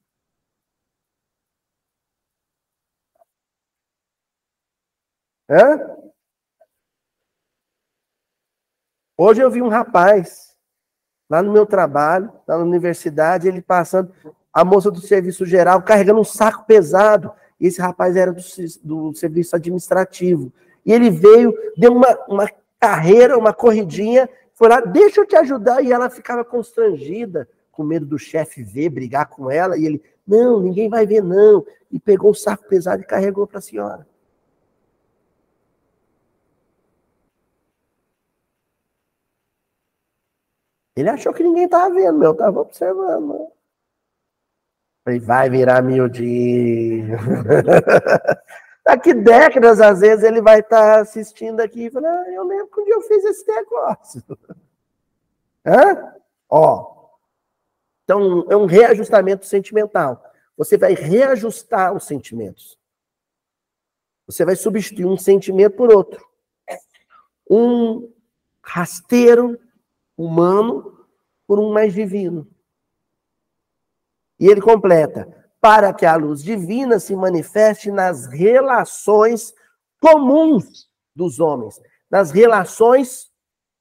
Hã? 5.48 5.96
Hoje 9.16 9.42
eu 9.42 9.50
vi 9.50 9.60
um 9.60 9.68
rapaz 9.68 10.56
lá 11.28 11.42
no 11.42 11.52
meu 11.52 11.66
trabalho, 11.66 12.32
lá 12.46 12.58
na 12.58 12.64
universidade, 12.64 13.46
ele 13.46 13.60
passando 13.60 14.12
a 14.52 14.64
moça 14.64 14.90
do 14.90 15.00
serviço 15.00 15.44
geral 15.46 15.82
carregando 15.82 16.20
um 16.20 16.24
saco 16.24 16.64
pesado. 16.66 17.32
E 17.60 17.66
esse 17.66 17.80
rapaz 17.80 18.16
era 18.16 18.32
do, 18.32 18.42
do 18.82 19.14
serviço 19.14 19.54
administrativo. 19.54 20.52
E 20.84 20.92
ele 20.92 21.10
veio, 21.10 21.54
deu 21.76 21.92
uma, 21.92 22.18
uma 22.26 22.48
carreira, 22.78 23.36
uma 23.36 23.52
corridinha, 23.52 24.28
foi 24.60 24.68
lá, 24.68 24.82
deixa 24.82 25.22
eu 25.22 25.26
te 25.26 25.34
ajudar. 25.36 25.82
E 25.82 25.90
ela 25.90 26.10
ficava 26.10 26.44
constrangida, 26.44 27.48
com 27.72 27.82
medo 27.82 28.04
do 28.04 28.18
chefe 28.18 28.62
ver, 28.62 28.90
brigar 28.90 29.26
com 29.26 29.50
ela. 29.50 29.78
E 29.78 29.86
ele, 29.86 30.02
não, 30.26 30.60
ninguém 30.60 30.86
vai 30.86 31.06
ver, 31.06 31.22
não. 31.24 31.64
E 31.90 31.98
pegou 31.98 32.30
o 32.30 32.34
saco 32.34 32.68
pesado 32.68 33.00
e 33.00 33.06
carregou 33.06 33.46
para 33.46 33.56
a 33.56 33.62
senhora. 33.62 34.06
Ele 40.94 41.08
achou 41.08 41.32
que 41.32 41.42
ninguém 41.42 41.64
estava 41.64 41.94
vendo, 41.94 42.22
eu 42.22 42.32
estava 42.32 42.60
observando. 42.60 43.48
Falei, 45.02 45.20
vai 45.20 45.48
virar 45.48 45.82
miudinho. 45.82 47.16
Daqui 48.84 49.12
décadas, 49.12 49.80
às 49.80 50.00
vezes, 50.00 50.24
ele 50.24 50.40
vai 50.40 50.60
estar 50.60 50.94
tá 50.94 51.00
assistindo 51.00 51.60
aqui 51.60 51.86
e 51.86 51.90
falar, 51.90 52.10
ah, 52.10 52.30
eu 52.30 52.44
lembro 52.44 52.84
dia 52.84 52.94
eu 52.94 53.02
fiz 53.02 53.24
esse 53.24 53.46
negócio. 53.46 54.22
Hã? 55.64 56.14
Ó. 56.48 57.10
Então, 58.04 58.46
é 58.50 58.56
um 58.56 58.66
reajustamento 58.66 59.46
sentimental. 59.46 60.24
Você 60.56 60.76
vai 60.76 60.94
reajustar 60.94 61.94
os 61.94 62.04
sentimentos. 62.04 62.78
Você 64.26 64.44
vai 64.44 64.56
substituir 64.56 65.06
um 65.06 65.16
sentimento 65.16 65.76
por 65.76 65.92
outro. 65.92 66.24
Um 67.48 68.12
rasteiro 68.62 69.58
humano 70.16 71.06
por 71.46 71.58
um 71.58 71.72
mais 71.72 71.92
divino. 71.92 72.46
E 74.38 74.46
ele 74.46 74.60
completa: 74.60 75.39
para 75.60 75.92
que 75.92 76.06
a 76.06 76.16
luz 76.16 76.42
divina 76.42 76.98
se 76.98 77.14
manifeste 77.14 77.90
nas 77.90 78.26
relações 78.26 79.54
comuns 80.00 80.88
dos 81.14 81.38
homens, 81.38 81.80
nas 82.10 82.30
relações 82.30 83.30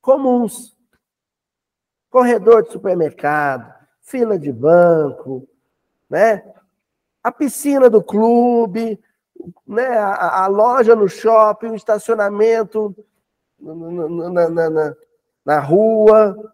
comuns. 0.01 0.77
Corredor 2.09 2.63
de 2.63 2.71
supermercado, 2.71 3.71
fila 4.01 4.37
de 4.37 4.51
banco, 4.51 5.47
né? 6.09 6.43
A 7.23 7.31
piscina 7.31 7.89
do 7.89 8.03
clube, 8.03 8.99
né? 9.65 9.87
a, 9.97 10.45
a 10.45 10.47
loja 10.47 10.95
no 10.95 11.07
shopping, 11.07 11.67
o 11.67 11.75
estacionamento 11.75 12.95
na, 13.59 14.49
na, 14.49 14.69
na, 14.69 14.95
na 15.45 15.59
rua, 15.59 16.53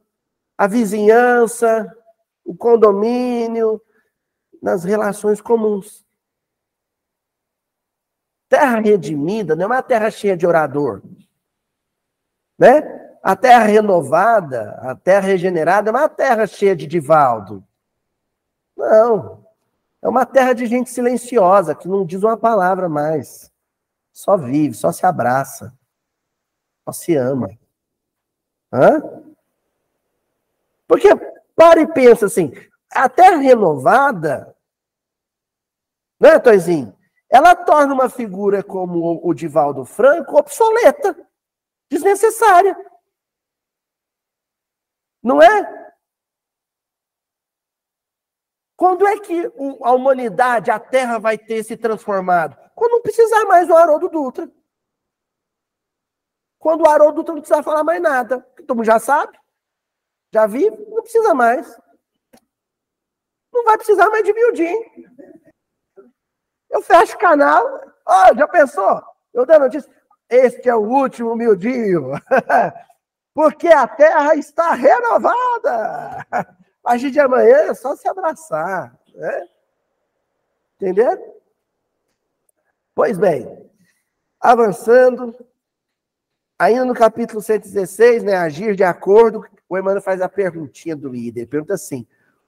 a 0.58 0.68
vizinhança, 0.68 1.90
o 2.44 2.56
condomínio, 2.56 3.82
nas 4.62 4.84
relações 4.84 5.42
comuns. 5.42 6.06
Terra 8.48 8.80
redimida 8.80 9.56
não 9.56 9.64
é 9.64 9.68
uma 9.68 9.84
terra 9.84 10.10
cheia 10.12 10.38
de 10.38 10.46
orador. 10.46 11.02
Né? 12.58 12.82
A 13.22 13.36
terra 13.36 13.64
renovada, 13.66 14.72
a 14.82 14.96
terra 14.96 15.28
regenerada, 15.28 15.90
é 15.90 15.92
uma 15.92 16.08
terra 16.08 16.46
cheia 16.46 16.76
de 16.76 16.86
Divaldo. 16.86 17.64
Não. 18.78 19.44
É 20.02 20.08
uma 20.08 20.26
terra 20.26 20.54
de 20.54 20.68
gente 20.68 20.92
silenciosa, 20.92 21.74
que 21.74 21.88
não 21.88 22.06
diz 22.06 22.22
uma 22.22 22.38
palavra 22.38 22.88
mais. 22.88 23.52
Só 24.14 24.38
vive, 24.38 24.76
só 24.76 24.92
se 24.92 25.06
abraça. 25.06 25.74
Só 26.86 26.92
se 26.92 27.16
ama. 27.16 27.50
Hã? 28.72 29.02
Porque 30.88 31.10
para 31.56 31.82
e 31.82 31.88
pensa 31.88 32.28
assim, 32.28 32.54
a 32.96 33.10
terra 33.10 33.38
renovada, 33.38 34.56
né, 36.20 36.40
Toizinho? 36.40 36.96
Ela 37.30 37.56
torna 37.56 37.94
uma 37.94 38.10
figura 38.10 38.64
como 38.64 39.20
o 39.24 39.34
Divaldo 39.34 39.84
Franco 39.84 40.38
obsoleta, 40.38 41.16
desnecessária. 41.90 42.76
Não 45.22 45.42
é? 45.42 45.86
Quando 48.78 49.08
é 49.08 49.20
que 49.20 49.52
a 49.82 49.92
humanidade, 49.92 50.70
a 50.70 50.80
Terra, 50.80 51.18
vai 51.18 51.38
ter 51.38 51.64
se 51.64 51.78
transformado? 51.78 52.58
Quando 52.76 52.92
não 52.94 53.02
precisar 53.02 53.46
mais 53.46 53.68
do 53.68 53.76
Haroldo 53.76 54.10
Dutra. 54.10 54.52
Quando 56.60 56.82
o 56.82 56.90
Haroldo 56.90 57.16
Dutra 57.16 57.34
não 57.34 57.42
precisar 57.42 57.64
falar 57.64 57.84
mais 57.84 58.02
nada. 58.02 58.42
Todo 58.58 58.76
mundo 58.76 58.86
já 58.86 59.00
sabe. 59.00 59.38
Já 60.34 60.46
vive, 60.46 60.76
não 60.90 61.02
precisa 61.02 61.34
mais. 61.34 61.80
Não 63.56 63.64
vai 63.64 63.78
precisar 63.78 64.10
mais 64.10 64.26
de 64.26 64.34
miudinho. 64.34 64.86
Eu 66.70 66.82
fecho 66.82 67.16
o 67.16 67.20
canal. 67.20 67.64
Oh, 68.06 68.36
já 68.38 68.46
pensou? 68.50 69.02
Eu 69.34 69.44
a 69.50 69.60
notícia. 69.60 69.90
Este 70.30 70.68
é 70.68 70.76
o 70.76 70.82
último 70.82 71.38
miudinho. 71.38 72.12
Porque 73.34 73.70
a 73.70 73.88
terra 73.88 74.36
está 74.36 74.74
renovada. 74.74 76.28
A 76.30 76.46
partir 76.84 77.12
de 77.12 77.20
amanhã 77.20 77.70
é 77.70 77.74
só 77.74 77.96
se 77.96 78.10
abraçar. 78.10 78.94
Né? 79.14 79.48
Entendeu? 80.76 81.42
Pois 82.94 83.18
bem, 83.18 83.70
avançando, 84.40 85.34
ainda 86.60 86.84
no 86.84 86.94
capítulo 86.94 87.42
116, 87.42 88.24
né, 88.24 88.36
agir 88.36 88.76
de 88.76 88.84
acordo 88.84 89.46
o 89.68 89.78
Emmanuel 89.78 90.02
faz 90.02 90.22
a 90.22 90.30
perguntinha 90.30 90.96
do 90.96 91.10
líder. 91.10 91.48
Pergunta 91.48 91.74
assim: 91.74 92.06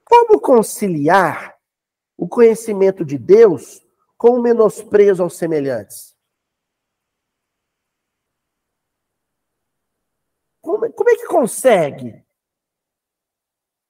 como 0.10 0.40
conciliar 0.40 1.60
o 2.16 2.28
conhecimento 2.28 3.04
de 3.04 3.18
Deus 3.18 3.86
com 4.18 4.30
o 4.32 4.42
menosprezo 4.42 5.22
aos 5.22 5.38
semelhantes? 5.38 6.16
Como, 10.62 10.92
como 10.92 11.10
é 11.10 11.16
que 11.16 11.28
consegue? 11.28 12.26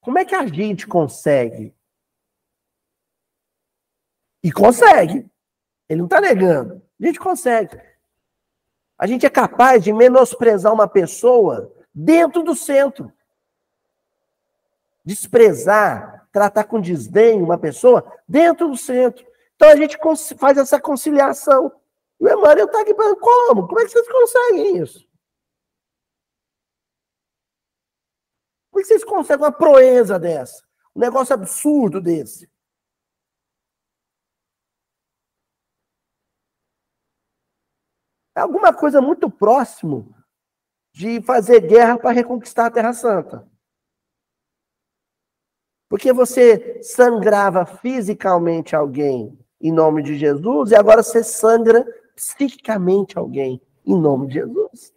Como 0.01 0.17
é 0.17 0.25
que 0.25 0.35
a 0.35 0.45
gente 0.47 0.87
consegue? 0.87 1.75
E 4.43 4.51
consegue. 4.51 5.29
Ele 5.87 5.99
não 5.99 6.05
está 6.05 6.19
negando. 6.19 6.81
A 6.99 7.05
gente 7.05 7.19
consegue. 7.19 7.79
A 8.97 9.05
gente 9.05 9.25
é 9.25 9.29
capaz 9.29 9.83
de 9.83 9.93
menosprezar 9.93 10.73
uma 10.73 10.87
pessoa 10.87 11.73
dentro 11.93 12.41
do 12.41 12.55
centro 12.55 13.13
desprezar, 15.07 16.27
tratar 16.33 16.65
com 16.65 16.81
desdém 16.81 17.41
uma 17.41 17.57
pessoa 17.57 18.05
dentro 18.27 18.67
do 18.67 18.75
centro. 18.75 19.25
Então 19.55 19.69
a 19.69 19.75
gente 19.77 19.97
faz 20.37 20.57
essa 20.57 20.81
conciliação. 20.81 21.71
O 22.19 22.27
Emmanuel 22.27 22.65
está 22.65 22.81
aqui 22.81 22.93
falando, 22.93 23.15
como? 23.15 23.67
Como 23.67 23.79
é 23.79 23.85
que 23.85 23.91
vocês 23.91 24.05
conseguem 24.05 24.77
isso? 24.79 25.07
Como 28.69 28.81
é 28.81 28.81
que 28.81 28.87
vocês 28.89 29.05
conseguem 29.05 29.45
uma 29.45 29.51
proeza 29.51 30.19
dessa? 30.19 30.61
Um 30.93 30.99
negócio 30.99 31.33
absurdo 31.33 32.01
desse? 32.01 32.51
Alguma 38.35 38.73
coisa 38.73 39.01
muito 39.01 39.31
próximo 39.31 40.13
de 40.91 41.21
fazer 41.21 41.61
guerra 41.61 41.97
para 41.97 42.11
reconquistar 42.11 42.65
a 42.65 42.71
Terra 42.71 42.91
Santa. 42.91 43.56
Porque 45.89 46.11
você 46.11 46.81
sangrava 46.81 47.65
fisicamente 47.65 48.75
alguém 48.75 49.37
em 49.59 49.71
nome 49.71 50.03
de 50.03 50.17
Jesus 50.17 50.71
e 50.71 50.75
agora 50.75 51.01
você 51.01 51.23
sangra 51.23 51.85
psiquicamente 52.15 53.17
alguém 53.17 53.61
em 53.85 53.99
nome 53.99 54.27
de 54.27 54.35
Jesus. 54.35 54.93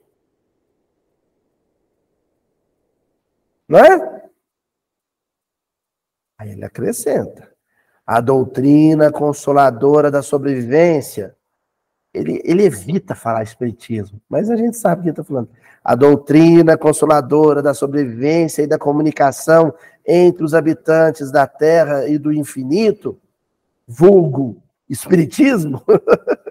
Não 3.69 3.79
é? 3.79 4.31
Aí 6.37 6.51
ele 6.51 6.65
acrescenta: 6.65 7.55
a 8.05 8.21
doutrina 8.21 9.13
consoladora 9.13 10.11
da 10.11 10.23
sobrevivência. 10.23 11.37
Ele, 12.13 12.43
ele 12.45 12.65
evita 12.65 13.15
falar 13.15 13.45
espiritismo, 13.45 14.21
mas 14.29 14.51
a 14.51 14.57
gente 14.57 14.77
sabe 14.77 14.99
o 14.99 15.03
que 15.05 15.09
ele 15.11 15.13
está 15.13 15.23
falando. 15.23 15.49
A 15.83 15.95
doutrina 15.95 16.77
consoladora 16.77 17.63
da 17.63 17.73
sobrevivência 17.73 18.63
e 18.63 18.67
da 18.67 18.79
comunicação 18.79 19.75
entre 20.07 20.45
os 20.45 20.55
habitantes 20.55 21.31
da 21.31 21.47
terra 21.47 22.07
e 22.09 22.19
do 22.19 22.33
infinito, 22.33 23.21
vulgo 23.87 24.63
espiritismo, 24.89 25.83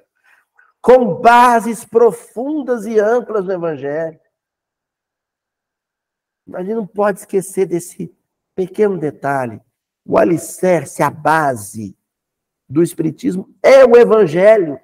com 0.82 1.16
bases 1.16 1.86
profundas 1.86 2.86
e 2.86 3.00
amplas 3.00 3.46
no 3.46 3.52
evangelho. 3.52 4.20
Mas 6.48 6.62
a 6.62 6.64
gente 6.64 6.76
não 6.76 6.88
pode 6.88 7.20
esquecer 7.20 7.66
desse 7.68 8.12
pequeno 8.56 8.98
detalhe. 8.98 9.62
O 10.06 10.18
alicerce, 10.18 11.04
a 11.04 11.10
base 11.10 11.96
do 12.68 12.82
espiritismo 12.82 13.54
é 13.62 13.86
o 13.86 13.96
evangelho. 13.96 14.80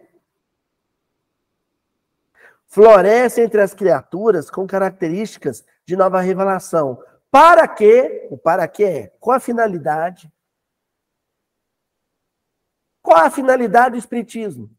Floresce 2.75 3.39
entre 3.39 3.61
as 3.61 3.73
criaturas 3.73 4.51
com 4.51 4.67
características 4.67 5.65
de 5.87 5.95
nova 5.95 6.19
revelação, 6.19 7.01
para 7.31 7.65
quê? 7.69 8.27
O 8.29 8.37
para 8.37 8.67
quê 8.67 8.83
é 8.83 9.07
com 9.17 9.31
a 9.31 9.39
finalidade. 9.39 10.29
Qual 13.01 13.17
a 13.17 13.31
finalidade 13.31 13.91
do 13.91 13.97
Espiritismo? 13.97 14.69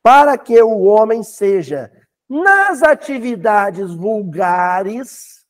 Para 0.00 0.38
que 0.38 0.62
o 0.62 0.82
homem 0.82 1.24
seja, 1.24 1.90
nas 2.28 2.84
atividades 2.84 3.92
vulgares, 3.92 5.44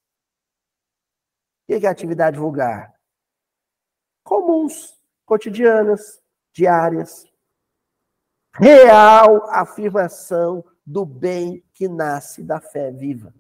o 1.69 1.79
que 1.79 1.87
é 1.87 1.91
atividade 1.91 2.39
vulgar? 2.39 2.99
Comuns, 4.25 4.99
cotidianas, 5.27 6.23
diárias. 6.55 7.29
Real 8.59 9.49
afirmação 9.51 10.65
do 10.85 11.05
bem 11.05 11.65
que 11.73 11.89
nasce 11.89 12.43
da 12.43 12.61
fé 12.61 12.91
viva. 12.91 13.33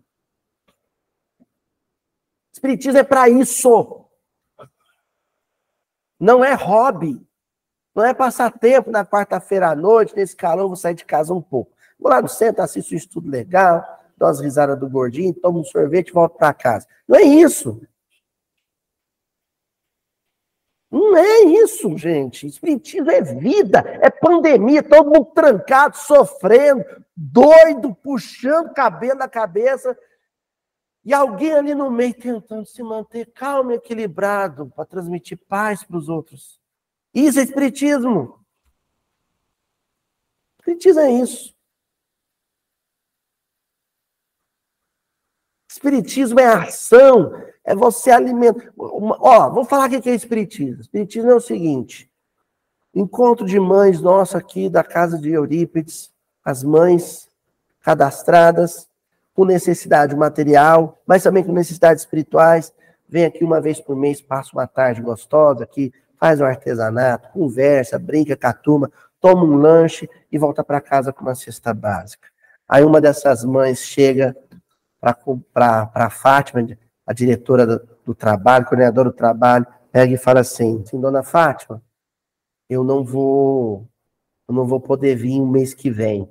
Espiritismo 2.52 2.98
é 2.98 3.04
para 3.04 3.28
isso. 3.28 4.04
Não 6.18 6.44
é 6.44 6.54
hobby. 6.54 7.26
Não 7.94 8.04
é 8.04 8.14
passar 8.14 8.52
tempo 8.52 8.90
na 8.90 9.04
quarta-feira 9.04 9.70
à 9.70 9.74
noite, 9.74 10.14
nesse 10.14 10.36
calor, 10.36 10.68
vou 10.68 10.76
sair 10.76 10.94
de 10.94 11.04
casa 11.04 11.34
um 11.34 11.42
pouco. 11.42 11.72
Vou 11.98 12.10
lá 12.10 12.22
no 12.22 12.28
centro, 12.28 12.62
assisto 12.62 12.94
um 12.94 12.96
estudo 12.96 13.28
legal, 13.28 13.84
dou 14.16 14.28
as 14.28 14.40
risadas 14.40 14.78
do 14.78 14.88
gordinho, 14.88 15.34
tomo 15.34 15.60
um 15.60 15.64
sorvete 15.64 16.08
e 16.08 16.12
volto 16.12 16.36
para 16.36 16.54
casa. 16.54 16.86
Não 17.08 17.18
é 17.18 17.22
isso. 17.22 17.80
Não 20.90 21.16
é 21.16 21.40
isso, 21.44 21.96
gente. 21.98 22.46
Espiritismo 22.46 23.10
é 23.10 23.20
vida, 23.20 23.80
é 24.00 24.08
pandemia, 24.08 24.82
todo 24.82 25.10
mundo 25.10 25.26
trancado, 25.34 25.96
sofrendo, 25.96 26.84
doido, 27.14 27.94
puxando 27.94 28.72
cabelo 28.72 29.18
da 29.18 29.28
cabeça, 29.28 29.96
E 31.04 31.12
alguém 31.14 31.52
ali 31.52 31.74
no 31.74 31.90
meio 31.90 32.14
tentando 32.14 32.66
se 32.66 32.82
manter 32.82 33.32
calmo 33.32 33.72
e 33.72 33.76
equilibrado 33.76 34.70
para 34.74 34.84
transmitir 34.84 35.38
paz 35.48 35.82
para 35.82 35.96
os 35.96 36.08
outros. 36.08 36.60
Isso 37.14 37.40
é 37.40 37.42
espiritismo. 37.42 38.44
Espiritismo 40.58 41.00
é 41.00 41.10
isso. 41.12 41.57
Espiritismo 45.78 46.40
é 46.40 46.44
ação, 46.44 47.40
é 47.64 47.72
você 47.72 48.10
alimentar. 48.10 48.68
Ó, 48.76 49.48
vou 49.48 49.64
falar 49.64 49.88
o 49.88 50.02
que 50.02 50.10
é 50.10 50.14
espiritismo. 50.14 50.80
Espiritismo 50.80 51.30
é 51.30 51.34
o 51.36 51.40
seguinte: 51.40 52.10
encontro 52.92 53.46
de 53.46 53.60
mães 53.60 54.00
nossa 54.00 54.38
aqui 54.38 54.68
da 54.68 54.82
casa 54.82 55.16
de 55.16 55.30
Eurípides, 55.30 56.10
as 56.44 56.64
mães 56.64 57.28
cadastradas, 57.80 58.88
com 59.32 59.44
necessidade 59.44 60.16
material, 60.16 61.00
mas 61.06 61.22
também 61.22 61.44
com 61.44 61.52
necessidades 61.52 62.02
espirituais. 62.02 62.72
Vem 63.08 63.24
aqui 63.24 63.44
uma 63.44 63.60
vez 63.60 63.80
por 63.80 63.94
mês, 63.94 64.20
passa 64.20 64.50
uma 64.54 64.66
tarde 64.66 65.00
gostosa 65.00 65.62
aqui, 65.62 65.92
faz 66.18 66.40
um 66.40 66.44
artesanato, 66.44 67.28
conversa, 67.28 68.00
brinca 68.00 68.36
com 68.36 68.46
a 68.48 68.52
turma, 68.52 68.90
toma 69.20 69.44
um 69.44 69.54
lanche 69.54 70.10
e 70.30 70.36
volta 70.36 70.64
para 70.64 70.80
casa 70.80 71.12
com 71.12 71.22
uma 71.22 71.36
cesta 71.36 71.72
básica. 71.72 72.26
Aí 72.68 72.82
uma 72.82 73.00
dessas 73.00 73.44
mães 73.44 73.78
chega 73.78 74.36
para 75.00 75.90
a 75.94 76.10
Fátima, 76.10 76.66
a 77.06 77.12
diretora 77.12 77.66
do, 77.66 77.88
do 78.04 78.14
trabalho, 78.14 78.66
coordenadora 78.66 79.10
do 79.10 79.16
trabalho, 79.16 79.66
pega 79.90 80.12
e 80.12 80.18
fala 80.18 80.40
assim, 80.40 80.82
assim, 80.82 81.00
dona 81.00 81.22
Fátima, 81.22 81.82
eu 82.68 82.84
não 82.84 83.04
vou, 83.04 83.86
eu 84.48 84.54
não 84.54 84.66
vou 84.66 84.80
poder 84.80 85.16
vir 85.16 85.40
um 85.40 85.46
mês 85.46 85.72
que 85.72 85.90
vem. 85.90 86.28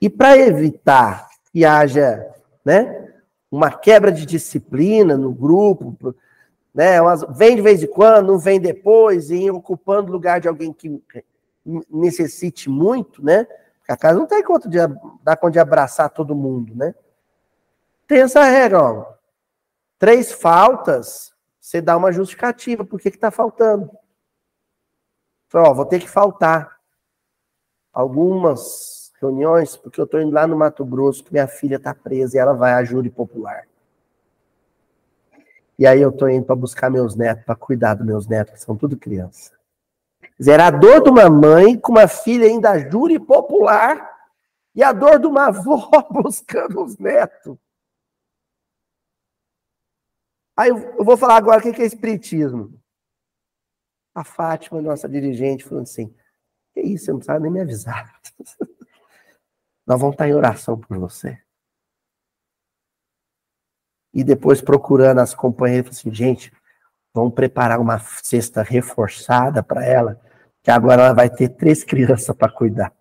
E 0.00 0.10
para 0.10 0.36
evitar 0.36 1.28
que 1.52 1.64
haja, 1.64 2.28
né, 2.64 3.08
uma 3.50 3.70
quebra 3.70 4.10
de 4.10 4.26
disciplina 4.26 5.16
no 5.16 5.32
grupo, 5.32 6.14
né, 6.74 6.96
vem 7.36 7.56
de 7.56 7.62
vez 7.62 7.82
em 7.82 7.86
quando, 7.86 8.26
não 8.26 8.38
vem 8.38 8.60
depois, 8.60 9.30
e 9.30 9.50
ocupando 9.50 10.08
o 10.08 10.12
lugar 10.12 10.40
de 10.40 10.48
alguém 10.48 10.72
que 10.72 11.02
necessite 11.90 12.68
muito, 12.68 13.24
né? 13.24 13.46
A 13.88 13.96
casa 13.96 14.18
não 14.18 14.26
tem 14.26 14.42
conta 14.42 14.68
de 14.68 14.78
dar 15.22 15.36
conta 15.36 15.52
de 15.52 15.58
abraçar 15.58 16.08
todo 16.10 16.34
mundo, 16.34 16.74
né? 16.74 16.94
Tem 18.06 18.20
essa 18.20 18.44
regra, 18.44 18.82
ó. 18.82 19.14
Três 19.98 20.32
faltas, 20.32 21.32
você 21.60 21.80
dá 21.80 21.96
uma 21.96 22.12
justificativa. 22.12 22.84
Por 22.84 23.00
que 23.00 23.10
que 23.10 23.18
tá 23.18 23.30
faltando? 23.30 23.90
Ó, 25.54 25.74
vou 25.74 25.84
ter 25.84 26.00
que 26.00 26.08
faltar 26.08 26.78
algumas 27.92 29.12
reuniões, 29.20 29.76
porque 29.76 30.00
eu 30.00 30.06
tô 30.06 30.18
indo 30.18 30.32
lá 30.32 30.46
no 30.46 30.56
Mato 30.56 30.84
Grosso, 30.84 31.22
que 31.22 31.32
minha 31.32 31.46
filha 31.46 31.78
tá 31.78 31.94
presa 31.94 32.36
e 32.36 32.40
ela 32.40 32.54
vai 32.54 32.72
à 32.72 32.82
júri 32.82 33.10
popular. 33.10 33.66
E 35.78 35.86
aí 35.86 36.00
eu 36.00 36.10
tô 36.10 36.28
indo 36.28 36.44
para 36.44 36.56
buscar 36.56 36.90
meus 36.90 37.14
netos, 37.14 37.44
para 37.44 37.54
cuidar 37.54 37.94
dos 37.94 38.06
meus 38.06 38.26
netos, 38.26 38.54
que 38.54 38.60
são 38.60 38.76
tudo 38.76 38.96
criança. 38.96 39.52
Dizer, 40.42 40.58
a 40.58 40.72
dor 40.72 41.04
de 41.04 41.08
uma 41.08 41.30
mãe 41.30 41.78
com 41.78 41.92
uma 41.92 42.08
filha 42.08 42.48
ainda 42.48 42.76
júri 42.90 43.16
popular 43.16 44.12
e 44.74 44.82
a 44.82 44.92
dor 44.92 45.20
de 45.20 45.28
uma 45.28 45.46
avó 45.46 45.88
buscando 46.10 46.82
os 46.82 46.98
netos. 46.98 47.56
Aí 50.56 50.70
eu 50.70 51.04
vou 51.04 51.16
falar 51.16 51.36
agora 51.36 51.60
o 51.60 51.62
que 51.62 51.80
é 51.80 51.86
espiritismo. 51.86 52.76
A 54.12 54.24
Fátima, 54.24 54.82
nossa 54.82 55.08
dirigente, 55.08 55.62
falou 55.62 55.84
assim: 55.84 56.12
Que 56.74 56.80
isso, 56.80 57.04
você 57.04 57.12
não 57.12 57.22
sabe 57.22 57.44
nem 57.44 57.52
me 57.52 57.60
avisar. 57.60 58.12
Nós 59.86 60.00
vamos 60.00 60.14
estar 60.14 60.26
em 60.26 60.34
oração 60.34 60.76
por 60.76 60.98
você. 60.98 61.40
E 64.12 64.24
depois 64.24 64.60
procurando 64.60 65.20
as 65.20 65.36
companheiras, 65.36 65.98
assim, 65.98 66.12
gente, 66.12 66.52
vamos 67.14 67.32
preparar 67.32 67.78
uma 67.78 68.00
cesta 68.00 68.60
reforçada 68.60 69.62
para 69.62 69.86
ela, 69.86 70.20
que 70.62 70.70
agora 70.70 71.02
ela 71.02 71.14
vai 71.14 71.28
ter 71.28 71.48
três 71.48 71.82
crianças 71.82 72.34
para 72.36 72.52
cuidar. 72.52 72.94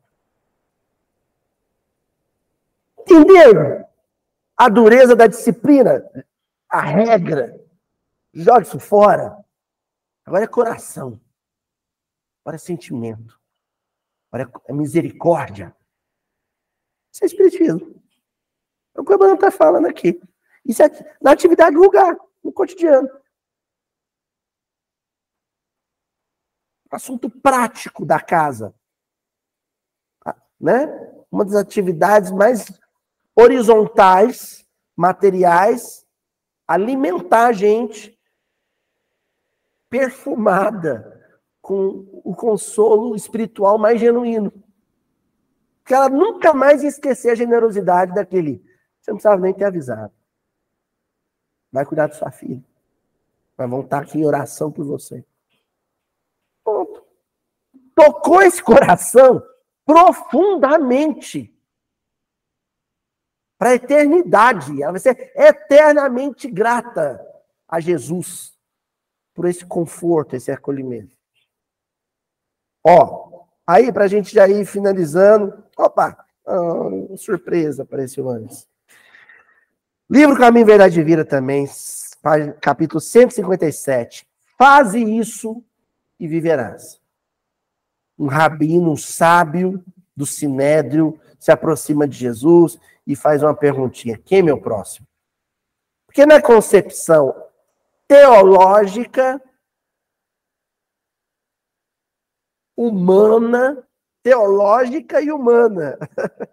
Entenderam? 3.00 3.86
A 4.58 4.70
dureza 4.70 5.16
da 5.16 5.28
disciplina, 5.28 6.04
a 6.70 6.82
regra. 6.82 7.60
Joga 8.34 8.62
isso 8.62 8.80
fora. 8.80 9.38
Agora 10.26 10.44
é 10.44 10.48
coração. 10.48 11.20
Agora 12.42 12.56
é 12.56 12.60
sentimento. 12.60 13.40
Agora 14.32 14.52
é 14.68 14.74
misericórdia. 14.74 15.76
Isso 17.12 17.24
é 17.24 17.28
espiritismo. 17.28 18.02
É 18.96 19.02
o 19.02 19.04
que 19.04 19.14
o 19.14 19.18
Bruno 19.18 19.36
está 19.36 19.52
falando 19.52 19.88
aqui. 19.88 20.22
Isso 20.66 20.82
é 20.84 20.90
na 21.22 21.32
atividade 21.32 21.76
do 21.76 21.82
lugar, 21.82 22.16
no 22.44 22.52
cotidiano. 22.52 23.10
Assunto 26.92 27.30
prático 27.30 28.06
da 28.06 28.20
casa. 28.20 28.74
Né? 30.60 30.88
Uma 31.32 31.46
das 31.46 31.56
atividades 31.56 32.32
mais 32.32 32.72
horizontais, 33.36 34.66
materiais, 34.96 36.06
alimentar 36.68 37.48
a 37.48 37.54
gente 37.54 38.20
perfumada 39.90 41.20
com 41.62 42.08
o 42.24 42.36
consolo 42.36 43.16
espiritual 43.16 43.78
mais 43.78 44.00
genuíno. 44.00 44.52
Que 45.84 45.94
ela 45.94 46.10
nunca 46.10 46.54
mais 46.54 46.84
ia 46.84 46.90
esquecer 46.90 47.32
a 47.32 47.36
generosidade 47.36 48.14
daquele. 48.14 48.64
Você 49.00 49.12
não 49.12 49.18
precisava 49.18 49.42
nem 49.42 49.54
ter 49.54 49.66
avisado. 49.66 50.14
Vai 51.72 51.86
cuidar 51.86 52.08
da 52.08 52.14
sua 52.14 52.32
filha. 52.32 52.64
Nós 53.58 53.70
vamos 53.70 53.86
estar 53.86 54.00
aqui 54.00 54.20
em 54.20 54.26
oração 54.26 54.72
por 54.72 54.86
você. 54.86 55.26
Tocou 58.04 58.42
esse 58.42 58.64
coração 58.64 59.44
profundamente 59.86 61.56
para 63.60 63.70
a 63.70 63.76
eternidade. 63.76 64.82
Ela 64.82 64.94
vai 64.94 65.00
ser 65.00 65.32
eternamente 65.36 66.50
grata 66.50 67.24
a 67.68 67.80
Jesus 67.80 68.58
por 69.36 69.46
esse 69.46 69.64
conforto, 69.66 70.36
esse 70.36 70.52
acolhimento. 70.52 71.16
Ó, 72.84 73.46
aí 73.68 73.92
para 73.92 74.06
a 74.06 74.08
gente 74.08 74.34
já 74.34 74.48
ir 74.48 74.66
finalizando. 74.66 75.64
Opa, 75.78 76.26
oh, 76.44 77.16
surpresa 77.18 77.84
apareceu 77.84 78.28
antes. 78.30 78.68
Livro 80.10 80.38
Caminho, 80.38 80.66
Verdade 80.66 81.00
e 81.00 81.04
Vida 81.04 81.24
também, 81.24 81.68
capítulo 82.60 83.00
157. 83.00 84.28
Faze 84.58 85.00
isso 85.00 85.64
e 86.20 86.28
viverás. 86.28 87.01
Um 88.22 88.28
rabino, 88.28 88.92
um 88.92 88.96
sábio 88.96 89.84
do 90.16 90.28
Sinédrio, 90.28 91.20
se 91.40 91.52
aproxima 91.52 92.08
de 92.08 92.16
Jesus 92.16 92.80
e 93.08 93.16
faz 93.16 93.42
uma 93.42 93.56
perguntinha: 93.56 94.16
quem 94.16 94.40
é 94.40 94.44
meu 94.44 94.62
próximo? 94.62 95.08
Porque 96.06 96.24
na 96.24 96.40
concepção 96.40 97.34
teológica, 98.08 99.42
humana, 102.78 103.88
teológica 104.22 105.20
e 105.20 105.32
humana, 105.32 105.98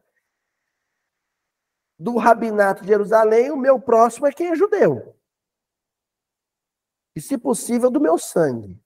do 1.98 2.16
rabinato 2.16 2.80
de 2.80 2.88
Jerusalém, 2.88 3.50
o 3.50 3.56
meu 3.58 3.78
próximo 3.78 4.26
é 4.26 4.32
quem 4.32 4.48
é 4.48 4.56
judeu. 4.56 5.14
E, 7.14 7.20
se 7.20 7.36
possível, 7.36 7.90
do 7.90 8.00
meu 8.00 8.16
sangue. 8.16 8.80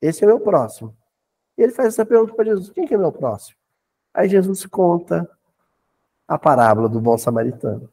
Esse 0.00 0.24
é 0.24 0.26
meu 0.26 0.40
próximo. 0.40 0.96
E 1.56 1.62
ele 1.62 1.72
faz 1.72 1.88
essa 1.88 2.04
pergunta 2.04 2.34
para 2.34 2.44
Jesus: 2.44 2.70
quem 2.70 2.86
que 2.86 2.94
é 2.94 2.98
meu 2.98 3.12
próximo? 3.12 3.56
Aí 4.12 4.28
Jesus 4.28 4.64
conta 4.66 5.28
a 6.26 6.38
parábola 6.38 6.88
do 6.88 7.00
bom 7.00 7.18
samaritano, 7.18 7.90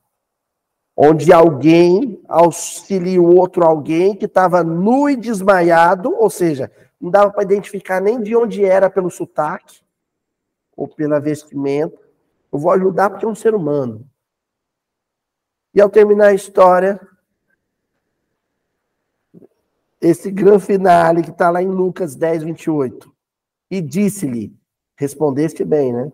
onde 0.95 1.33
alguém 1.33 2.21
auxilia 2.27 3.21
o 3.21 3.35
outro 3.35 3.63
alguém 3.63 4.15
que 4.15 4.25
estava 4.25 4.63
nu 4.63 5.09
e 5.09 5.15
desmaiado, 5.15 6.13
ou 6.15 6.29
seja, 6.29 6.71
não 6.99 7.09
dava 7.09 7.31
para 7.31 7.43
identificar 7.43 7.99
nem 7.99 8.21
de 8.21 8.35
onde 8.35 8.63
era 8.63 8.89
pelo 8.89 9.09
sotaque 9.09 9.81
ou 10.75 10.87
pela 10.87 11.19
vestimenta. 11.19 11.99
Eu 12.51 12.59
vou 12.59 12.71
ajudar 12.71 13.09
porque 13.09 13.25
é 13.25 13.27
um 13.27 13.35
ser 13.35 13.55
humano. 13.55 14.07
E 15.73 15.81
ao 15.81 15.89
terminar 15.89 16.27
a 16.27 16.33
história, 16.33 16.99
esse 19.99 20.29
grande 20.29 20.65
finale 20.65 21.23
que 21.23 21.29
está 21.29 21.49
lá 21.49 21.61
em 21.61 21.67
Lucas 21.67 22.15
10, 22.15 22.43
28. 22.43 23.10
E 23.71 23.81
disse-lhe, 23.81 24.53
respondeste 24.97 25.63
bem, 25.63 25.93
né? 25.93 26.11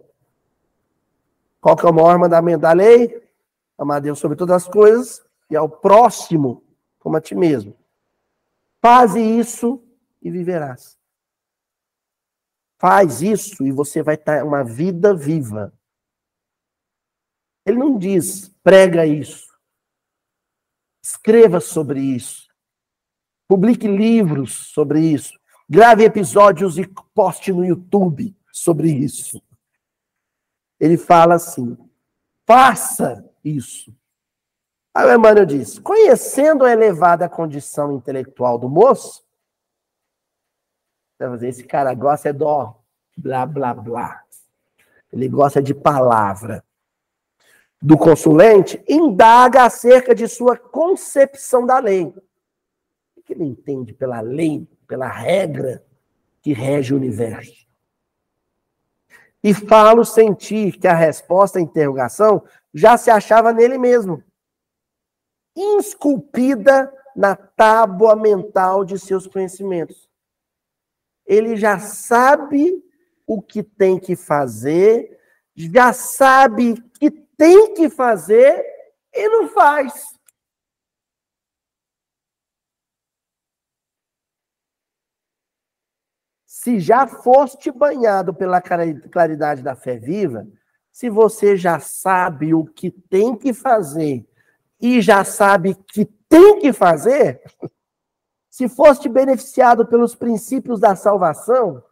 Qual 1.59 1.75
que 1.75 1.87
é 1.87 1.89
o 1.89 1.93
maior 1.93 2.19
mandamento 2.19 2.61
da 2.61 2.71
lei? 2.71 3.27
Amar 3.75 3.97
a 3.97 3.99
Deus 3.99 4.19
sobre 4.19 4.37
todas 4.37 4.63
as 4.63 4.71
coisas 4.71 5.25
e 5.49 5.55
ao 5.55 5.67
próximo 5.67 6.63
como 6.99 7.17
a 7.17 7.21
ti 7.21 7.33
mesmo. 7.33 7.75
Faze 8.79 9.19
isso 9.19 9.83
e 10.21 10.29
viverás. 10.29 10.97
Faz 12.77 13.23
isso 13.23 13.65
e 13.65 13.71
você 13.71 14.03
vai 14.03 14.15
estar 14.15 14.43
uma 14.45 14.63
vida 14.63 15.15
viva. 15.15 15.73
Ele 17.65 17.77
não 17.77 17.97
diz, 17.97 18.49
prega 18.63 19.05
isso. 19.05 19.47
Escreva 21.01 21.59
sobre 21.59 21.99
isso. 21.99 22.47
Publique 23.47 23.87
livros 23.87 24.53
sobre 24.73 24.99
isso. 25.01 25.37
Grave 25.69 26.05
episódios 26.05 26.77
e 26.77 26.87
poste 27.13 27.51
no 27.51 27.65
YouTube 27.65 28.33
sobre 28.51 28.89
isso. 28.89 29.41
Ele 30.79 30.97
fala 30.97 31.35
assim: 31.35 31.77
faça 32.45 33.27
isso. 33.43 33.93
Aí 34.93 35.05
o 35.05 35.13
Emmanuel 35.13 35.45
diz: 35.45 35.77
conhecendo 35.77 36.63
a 36.63 36.71
elevada 36.71 37.27
condição 37.27 37.91
intelectual 37.91 38.57
do 38.57 38.69
moço, 38.69 39.25
esse 41.41 41.63
cara 41.63 41.93
gosta 41.93 42.29
é 42.29 42.33
do 42.33 42.75
blá 43.17 43.45
blá 43.45 43.73
blá. 43.73 44.23
Ele 45.11 45.27
gosta 45.27 45.61
de 45.61 45.73
palavra. 45.73 46.63
Do 47.81 47.97
consulente, 47.97 48.83
indaga 48.87 49.63
acerca 49.63 50.15
de 50.15 50.27
sua 50.27 50.57
concepção 50.57 51.65
da 51.65 51.77
lei. 51.79 52.05
O 53.15 53.21
que 53.21 53.33
ele 53.33 53.43
entende 53.43 53.93
pela 53.93 54.19
lei, 54.19 54.67
pela 54.87 55.07
regra 55.07 55.83
que 56.41 56.53
rege 56.53 56.93
o 56.93 56.97
universo? 56.97 57.67
E 59.43 59.53
falo 59.53 60.03
sentir 60.03 60.79
que 60.79 60.87
a 60.87 60.95
resposta 60.95 61.59
à 61.59 61.61
interrogação 61.61 62.43
já 62.73 62.97
se 62.97 63.09
achava 63.09 63.53
nele 63.53 63.77
mesmo 63.77 64.23
esculpida 65.55 66.93
na 67.15 67.35
tábua 67.35 68.15
mental 68.15 68.85
de 68.85 68.99
seus 68.99 69.25
conhecimentos. 69.25 70.07
Ele 71.25 71.55
já 71.55 71.79
sabe 71.79 72.83
o 73.25 73.41
que 73.41 73.63
tem 73.63 73.99
que 73.99 74.15
fazer, 74.15 75.19
já 75.55 75.91
sabe 75.91 76.81
que 76.99 77.09
tem 77.09 77.73
que 77.73 77.89
fazer 77.89 78.63
e 79.13 79.27
não 79.29 79.49
faz. 79.49 80.16
Se 86.59 86.79
já 86.79 87.05
foste 87.05 87.71
banhado 87.71 88.33
pela 88.33 88.59
claridade 88.59 89.61
da 89.61 89.75
fé 89.75 89.95
viva, 89.95 90.47
se 90.91 91.07
você 91.07 91.55
já 91.55 91.79
sabe 91.79 92.51
o 92.51 92.65
que 92.65 92.89
tem 92.89 93.37
que 93.37 93.53
fazer 93.53 94.27
e 94.81 94.99
já 94.99 95.23
sabe 95.23 95.75
que 95.75 96.03
tem 96.03 96.59
que 96.59 96.73
fazer, 96.73 97.43
se 98.49 98.67
foste 98.67 99.07
beneficiado 99.07 99.85
pelos 99.85 100.15
princípios 100.15 100.79
da 100.79 100.95
salvação, 100.95 101.83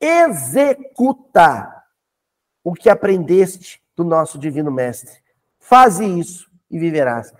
executa 0.00 1.84
o 2.64 2.74
que 2.74 2.90
aprendeste 2.90 3.80
do 3.94 4.02
nosso 4.02 4.36
divino 4.36 4.72
mestre. 4.72 5.22
Faze 5.60 6.04
isso 6.04 6.50
e 6.68 6.80
viverás. 6.80 7.32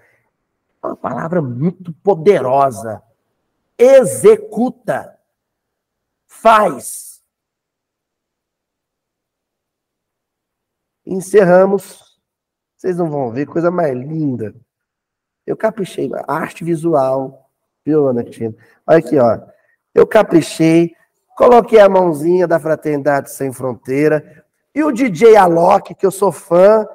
É 0.84 0.86
uma 0.86 0.96
palavra 0.96 1.42
muito 1.42 1.92
poderosa. 1.94 3.02
Executa. 3.76 5.17
Faz. 6.28 7.20
Encerramos 11.04 12.08
vocês 12.78 12.96
não 12.96 13.10
vão 13.10 13.32
ver, 13.32 13.44
coisa 13.46 13.72
mais 13.72 13.92
linda. 13.92 14.54
Eu 15.44 15.56
caprichei, 15.56 16.08
arte 16.28 16.62
visual, 16.62 17.50
viu, 17.84 18.06
Ana 18.06 18.22
Cristina? 18.22 18.54
Olha 18.86 18.98
aqui, 18.98 19.18
ó. 19.18 19.40
Eu 19.92 20.06
caprichei, 20.06 20.94
coloquei 21.36 21.80
a 21.80 21.88
mãozinha 21.88 22.46
da 22.46 22.60
Fraternidade 22.60 23.32
Sem 23.32 23.52
Fronteira 23.52 24.44
e 24.72 24.84
o 24.84 24.92
DJ 24.92 25.34
Alok, 25.34 25.92
que 25.96 26.06
eu 26.06 26.12
sou 26.12 26.30
fã, 26.30 26.86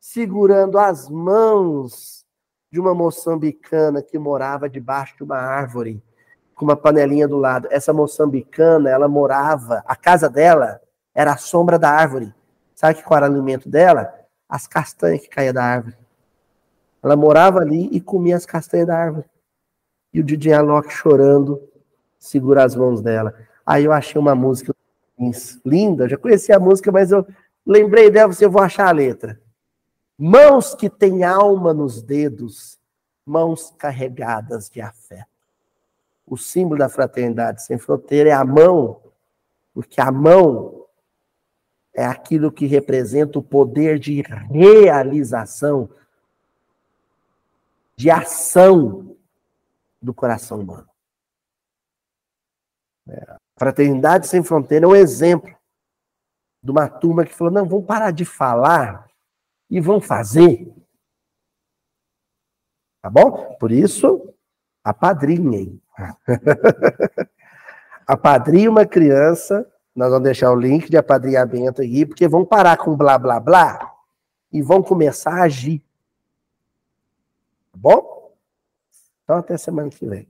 segurando 0.00 0.78
as 0.78 1.10
mãos 1.10 2.24
de 2.72 2.80
uma 2.80 2.94
moçambicana 2.94 4.00
que 4.00 4.18
morava 4.18 4.66
debaixo 4.66 5.14
de 5.18 5.24
uma 5.24 5.36
árvore, 5.36 6.02
com 6.58 6.66
uma 6.66 6.76
panelinha 6.76 7.26
do 7.26 7.38
lado. 7.38 7.68
Essa 7.70 7.94
moçambicana, 7.94 8.90
ela 8.90 9.08
morava, 9.08 9.82
a 9.86 9.96
casa 9.96 10.28
dela 10.28 10.78
era 11.14 11.32
a 11.32 11.38
sombra 11.38 11.78
da 11.78 11.90
árvore. 11.90 12.34
Sabe 12.74 13.02
qual 13.02 13.16
era 13.16 13.30
o 13.30 13.32
alimento 13.32 13.68
dela? 13.68 14.18
as 14.48 14.66
castanhas 14.66 15.20
que 15.20 15.28
caíam 15.28 15.52
da 15.52 15.62
árvore. 15.62 15.96
Ela 17.02 17.14
morava 17.14 17.60
ali 17.60 17.88
e 17.92 18.00
comia 18.00 18.36
as 18.36 18.46
castanhas 18.46 18.86
da 18.86 18.96
árvore. 18.96 19.26
E 20.12 20.20
o 20.20 20.24
DJ 20.24 20.54
Alok 20.54 20.90
chorando, 20.90 21.62
segura 22.18 22.64
as 22.64 22.74
mãos 22.74 23.02
dela. 23.02 23.34
Aí 23.66 23.84
eu 23.84 23.92
achei 23.92 24.18
uma 24.18 24.34
música 24.34 24.74
linda, 25.64 26.04
eu 26.04 26.08
já 26.08 26.16
conhecia 26.16 26.56
a 26.56 26.60
música, 26.60 26.90
mas 26.90 27.12
eu 27.12 27.26
lembrei 27.66 28.10
dela, 28.10 28.32
você 28.32 28.46
eu 28.46 28.50
vou 28.50 28.62
achar 28.62 28.88
a 28.88 28.92
letra. 28.92 29.38
Mãos 30.16 30.74
que 30.74 30.88
têm 30.88 31.22
alma 31.22 31.74
nos 31.74 32.02
dedos, 32.02 32.78
mãos 33.26 33.72
carregadas 33.76 34.70
de 34.70 34.80
afeto. 34.80 35.27
O 36.28 36.36
símbolo 36.36 36.78
da 36.78 36.88
fraternidade 36.88 37.64
sem 37.64 37.78
fronteira 37.78 38.30
é 38.30 38.32
a 38.32 38.44
mão, 38.44 39.00
porque 39.72 40.00
a 40.00 40.12
mão 40.12 40.86
é 41.94 42.04
aquilo 42.04 42.52
que 42.52 42.66
representa 42.66 43.38
o 43.38 43.42
poder 43.42 43.98
de 43.98 44.22
realização, 44.50 45.88
de 47.96 48.10
ação 48.10 49.16
do 50.00 50.14
coração 50.14 50.60
humano. 50.60 50.88
É, 53.08 53.36
Fraternidade 53.58 54.28
Sem 54.28 54.44
Fronteira 54.44 54.86
é 54.86 54.88
um 54.88 54.94
exemplo 54.94 55.52
de 56.62 56.70
uma 56.70 56.88
turma 56.88 57.24
que 57.24 57.34
falou: 57.34 57.52
não, 57.52 57.66
vamos 57.66 57.86
parar 57.86 58.12
de 58.12 58.24
falar 58.24 59.10
e 59.68 59.80
vamos 59.80 60.06
fazer. 60.06 60.72
Tá 63.02 63.10
bom? 63.10 63.56
Por 63.58 63.72
isso, 63.72 64.17
apadrinhem. 64.90 65.80
apadrinhe 68.06 68.68
uma 68.68 68.86
criança 68.86 69.66
nós 69.98 70.10
vamos 70.10 70.22
deixar 70.22 70.52
o 70.52 70.54
link 70.54 70.88
de 70.88 70.96
apadrinhamento 70.96 71.82
aí, 71.82 72.06
porque 72.06 72.28
vão 72.28 72.44
parar 72.44 72.76
com 72.76 72.96
blá 72.96 73.18
blá 73.18 73.40
blá 73.40 73.96
e 74.52 74.62
vão 74.62 74.80
começar 74.80 75.32
a 75.32 75.42
agir. 75.42 75.82
Tá 77.72 77.78
bom? 77.78 78.32
Então 79.24 79.38
até 79.38 79.58
semana 79.58 79.90
que 79.90 80.06
vem. 80.06 80.28